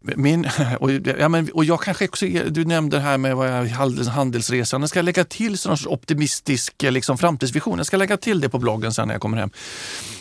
min, 0.00 0.48
och, 0.80 0.90
ja, 0.92 1.28
men, 1.28 1.50
och 1.50 1.64
jag 1.64 1.80
kanske 1.80 2.04
också, 2.04 2.26
du 2.26 2.64
nämnde 2.64 2.96
det 2.96 3.02
här 3.02 3.18
med 3.18 3.36
vad 3.36 3.48
jag, 3.48 3.66
handelsresan. 4.08 4.80
Jag 4.80 4.90
ska 4.90 5.02
lägga 5.02 5.24
till 5.24 5.56
någon 5.66 5.76
optimistisk 5.86 6.74
liksom, 6.82 7.18
framtidsvision. 7.18 7.76
Jag 7.76 7.86
ska 7.86 7.96
lägga 7.96 8.16
till 8.16 8.40
det 8.40 8.48
på 8.48 8.58
bloggen 8.58 8.92
sen 8.92 9.08
när 9.08 9.14
jag 9.14 9.22
kommer 9.22 9.38
hem. 9.38 9.50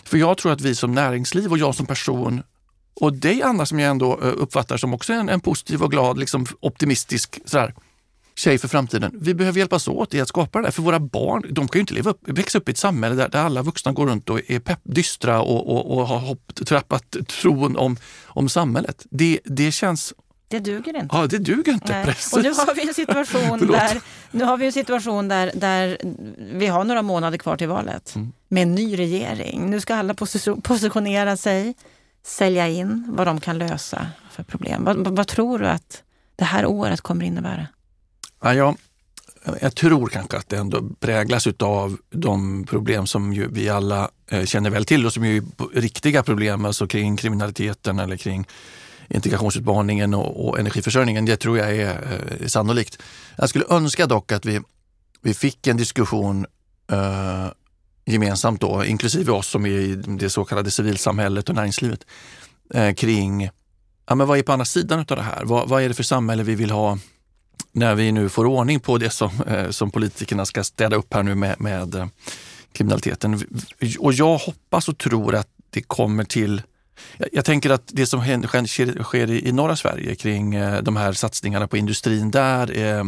För 0.03 0.17
jag 0.17 0.37
tror 0.37 0.51
att 0.51 0.61
vi 0.61 0.75
som 0.75 0.91
näringsliv 0.91 1.51
och 1.51 1.57
jag 1.57 1.75
som 1.75 1.85
person 1.85 2.43
och 2.99 3.13
dig 3.13 3.41
Anna 3.41 3.65
som 3.65 3.79
jag 3.79 3.91
ändå 3.91 4.11
eh, 4.11 4.33
uppfattar 4.37 4.77
som 4.77 4.93
också 4.93 5.13
en, 5.13 5.29
en 5.29 5.39
positiv 5.39 5.83
och 5.83 5.91
glad, 5.91 6.19
liksom 6.19 6.45
optimistisk 6.59 7.39
sådär, 7.45 7.73
tjej 8.35 8.57
för 8.57 8.67
framtiden. 8.67 9.11
Vi 9.21 9.33
behöver 9.33 9.59
hjälpas 9.59 9.87
åt 9.87 10.13
i 10.13 10.21
att 10.21 10.27
skapa 10.27 10.59
det 10.59 10.65
där. 10.65 10.71
För 10.71 10.81
våra 10.81 10.99
barn, 10.99 11.45
de 11.49 11.67
kan 11.67 11.79
ju 11.79 11.81
inte 11.81 11.93
leva 11.93 12.09
upp, 12.11 12.21
växa 12.29 12.57
upp 12.57 12.69
i 12.69 12.71
ett 12.71 12.77
samhälle 12.77 13.15
där, 13.15 13.29
där 13.29 13.43
alla 13.43 13.61
vuxna 13.61 13.91
går 13.91 14.07
runt 14.07 14.29
och 14.29 14.39
är 14.47 14.59
pepp, 14.59 14.79
dystra 14.83 15.41
och, 15.41 15.69
och, 15.69 15.97
och 15.97 16.07
har 16.07 16.19
hopp, 16.19 16.55
trappat 16.65 17.15
tron 17.27 17.77
om, 17.77 17.97
om 18.25 18.49
samhället. 18.49 19.05
Det, 19.09 19.39
det 19.45 19.71
känns 19.71 20.13
det 20.49 20.59
duger 20.59 20.95
inte. 20.95 21.15
Ja, 21.15 21.27
det 21.27 21.37
duger 21.37 21.73
inte. 21.73 22.03
Precis. 22.05 22.33
Och 22.33 22.43
nu 22.43 22.49
har 22.49 22.75
vi 22.75 22.87
en 22.87 22.93
situation, 22.93 23.67
där, 23.71 24.01
nu 24.31 24.43
har 24.43 24.57
vi 24.57 24.65
en 24.65 24.71
situation 24.71 25.27
där, 25.27 25.51
där 25.55 25.97
vi 26.53 26.67
har 26.67 26.83
några 26.83 27.01
månader 27.01 27.37
kvar 27.37 27.57
till 27.57 27.67
valet 27.67 28.15
mm. 28.15 28.31
med 28.47 28.63
en 28.63 28.75
ny 28.75 28.99
regering. 28.99 29.69
Nu 29.69 29.81
ska 29.81 29.95
alla 29.95 30.13
positionera 30.63 31.37
sig 31.37 31.75
sälja 32.23 32.67
in 32.67 33.05
vad 33.07 33.27
de 33.27 33.39
kan 33.39 33.57
lösa 33.57 34.07
för 34.31 34.43
problem. 34.43 34.83
Vad, 34.83 35.07
vad, 35.07 35.27
tror 35.27 35.59
du 35.59 35.67
att 35.67 36.03
det 36.35 36.45
här 36.45 36.65
året 36.65 37.01
kommer 37.01 37.25
innebära? 37.25 37.67
Ja, 38.41 38.53
jag, 38.53 38.77
jag 39.61 39.75
tror 39.75 40.07
kanske 40.07 40.37
att 40.37 40.49
det 40.49 40.57
ändå 40.57 40.89
präglas 40.99 41.47
av 41.59 41.97
de 42.09 42.63
problem 42.63 43.07
som 43.07 43.47
vi 43.51 43.69
alla 43.69 44.09
eh, 44.31 44.45
känner 44.45 44.69
väl 44.69 44.85
till 44.85 45.05
och 45.05 45.13
som 45.13 45.23
är 45.23 45.43
riktiga 45.73 46.23
problem, 46.23 46.65
alltså 46.65 46.87
kring 46.87 47.17
kriminaliteten 47.17 47.99
eller 47.99 48.17
kring 48.17 48.47
integrationsutmaningen 49.09 50.13
och, 50.13 50.47
och 50.47 50.59
energiförsörjningen. 50.59 51.25
Det 51.25 51.37
tror 51.37 51.57
jag 51.57 51.75
är 51.75 52.21
eh, 52.39 52.47
sannolikt. 52.47 53.01
Jag 53.35 53.49
skulle 53.49 53.65
önska 53.69 54.05
dock 54.05 54.31
att 54.31 54.45
vi, 54.45 54.61
vi 55.21 55.33
fick 55.33 55.67
en 55.67 55.77
diskussion 55.77 56.45
eh, 56.91 57.47
gemensamt 58.09 58.61
då, 58.61 58.85
inklusive 58.85 59.31
oss 59.31 59.47
som 59.47 59.65
är 59.65 59.69
i 59.69 59.95
det 59.95 60.29
så 60.29 60.45
kallade 60.45 60.71
civilsamhället 60.71 61.49
och 61.49 61.55
näringslivet, 61.55 62.05
eh, 62.73 62.93
kring 62.93 63.49
ja, 64.05 64.15
men 64.15 64.27
vad 64.27 64.37
är 64.37 64.43
på 64.43 64.51
andra 64.51 64.65
sidan 64.65 64.99
av 64.99 65.05
det 65.05 65.21
här? 65.21 65.45
Vad, 65.45 65.69
vad, 65.69 65.83
är 65.83 65.87
det 65.87 65.95
för 65.95 66.03
samhälle 66.03 66.43
vi 66.43 66.55
vill 66.55 66.71
ha 66.71 66.97
när 67.71 67.95
vi 67.95 68.11
nu 68.11 68.29
får 68.29 68.45
ordning 68.45 68.79
på 68.79 68.97
det 68.97 69.09
som, 69.09 69.31
eh, 69.47 69.69
som 69.69 69.91
politikerna 69.91 70.45
ska 70.45 70.63
städa 70.63 70.95
upp 70.95 71.13
här 71.13 71.23
nu 71.23 71.35
med, 71.35 71.61
med 71.61 71.95
eh, 71.95 72.07
kriminaliteten. 72.73 73.43
Och 73.99 74.13
jag 74.13 74.37
hoppas 74.37 74.89
och 74.89 74.97
tror 74.97 75.35
att 75.35 75.47
det 75.69 75.81
kommer 75.81 76.23
till 76.23 76.61
jag, 77.31 77.45
tänker 77.45 77.69
att 77.69 77.83
det 77.87 78.05
som 78.05 78.21
sker, 78.21 78.67
sker, 78.67 79.03
sker 79.03 79.31
i, 79.31 79.51
norra 79.51 79.75
Sverige 79.75 80.15
kring 80.15 80.55
eh, 80.55 80.81
de 80.81 80.95
här 80.95 81.13
satsningarna 81.13 81.67
på 81.67 81.77
industrin 81.77 82.31
där, 82.31 82.77
eh, 82.77 83.03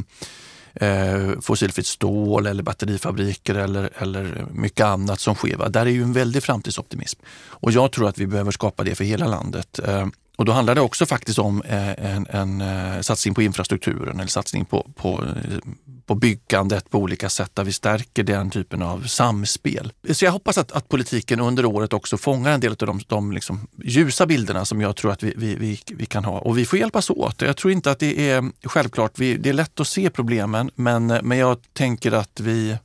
eh, 0.73 1.39
fossilfritt 1.41 1.87
stål 1.87 2.47
eller 2.47 2.63
batterifabriker 2.63 3.55
eller, 3.55 3.89
eller 3.95 4.45
mycket 4.51 4.85
annat 4.85 5.19
som 5.19 5.35
sker. 5.35 5.57
Va? 5.57 5.69
Där 5.69 5.85
är 5.85 5.89
ju 5.89 6.03
en 6.03 6.13
väldig 6.13 6.43
framtidsoptimism. 6.43 7.19
Och 7.47 7.71
jag 7.71 7.91
tror 7.91 8.07
att 8.07 8.17
vi 8.17 8.27
behöver 8.27 8.51
skapa 8.51 8.83
det 8.83 8.95
för 8.95 9.03
hela 9.03 9.27
landet. 9.27 9.79
Eh, 9.79 10.07
och 10.37 10.45
då 10.45 10.51
handlar 10.51 10.75
det 10.75 10.81
också 10.81 11.05
faktiskt 11.05 11.39
om 11.39 11.61
eh, 11.61 12.15
en, 12.15 12.27
en, 12.29 12.61
eh, 12.61 13.01
satsning 13.01 13.33
på 13.33 13.41
infrastrukturen 13.41 14.19
eller 14.19 14.29
satsning 14.29 14.65
på, 14.65 14.91
på, 14.95 15.23
eh, 15.23 15.57
på 16.05 16.15
byggandet 16.15 16.89
på 16.89 16.97
olika 16.97 17.29
sätt 17.29 17.51
där 17.53 17.63
vi 17.63 17.73
stärker 17.73 18.23
den 18.23 18.49
typen 18.49 18.81
av 18.81 19.01
samspel. 19.01 19.91
Så 20.11 20.25
jag 20.25 20.31
hoppas 20.31 20.57
att, 20.57 20.71
att 20.71 20.89
politiken 20.89 21.39
under 21.39 21.65
året 21.65 21.93
också 21.93 22.17
fångar 22.17 22.51
en 22.51 22.59
del 22.59 22.71
av 22.71 22.87
de, 22.87 23.01
de 23.07 23.31
liksom 23.31 23.67
ljusa 23.83 24.25
bilderna 24.25 24.65
som 24.65 24.81
jag 24.81 24.95
tror 24.95 25.11
att 25.11 25.23
vi, 25.23 25.33
vi, 25.37 25.55
vi, 25.55 25.79
vi, 25.87 26.05
kan 26.05 26.25
ha. 26.25 26.39
Och 26.39 26.57
vi 26.57 26.65
får 26.65 26.79
hjälpas 26.79 27.09
åt. 27.09 27.41
Jag 27.41 27.57
tror 27.57 27.71
inte 27.71 27.91
att 27.91 27.99
det 27.99 28.29
är 28.29 28.51
självklart, 28.63 29.19
vi, 29.19 29.37
det 29.37 29.49
är 29.49 29.53
lätt 29.53 29.79
att 29.79 29.87
se 29.87 30.09
problemen 30.09 30.71
men, 30.75 31.07
men 31.07 31.37
jag 31.37 31.57
tänker 31.73 32.11
att 32.11 32.39
vi 32.39 32.77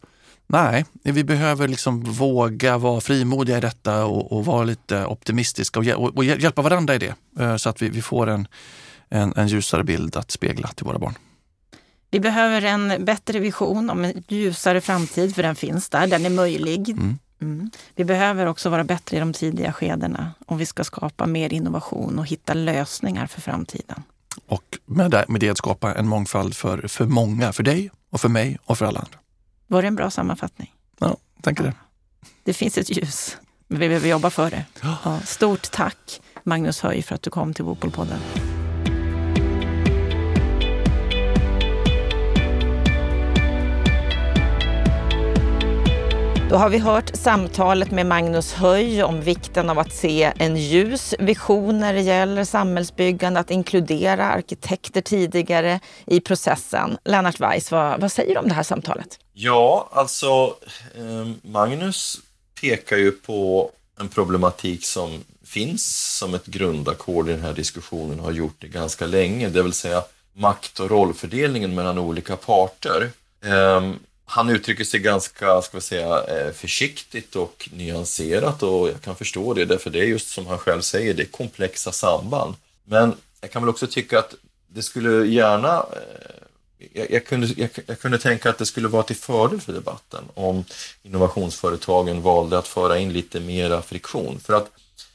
Nej, 0.46 0.84
vi 1.02 1.24
behöver 1.24 1.68
liksom 1.68 2.02
våga 2.02 2.78
vara 2.78 3.00
frimodiga 3.00 3.58
i 3.58 3.60
detta 3.60 4.04
och, 4.04 4.32
och 4.32 4.44
vara 4.44 4.64
lite 4.64 5.06
optimistiska 5.06 5.80
och, 5.80 5.86
och, 5.86 6.16
och, 6.16 6.24
hjälpa 6.24 6.62
varandra 6.62 6.94
i 6.94 6.98
det 6.98 7.14
eh, 7.40 7.56
så 7.56 7.68
att 7.68 7.82
vi, 7.82 7.88
vi 7.88 8.02
får 8.02 8.26
en, 8.26 8.48
en, 9.08 9.32
en 9.36 9.48
ljusare 9.48 9.84
bild 9.84 10.16
att 10.16 10.30
spegla 10.30 10.68
till 10.68 10.86
våra 10.86 10.98
barn. 10.98 11.14
Vi 12.10 12.20
behöver 12.20 12.62
en 12.62 13.04
bättre 13.04 13.38
vision 13.38 13.90
om 13.90 14.04
en 14.04 14.24
ljusare 14.28 14.80
framtid, 14.80 15.34
för 15.34 15.42
den 15.42 15.56
finns 15.56 15.88
där, 15.88 16.06
den 16.06 16.26
är 16.26 16.30
möjlig. 16.30 16.90
Mm. 16.90 17.18
Mm. 17.42 17.70
Vi 17.94 18.04
behöver 18.04 18.46
också 18.46 18.70
vara 18.70 18.84
bättre 18.84 19.16
i 19.16 19.20
de 19.20 19.32
tidiga 19.32 19.72
skedena 19.72 20.32
om 20.46 20.58
vi 20.58 20.66
ska 20.66 20.84
skapa 20.84 21.26
mer 21.26 21.52
innovation 21.52 22.18
och 22.18 22.26
hitta 22.26 22.54
lösningar 22.54 23.26
för 23.26 23.40
framtiden. 23.40 24.02
Och 24.46 24.78
med 24.86 25.10
det, 25.10 25.24
med 25.28 25.40
det 25.40 25.58
skapa 25.58 25.94
en 25.94 26.08
mångfald 26.08 26.56
för, 26.56 26.88
för 26.88 27.04
många, 27.04 27.52
för 27.52 27.62
dig 27.62 27.90
och 28.10 28.20
för 28.20 28.28
mig 28.28 28.58
och 28.64 28.78
för 28.78 28.86
alla 28.86 29.00
andra. 29.00 29.18
Var 29.66 29.82
det 29.82 29.88
en 29.88 29.94
bra 29.94 30.10
sammanfattning? 30.10 30.74
Ja, 30.98 31.16
tänker 31.42 31.64
det. 31.64 31.72
Det 32.44 32.52
finns 32.52 32.78
ett 32.78 32.96
ljus, 32.96 33.36
men 33.68 33.80
vi 33.80 33.88
behöver 33.88 34.08
jobba 34.08 34.30
för 34.30 34.50
det. 34.50 34.64
Ja, 34.82 35.20
stort 35.24 35.70
tack 35.70 36.20
Magnus 36.42 36.80
Höj 36.80 37.02
för 37.02 37.14
att 37.14 37.22
du 37.22 37.30
kom 37.30 37.54
till 37.54 37.64
Bopolpodden. 37.64 38.18
Då 46.50 46.56
har 46.56 46.68
vi 46.68 46.78
hört 46.78 47.16
samtalet 47.16 47.90
med 47.90 48.06
Magnus 48.06 48.52
Höj 48.54 49.02
om 49.02 49.20
vikten 49.20 49.70
av 49.70 49.78
att 49.78 49.92
se 49.92 50.32
en 50.38 50.56
ljus 50.56 51.14
vision 51.18 51.78
när 51.78 51.94
det 51.94 52.00
gäller 52.00 52.44
samhällsbyggande, 52.44 53.40
att 53.40 53.50
inkludera 53.50 54.24
arkitekter 54.24 55.00
tidigare 55.00 55.80
i 56.06 56.20
processen. 56.20 56.98
Lennart 57.04 57.40
Weiss, 57.40 57.70
vad, 57.70 58.00
vad 58.00 58.12
säger 58.12 58.34
du 58.34 58.40
om 58.40 58.48
det 58.48 58.54
här 58.54 58.62
samtalet? 58.62 59.18
Ja, 59.38 59.88
alltså 59.92 60.56
ehm, 60.94 61.34
Magnus 61.42 62.20
pekar 62.60 62.96
ju 62.96 63.12
på 63.12 63.70
en 63.98 64.08
problematik 64.08 64.86
som 64.86 65.24
finns 65.44 66.16
som 66.18 66.34
ett 66.34 66.46
grundackord 66.46 67.28
i 67.28 67.32
den 67.32 67.42
här 67.42 67.52
diskussionen 67.52 68.18
har 68.18 68.32
gjort 68.32 68.54
det 68.58 68.68
ganska 68.68 69.06
länge, 69.06 69.48
det 69.48 69.62
vill 69.62 69.72
säga 69.72 70.04
makt 70.32 70.80
och 70.80 70.90
rollfördelningen 70.90 71.74
mellan 71.74 71.98
olika 71.98 72.36
parter. 72.36 73.10
Ehm, 73.42 73.98
han 74.24 74.48
uttrycker 74.48 74.84
sig 74.84 75.00
ganska, 75.00 75.62
ska 75.62 75.76
vi 75.76 75.82
säga, 75.82 76.24
eh, 76.24 76.52
försiktigt 76.52 77.36
och 77.36 77.68
nyanserat 77.72 78.62
och 78.62 78.88
jag 78.88 79.00
kan 79.02 79.16
förstå 79.16 79.54
det, 79.54 79.64
därför 79.64 79.90
det 79.90 79.98
är 79.98 80.06
just 80.06 80.28
som 80.28 80.46
han 80.46 80.58
själv 80.58 80.80
säger, 80.80 81.14
det 81.14 81.22
är 81.22 81.26
komplexa 81.26 81.92
samband. 81.92 82.54
Men 82.84 83.14
jag 83.40 83.50
kan 83.50 83.62
väl 83.62 83.68
också 83.68 83.86
tycka 83.86 84.18
att 84.18 84.34
det 84.68 84.82
skulle 84.82 85.26
gärna 85.26 85.76
eh, 85.76 86.45
jag, 86.92 87.10
jag, 87.10 87.26
kunde, 87.26 87.46
jag, 87.56 87.70
jag, 87.86 88.00
kunde 88.00 88.18
tänka 88.18 88.50
att 88.50 88.58
det 88.58 88.66
skulle 88.66 88.88
vara 88.88 89.02
till 89.02 89.16
fördel 89.16 89.60
för 89.60 89.72
debatten 89.72 90.24
om 90.34 90.64
innovationsföretagen 91.02 92.22
valde 92.22 92.58
att 92.58 92.68
föra 92.68 92.98
in 92.98 93.12
lite 93.12 93.40
mera 93.40 93.82
friktion. 93.82 94.40
För 94.40 94.54
att 94.54 94.70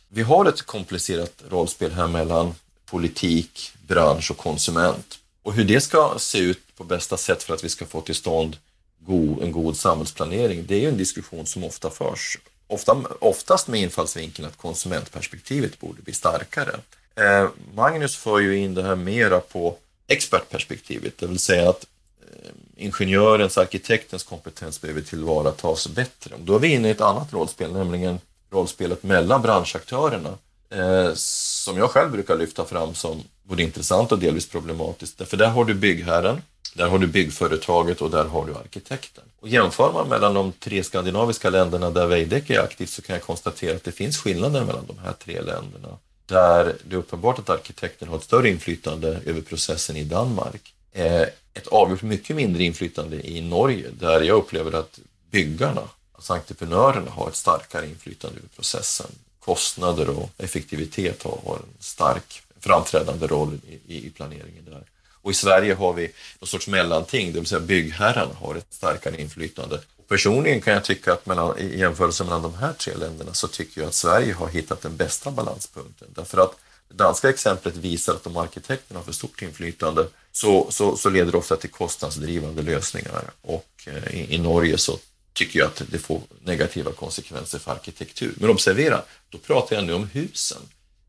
vi 0.09 0.21
har 0.21 0.45
ett 0.45 0.61
komplicerat 0.61 1.43
rollspel 1.49 1.91
här 1.91 2.07
mellan 2.07 2.55
politik, 2.85 3.71
bransch 3.87 4.31
och 4.31 4.37
konsument. 4.37 5.19
Och 5.43 5.53
hur 5.53 5.63
det 5.63 5.81
ska 5.81 6.13
se 6.17 6.37
ut 6.37 6.75
på 6.77 6.83
bästa 6.83 7.17
sätt 7.17 7.43
för 7.43 7.53
att 7.53 7.63
vi 7.63 7.69
ska 7.69 7.85
få 7.85 8.01
till 8.01 8.15
stånd 8.15 8.57
god, 8.99 9.43
en 9.43 9.51
god 9.51 9.77
samhällsplanering, 9.77 10.65
det 10.67 10.75
är 10.75 10.79
ju 10.79 10.87
en 10.87 10.97
diskussion 10.97 11.45
som 11.45 11.63
ofta 11.63 11.89
förs. 11.89 12.37
Ofta, 12.67 13.03
oftast 13.19 13.67
med 13.67 13.81
infallsvinkeln 13.81 14.47
att 14.47 14.57
konsumentperspektivet 14.57 15.79
borde 15.79 16.01
bli 16.01 16.13
starkare. 16.13 16.79
Eh, 17.15 17.49
Magnus 17.75 18.17
för 18.17 18.39
ju 18.39 18.57
in 18.57 18.73
det 18.73 18.83
här 18.83 18.95
mera 18.95 19.39
på 19.39 19.77
expertperspektivet, 20.11 21.17
det 21.17 21.27
vill 21.27 21.39
säga 21.39 21.69
att 21.69 21.85
eh, 22.21 22.51
ingenjörens, 22.75 23.57
arkitektens 23.57 24.23
kompetens 24.23 24.81
behöver 24.81 25.01
tillvaratas 25.01 25.87
bättre. 25.87 26.35
Då 26.39 26.55
är 26.55 26.59
vi 26.59 26.67
inne 26.67 26.87
i 26.87 26.91
ett 26.91 27.01
annat 27.01 27.33
rollspel, 27.33 27.73
nämligen 27.73 28.19
rollspelet 28.51 29.03
mellan 29.03 29.41
branschaktörerna 29.41 30.37
eh, 30.69 31.13
som 31.13 31.77
jag 31.77 31.89
själv 31.89 32.11
brukar 32.11 32.37
lyfta 32.37 32.65
fram 32.65 32.95
som 32.95 33.23
både 33.43 33.63
intressant 33.63 34.11
och 34.11 34.19
delvis 34.19 34.49
problematiskt. 34.49 35.27
För 35.27 35.37
där 35.37 35.49
har 35.49 35.65
du 35.65 35.73
byggherren, 35.73 36.41
där 36.73 36.87
har 36.87 36.99
du 36.99 37.07
byggföretaget 37.07 38.01
och 38.01 38.11
där 38.11 38.25
har 38.25 38.45
du 38.45 38.55
arkitekten. 38.55 39.23
Och 39.39 39.47
jämför 39.47 39.93
man 39.93 40.09
mellan 40.09 40.33
de 40.33 40.51
tre 40.51 40.83
skandinaviska 40.83 41.49
länderna 41.49 41.89
där 41.89 42.07
Veidekke 42.07 42.55
är 42.55 42.63
aktivt 42.63 42.89
så 42.89 43.01
kan 43.01 43.13
jag 43.13 43.23
konstatera 43.23 43.75
att 43.75 43.83
det 43.83 43.91
finns 43.91 44.17
skillnader 44.17 44.65
mellan 44.65 44.85
de 44.87 44.97
här 44.97 45.13
tre 45.13 45.41
länderna. 45.41 45.97
Där 46.31 46.75
det 46.83 46.95
är 46.95 46.99
uppenbart 46.99 47.39
att 47.39 47.49
arkitekten 47.49 48.07
har 48.07 48.17
ett 48.17 48.23
större 48.23 48.49
inflytande 48.49 49.21
över 49.25 49.41
processen 49.41 49.97
i 49.97 50.03
Danmark. 50.03 50.73
Eh, 50.91 51.21
ett 51.53 51.67
avgjort 51.67 52.01
mycket 52.01 52.35
mindre 52.35 52.63
inflytande 52.63 53.27
i 53.29 53.41
Norge 53.41 53.89
där 53.99 54.21
jag 54.21 54.37
upplever 54.37 54.71
att 54.71 54.99
byggarna, 55.31 55.81
alltså 56.11 56.33
entreprenörerna, 56.33 57.11
har 57.11 57.27
ett 57.27 57.35
starkare 57.35 57.87
inflytande 57.87 58.37
över 58.37 58.49
processen. 58.55 59.07
Kostnader 59.39 60.09
och 60.09 60.29
effektivitet 60.37 61.23
har 61.23 61.55
en 61.55 61.73
stark 61.79 62.41
framträdande 62.59 63.27
roll 63.27 63.59
i 63.87 64.09
planeringen 64.09 64.65
där. 64.65 64.83
Och 65.21 65.31
i 65.31 65.33
Sverige 65.33 65.73
har 65.73 65.93
vi 65.93 66.11
någon 66.39 66.47
sorts 66.47 66.67
mellanting, 66.67 67.33
det 67.33 67.39
vill 67.39 67.47
säga 67.47 67.59
byggherrarna 67.59 68.33
har 68.33 68.55
ett 68.55 68.73
starkare 68.73 69.21
inflytande. 69.21 69.79
Personligen 70.11 70.61
kan 70.61 70.73
jag 70.73 70.83
tycka 70.83 71.13
att 71.13 71.25
mellan, 71.25 71.59
i 71.59 71.79
jämförelse 71.79 72.23
mellan 72.23 72.41
de 72.41 72.55
här 72.55 72.73
tre 72.73 72.93
länderna 72.95 73.33
så 73.33 73.47
tycker 73.47 73.81
jag 73.81 73.87
att 73.87 73.93
Sverige 73.93 74.33
har 74.33 74.47
hittat 74.47 74.81
den 74.81 74.95
bästa 74.95 75.31
balanspunkten. 75.31 76.07
Därför 76.15 76.37
att 76.37 76.55
det 76.89 76.95
danska 76.95 77.29
exemplet 77.29 77.75
visar 77.75 78.13
att 78.13 78.27
om 78.27 78.37
arkitekterna 78.37 78.99
har 78.99 79.05
för 79.05 79.11
stort 79.11 79.41
inflytande 79.41 80.07
så, 80.31 80.71
så, 80.71 80.97
så 80.97 81.09
leder 81.09 81.31
det 81.31 81.37
ofta 81.37 81.55
till 81.55 81.69
kostnadsdrivande 81.69 82.61
lösningar. 82.61 83.23
Och 83.41 83.69
eh, 83.85 84.15
i, 84.15 84.35
i 84.35 84.37
Norge 84.37 84.77
så 84.77 84.99
tycker 85.33 85.59
jag 85.59 85.67
att 85.67 85.81
det 85.87 85.99
får 85.99 86.21
negativa 86.43 86.91
konsekvenser 86.91 87.59
för 87.59 87.71
arkitektur. 87.71 88.33
Men 88.37 88.49
observera, 88.49 89.01
då 89.29 89.37
pratar 89.37 89.75
jag 89.75 89.85
nu 89.85 89.93
om 89.93 90.07
husen. 90.07 90.61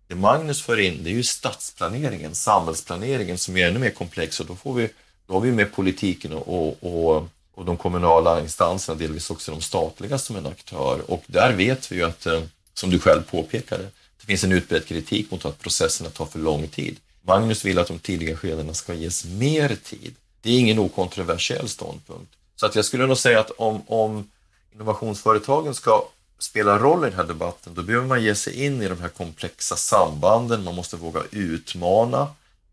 Det 0.07 0.15
Magnus 0.15 0.63
för 0.63 0.81
in 0.81 1.05
det 1.05 1.11
är 1.11 1.15
ju 1.15 1.23
stadsplaneringen, 1.23 2.35
samhällsplaneringen 2.35 3.39
som 3.39 3.57
är 3.57 3.69
ännu 3.69 3.79
mer 3.79 3.91
komplex 3.91 4.41
och 4.41 4.47
då, 4.47 4.57
får 4.57 4.75
vi, 4.75 4.89
då 5.27 5.35
har 5.35 5.41
vi 5.41 5.53
med 5.53 5.73
politiken 5.75 6.33
och, 6.33 6.49
och, 6.49 7.15
och 7.15 7.29
och 7.55 7.65
de 7.65 7.77
kommunala 7.77 8.41
instanserna, 8.41 8.99
delvis 8.99 9.31
också 9.31 9.51
de 9.53 9.61
statliga 9.61 10.19
som 10.19 10.37
en 10.37 10.47
aktör. 10.47 11.11
Och 11.11 11.25
där 11.27 11.53
vet 11.53 11.93
vi 11.93 11.97
ju 11.97 12.03
att, 12.03 12.27
eh, 12.27 12.43
som 12.75 12.91
du 12.91 12.99
själv 12.99 13.23
påpekade, 13.23 13.83
det 14.21 14.27
finns 14.27 14.45
en 14.45 14.53
utbredd 14.53 14.87
kritik 14.87 15.31
mot 15.31 15.45
att 15.45 15.59
processerna 15.59 16.11
tar 16.11 16.27
för 16.27 16.39
lång 16.39 16.69
tid. 16.69 16.97
Magnus 17.23 17.65
vill 17.65 17.79
att 17.79 17.87
de 17.87 17.99
tidiga 17.99 18.37
skedena 18.37 18.75
ska 18.75 18.95
ges 18.95 19.25
mer 19.25 19.77
tid. 19.85 20.15
Det 20.41 20.51
är 20.51 20.59
ingen 20.59 20.79
okontroversiell 20.79 21.69
ståndpunkt. 21.69 22.33
Så 22.57 22.67
att 22.67 22.75
jag 22.75 22.85
skulle 22.85 23.07
nog 23.07 23.19
säga 23.19 23.41
att 23.41 23.51
om, 23.51 23.83
om 23.87 24.31
innovationsföretagen 24.75 25.75
ska 25.75 26.05
spela 26.39 26.79
roll 26.79 27.05
i 27.05 27.09
den 27.09 27.17
här 27.17 27.25
debatten, 27.25 27.75
då 27.75 27.83
behöver 27.83 28.07
man 28.07 28.23
ge 28.23 28.35
sig 28.35 28.65
in 28.65 28.83
i 28.83 28.89
de 28.89 29.01
här 29.01 29.09
komplexa 29.09 29.77
sambanden. 29.77 30.65
Man 30.65 30.75
måste 30.75 30.97
våga 30.97 31.23
utmana 31.31 32.29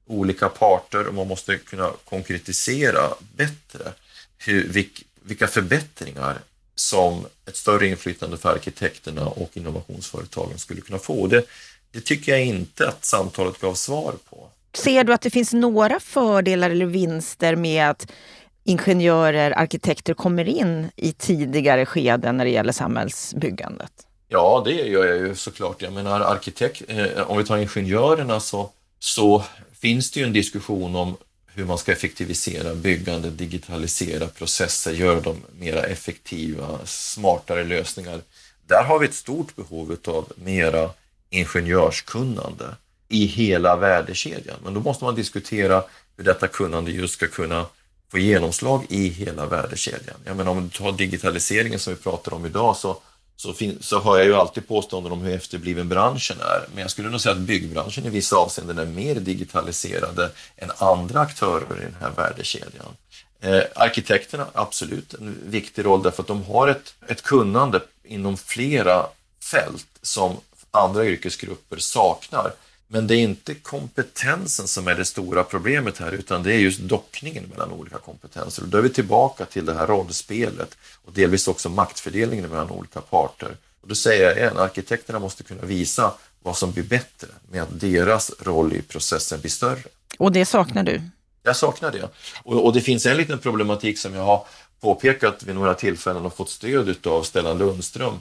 olika 0.07 0.49
parter 0.49 1.07
och 1.07 1.13
man 1.13 1.27
måste 1.27 1.57
kunna 1.57 1.91
konkretisera 2.09 3.01
bättre 3.35 3.93
hur, 4.45 4.87
vilka 5.23 5.47
förbättringar 5.47 6.37
som 6.75 7.25
ett 7.45 7.55
större 7.55 7.87
inflytande 7.87 8.37
för 8.37 8.49
arkitekterna 8.49 9.27
och 9.27 9.49
innovationsföretagen 9.53 10.57
skulle 10.57 10.81
kunna 10.81 10.99
få. 10.99 11.27
Det, 11.27 11.45
det 11.91 12.01
tycker 12.01 12.31
jag 12.31 12.45
inte 12.45 12.87
att 12.87 13.05
samtalet 13.05 13.59
gav 13.59 13.73
svar 13.73 14.13
på. 14.29 14.47
Ser 14.73 15.03
du 15.03 15.13
att 15.13 15.21
det 15.21 15.29
finns 15.29 15.53
några 15.53 15.99
fördelar 15.99 16.69
eller 16.69 16.85
vinster 16.85 17.55
med 17.55 17.89
att 17.89 18.11
ingenjörer, 18.63 19.51
arkitekter 19.51 20.13
kommer 20.13 20.47
in 20.47 20.91
i 20.95 21.11
tidigare 21.11 21.85
skeden 21.85 22.37
när 22.37 22.45
det 22.45 22.51
gäller 22.51 22.73
samhällsbyggandet? 22.73 23.91
Ja, 24.27 24.61
det 24.65 24.71
gör 24.71 25.05
jag 25.05 25.17
ju 25.17 25.35
såklart. 25.35 25.81
Jag 25.81 25.93
menar, 25.93 26.21
arkitekt, 26.21 26.81
eh, 26.87 27.31
om 27.31 27.37
vi 27.37 27.43
tar 27.43 27.57
ingenjörerna 27.57 28.39
så, 28.39 28.69
så 28.99 29.43
finns 29.79 30.11
det 30.11 30.19
ju 30.19 30.25
en 30.25 30.33
diskussion 30.33 30.95
om 30.95 31.17
hur 31.59 31.65
man 31.65 31.77
ska 31.77 31.91
effektivisera 31.91 32.75
byggande, 32.75 33.29
digitalisera 33.29 34.27
processer, 34.27 34.91
göra 34.91 35.19
dem 35.19 35.41
mera 35.59 35.83
effektiva, 35.83 36.79
smartare 36.85 37.63
lösningar. 37.63 38.21
Där 38.67 38.83
har 38.83 38.99
vi 38.99 39.07
ett 39.07 39.13
stort 39.13 39.55
behov 39.55 39.97
av 40.07 40.31
mera 40.35 40.89
ingenjörskunnande 41.29 42.75
i 43.09 43.25
hela 43.25 43.75
värdekedjan. 43.75 44.57
Men 44.63 44.73
då 44.73 44.79
måste 44.79 45.03
man 45.03 45.15
diskutera 45.15 45.83
hur 46.17 46.23
detta 46.23 46.47
kunnande 46.47 46.91
just 46.91 47.13
ska 47.13 47.27
kunna 47.27 47.65
få 48.11 48.17
genomslag 48.17 48.85
i 48.89 49.07
hela 49.07 49.45
värdekedjan. 49.45 50.17
Jag 50.25 50.37
menar 50.37 50.51
om 50.51 50.63
du 50.63 50.77
tar 50.77 50.91
digitaliseringen 50.91 51.79
som 51.79 51.93
vi 51.93 51.99
pratar 51.99 52.33
om 52.33 52.45
idag 52.45 52.77
så, 52.77 53.01
så, 53.39 53.53
så 53.79 53.99
hör 53.99 54.17
jag 54.17 54.25
ju 54.25 54.35
alltid 54.35 54.67
påståenden 54.67 55.11
om 55.11 55.21
hur 55.21 55.35
efterbliven 55.35 55.89
branschen 55.89 56.37
är. 56.41 56.65
Men 56.73 56.81
jag 56.81 56.91
skulle 56.91 57.09
nog 57.09 57.21
säga 57.21 57.35
att 57.35 57.41
byggbranschen 57.41 58.05
i 58.05 58.09
vissa 58.09 58.35
avseenden 58.35 58.77
är 58.77 58.85
mer 58.85 59.15
digitaliserade 59.15 60.31
än 60.57 60.71
andra 60.77 61.19
aktörer 61.19 61.81
i 61.81 61.83
den 61.83 61.95
här 61.99 62.11
värdekedjan. 62.11 62.85
Eh, 63.41 63.61
arkitekterna, 63.75 64.47
absolut 64.53 65.13
en 65.13 65.37
viktig 65.45 65.85
roll 65.85 66.03
därför 66.03 66.23
att 66.23 66.27
de 66.27 66.43
har 66.43 66.67
ett, 66.67 66.93
ett 67.07 67.21
kunnande 67.21 67.81
inom 68.03 68.37
flera 68.37 69.05
fält 69.51 69.87
som 70.01 70.37
andra 70.71 71.05
yrkesgrupper 71.05 71.77
saknar. 71.77 72.53
Men 72.91 73.07
det 73.07 73.15
är 73.15 73.19
inte 73.19 73.53
kompetensen 73.53 74.67
som 74.67 74.87
är 74.87 74.95
det 74.95 75.05
stora 75.05 75.43
problemet 75.43 75.97
här 75.97 76.11
utan 76.11 76.43
det 76.43 76.53
är 76.53 76.57
just 76.57 76.79
dockningen 76.79 77.43
mellan 77.49 77.71
olika 77.71 77.97
kompetenser. 77.97 78.63
Och 78.63 78.69
då 78.69 78.77
är 78.77 78.81
vi 78.81 78.89
tillbaka 78.89 79.45
till 79.45 79.65
det 79.65 79.73
här 79.73 79.87
rollspelet 79.87 80.77
och 81.05 81.13
delvis 81.13 81.47
också 81.47 81.69
maktfördelningen 81.69 82.49
mellan 82.49 82.69
olika 82.69 83.01
parter. 83.01 83.57
Och 83.81 83.87
då 83.87 83.95
säger 83.95 84.23
jag 84.23 84.37
igen, 84.37 84.57
arkitekterna 84.57 85.19
måste 85.19 85.43
kunna 85.43 85.61
visa 85.61 86.13
vad 86.43 86.57
som 86.57 86.71
blir 86.71 86.83
bättre 86.83 87.27
med 87.51 87.61
att 87.61 87.79
deras 87.79 88.31
roll 88.39 88.73
i 88.73 88.81
processen 88.81 89.39
blir 89.39 89.51
större. 89.51 89.83
Och 90.17 90.31
det 90.31 90.45
saknar 90.45 90.83
du? 90.83 91.01
Jag 91.43 91.55
saknar 91.55 91.91
det. 91.91 92.09
Och, 92.43 92.65
och 92.65 92.73
det 92.73 92.81
finns 92.81 93.05
en 93.05 93.17
liten 93.17 93.39
problematik 93.39 93.99
som 93.99 94.13
jag 94.13 94.23
har 94.23 94.45
påpekat 94.79 95.43
vid 95.43 95.55
några 95.55 95.73
tillfällen 95.73 96.25
och 96.25 96.37
fått 96.37 96.49
stöd 96.49 97.07
av 97.07 97.23
Stellan 97.23 97.57
Lundström 97.57 98.19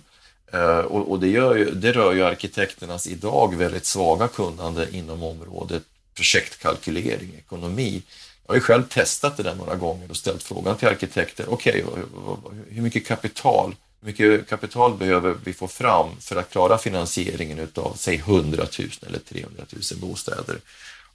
Eh, 0.53 0.79
och, 0.79 1.11
och 1.11 1.21
det, 1.21 1.29
ju, 1.29 1.71
det, 1.71 1.93
rör 1.93 2.13
ju 2.13 2.25
arkitekternas 2.25 3.07
idag 3.07 3.57
väldigt 3.57 3.87
svaga 3.87 4.29
kunnande 4.29 4.97
inom 4.97 5.23
området 5.23 5.83
projektkalkylering, 6.15 7.35
ekonomi. 7.39 8.03
Jag 8.47 8.51
har 8.53 8.57
ju 8.57 8.61
själv 8.61 8.83
testat 8.83 9.37
det 9.37 9.43
där 9.43 9.55
några 9.55 9.75
gånger 9.75 10.11
och 10.11 10.17
ställt 10.17 10.43
frågan 10.43 10.77
till 10.77 10.89
arkitekter, 10.89 11.45
okej, 11.49 11.85
okay, 11.85 12.03
hur 12.71 12.83
mycket 12.83 13.07
kapital 13.07 13.75
hur 14.01 14.07
mycket 14.07 14.49
kapital 14.49 14.97
behöver 14.97 15.37
vi 15.45 15.53
få 15.53 15.69
fram 15.69 16.21
för 16.21 16.37
att 16.37 16.51
klara 16.51 16.79
finansieringen 16.79 17.59
utav, 17.59 17.95
säg 17.97 18.17
100 18.17 18.67
000 18.79 18.89
eller 19.07 19.19
300 19.19 19.63
000 19.93 20.01
bostäder? 20.01 20.57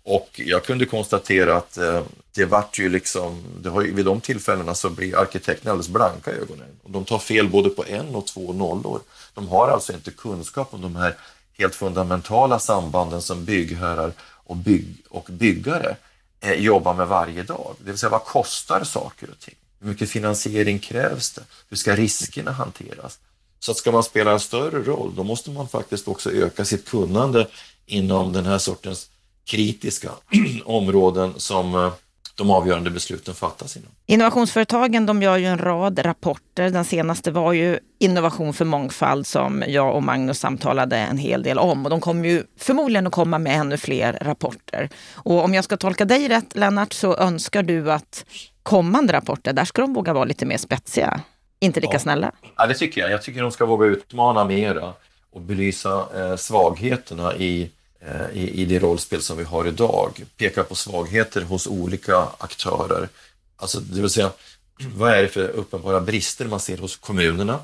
Och 0.03 0.29
jag 0.45 0.65
kunde 0.65 0.85
konstatera 0.85 1.57
att 1.57 1.77
eh, 1.77 2.03
det 2.31 2.45
vart 2.45 2.79
ju 2.79 2.89
liksom, 2.89 3.43
det 3.61 3.69
har 3.69 3.81
ju, 3.81 3.93
vid 3.93 4.05
de 4.05 4.21
tillfällena 4.21 4.75
så 4.75 4.89
blir 4.89 5.17
arkitekterna 5.17 5.71
alldeles 5.71 5.89
blanka 5.89 6.31
i 6.31 6.35
ögonen. 6.35 6.67
Och 6.83 6.91
de 6.91 7.05
tar 7.05 7.19
fel 7.19 7.49
både 7.49 7.69
på 7.69 7.85
en 7.85 8.15
och 8.15 8.27
två 8.27 8.53
nollor. 8.53 9.01
De 9.33 9.47
har 9.47 9.67
alltså 9.67 9.93
inte 9.93 10.11
kunskap 10.11 10.73
om 10.73 10.81
de 10.81 10.95
här 10.95 11.15
helt 11.57 11.75
fundamentala 11.75 12.59
sambanden 12.59 13.21
som 13.21 13.45
byggherrar 13.45 14.13
och, 14.21 14.55
bygg, 14.55 14.95
och 15.09 15.25
byggare 15.29 15.95
eh, 16.41 16.53
jobbar 16.53 16.93
med 16.93 17.07
varje 17.07 17.43
dag. 17.43 17.75
Det 17.79 17.91
vill 17.91 17.97
säga 17.97 18.09
vad 18.09 18.25
kostar 18.25 18.83
saker 18.83 19.29
och 19.29 19.39
ting? 19.39 19.55
Hur 19.79 19.87
mycket 19.87 20.09
finansiering 20.09 20.79
krävs 20.79 21.31
det? 21.31 21.41
Hur 21.69 21.77
ska 21.77 21.95
riskerna 21.95 22.51
hanteras? 22.51 23.19
Så 23.59 23.71
att 23.71 23.77
ska 23.77 23.91
man 23.91 24.03
spela 24.03 24.31
en 24.31 24.39
större 24.39 24.83
roll, 24.83 25.13
då 25.15 25.23
måste 25.23 25.51
man 25.51 25.67
faktiskt 25.67 26.07
också 26.07 26.31
öka 26.31 26.65
sitt 26.65 26.89
kunnande 26.89 27.47
inom 27.85 28.33
den 28.33 28.45
här 28.45 28.57
sortens 28.57 29.09
kritiska 29.45 30.09
områden 30.65 31.33
som, 31.37 31.75
eh, 31.75 31.93
de 32.35 32.51
avgörande 32.51 32.89
besluten 32.89 33.33
fattas 33.33 33.77
inom. 33.77 33.89
Innovationsföretagen 34.05 35.05
de 35.05 35.21
gör 35.21 35.37
ju 35.37 35.45
en 35.45 35.57
rad 35.57 36.05
rapporter. 36.05 36.69
Den 36.69 36.85
senaste 36.85 37.31
var 37.31 37.53
ju 37.53 37.79
Innovation 37.99 38.53
för 38.53 38.65
mångfald 38.65 39.27
som 39.27 39.63
jag 39.67 39.95
och 39.95 40.03
Magnus 40.03 40.39
samtalade 40.39 40.97
en 40.97 41.17
hel 41.17 41.43
del 41.43 41.59
om. 41.59 41.83
Och 41.83 41.89
de 41.89 42.01
kommer 42.01 42.29
ju 42.29 42.43
förmodligen 42.57 43.07
att 43.07 43.13
komma 43.13 43.39
med 43.39 43.59
ännu 43.59 43.77
fler 43.77 44.17
rapporter. 44.21 44.89
Och 45.13 45.43
om 45.43 45.53
jag 45.53 45.63
ska 45.63 45.77
tolka 45.77 46.05
dig 46.05 46.27
rätt 46.27 46.55
Lennart 46.55 46.93
så 46.93 47.17
önskar 47.17 47.63
du 47.63 47.91
att 47.91 48.25
kommande 48.63 49.13
rapporter, 49.13 49.53
där 49.53 49.65
ska 49.65 49.81
de 49.81 49.93
våga 49.93 50.13
vara 50.13 50.25
lite 50.25 50.45
mer 50.45 50.57
spetsiga. 50.57 51.21
Inte 51.59 51.79
lika 51.79 51.93
ja. 51.93 51.99
snälla. 51.99 52.31
Ja, 52.57 52.67
det 52.67 52.73
tycker 52.73 53.01
jag. 53.01 53.11
Jag 53.11 53.21
tycker 53.21 53.41
de 53.41 53.51
ska 53.51 53.65
våga 53.65 53.85
utmana 53.85 54.45
mera 54.45 54.93
och 55.31 55.41
belysa 55.41 56.05
eh, 56.15 56.35
svagheterna 56.35 57.35
i 57.35 57.71
Eh, 58.07 58.37
i, 58.37 58.61
i 58.61 58.65
det 58.65 58.79
rollspel 58.79 59.21
som 59.21 59.37
vi 59.37 59.43
har 59.43 59.67
idag. 59.67 60.23
Pekar 60.37 60.63
på 60.63 60.75
svagheter 60.75 61.41
hos 61.41 61.67
olika 61.67 62.27
aktörer. 62.37 63.09
Alltså, 63.55 63.79
det 63.79 64.01
vill 64.01 64.09
säga, 64.09 64.31
vad 64.95 65.11
är 65.11 65.21
det 65.21 65.27
för 65.27 65.47
uppenbara 65.47 66.01
brister 66.01 66.45
man 66.45 66.59
ser 66.59 66.77
hos 66.77 66.97
kommunerna, 66.97 67.59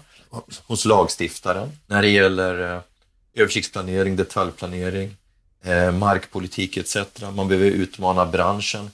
hos 0.64 0.86
lagstiftaren 0.86 1.70
när 1.88 2.02
det 2.02 2.10
gäller 2.10 2.76
eh, 2.76 2.82
översiktsplanering, 3.34 4.16
detaljplanering, 4.16 5.16
eh, 5.64 5.92
markpolitik 5.92 6.78
etc. 6.78 6.98
Man 7.36 7.48
behöver 7.48 7.72
utmana 7.72 8.26
branschen. 8.26 8.92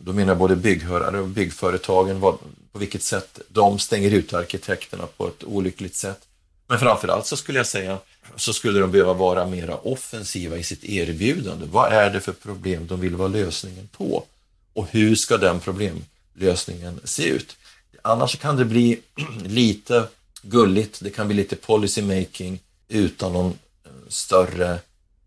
Då 0.00 0.12
menar 0.12 0.30
jag 0.30 0.38
både 0.38 0.56
bygghörare 0.56 1.20
och 1.20 1.28
byggföretagen, 1.28 2.20
vad, 2.20 2.38
på 2.72 2.78
vilket 2.78 3.02
sätt 3.02 3.40
de 3.48 3.78
stänger 3.78 4.10
ut 4.10 4.34
arkitekterna 4.34 5.06
på 5.16 5.28
ett 5.28 5.44
olyckligt 5.44 5.96
sätt. 5.96 6.20
Men 6.68 6.78
framförallt 6.78 7.26
så 7.26 7.36
skulle 7.36 7.58
jag 7.58 7.66
säga 7.66 7.98
så 8.36 8.52
skulle 8.52 8.80
de 8.80 8.90
behöva 8.90 9.12
vara 9.12 9.46
mera 9.46 9.76
offensiva 9.76 10.56
i 10.56 10.62
sitt 10.62 10.84
erbjudande. 10.84 11.66
Vad 11.70 11.92
är 11.92 12.10
det 12.10 12.20
för 12.20 12.32
problem 12.32 12.86
de 12.86 13.00
vill 13.00 13.16
vara 13.16 13.28
lösningen 13.28 13.88
på? 13.96 14.24
Och 14.72 14.86
hur 14.90 15.14
ska 15.14 15.36
den 15.36 15.60
problemlösningen 15.60 17.00
se 17.04 17.24
ut? 17.24 17.56
Annars 18.02 18.38
kan 18.38 18.56
det 18.56 18.64
bli 18.64 19.00
lite 19.44 20.04
gulligt, 20.42 21.00
det 21.00 21.10
kan 21.10 21.26
bli 21.26 21.36
lite 21.36 21.56
policy 21.56 22.02
making 22.02 22.60
utan 22.88 23.32
någon 23.32 23.58
eh, 23.84 23.90
större 24.08 24.78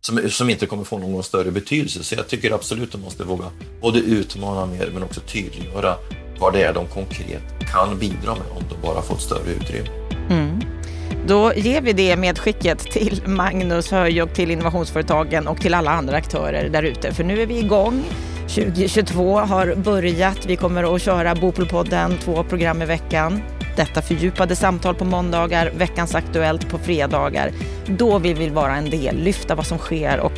som, 0.01 0.29
som 0.29 0.49
inte 0.49 0.65
kommer 0.65 0.83
få 0.83 0.97
någon 0.97 1.23
större 1.23 1.51
betydelse. 1.51 2.03
Så 2.03 2.15
jag 2.15 2.27
tycker 2.27 2.51
absolut 2.51 2.83
att 2.83 2.91
de 2.91 3.01
måste 3.01 3.23
våga 3.23 3.45
både 3.81 3.99
utmana 3.99 4.65
mer 4.65 4.89
men 4.93 5.03
också 5.03 5.21
tydliggöra 5.21 5.97
vad 6.39 6.53
det 6.53 6.63
är 6.63 6.73
de 6.73 6.87
konkret 6.87 7.43
kan 7.71 7.99
bidra 7.99 8.35
med 8.35 8.51
om 8.51 8.63
de 8.69 8.81
bara 8.81 9.01
fått 9.01 9.21
större 9.21 9.51
utrymme. 9.51 9.89
Mm. 10.29 10.80
Då 11.27 11.53
ger 11.53 11.81
vi 11.81 11.93
det 11.93 12.15
medskicket 12.15 12.79
till 12.79 13.21
Magnus 13.25 13.91
Höjok, 13.91 14.33
till 14.33 14.51
innovationsföretagen 14.51 15.47
och 15.47 15.61
till 15.61 15.73
alla 15.73 15.91
andra 15.91 16.17
aktörer 16.17 16.69
där 16.69 16.83
ute. 16.83 17.13
För 17.13 17.23
nu 17.23 17.41
är 17.41 17.45
vi 17.45 17.59
igång. 17.59 18.03
2022 18.47 19.39
har 19.39 19.75
börjat. 19.75 20.45
Vi 20.45 20.55
kommer 20.55 20.95
att 20.95 21.01
köra 21.01 21.35
Bopolpodden, 21.35 22.17
två 22.17 22.43
program 22.43 22.81
i 22.81 22.85
veckan. 22.85 23.41
Detta 23.75 24.01
fördjupade 24.01 24.55
samtal 24.55 24.95
på 24.95 25.05
måndagar, 25.05 25.71
veckans 25.77 26.15
Aktuellt 26.15 26.69
på 26.69 26.77
fredagar. 26.77 27.51
Då 27.85 28.19
vi 28.19 28.33
vill 28.33 28.51
vara 28.51 28.75
en 28.75 28.89
del, 28.89 29.17
lyfta 29.17 29.55
vad 29.55 29.65
som 29.65 29.77
sker 29.77 30.19
och 30.19 30.33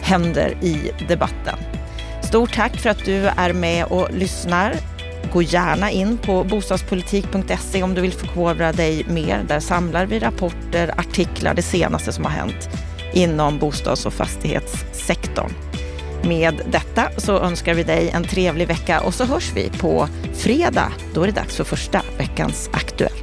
händer 0.00 0.56
i 0.62 0.90
debatten. 1.08 1.58
Stort 2.22 2.54
tack 2.54 2.76
för 2.76 2.90
att 2.90 3.04
du 3.04 3.26
är 3.26 3.52
med 3.52 3.84
och 3.84 4.08
lyssnar. 4.12 4.74
Gå 5.32 5.42
gärna 5.42 5.90
in 5.90 6.18
på 6.18 6.44
bostadspolitik.se 6.44 7.82
om 7.82 7.94
du 7.94 8.00
vill 8.00 8.12
förkovra 8.12 8.72
dig 8.72 9.04
mer. 9.08 9.44
Där 9.48 9.60
samlar 9.60 10.06
vi 10.06 10.18
rapporter, 10.18 11.00
artiklar, 11.00 11.54
det 11.54 11.62
senaste 11.62 12.12
som 12.12 12.24
har 12.24 12.32
hänt 12.32 12.68
inom 13.12 13.58
bostads 13.58 14.06
och 14.06 14.12
fastighetssektorn. 14.12 15.50
Med 16.24 16.60
detta 16.70 17.08
så 17.16 17.38
önskar 17.38 17.74
vi 17.74 17.82
dig 17.82 18.10
en 18.10 18.24
trevlig 18.24 18.68
vecka 18.68 19.00
och 19.00 19.14
så 19.14 19.24
hörs 19.24 19.52
vi 19.54 19.70
på 19.70 20.08
fredag. 20.34 20.92
Då 21.14 21.22
är 21.22 21.26
det 21.26 21.32
dags 21.32 21.56
för 21.56 21.64
första 21.64 22.02
veckans 22.18 22.70
Aktuellt. 22.72 23.13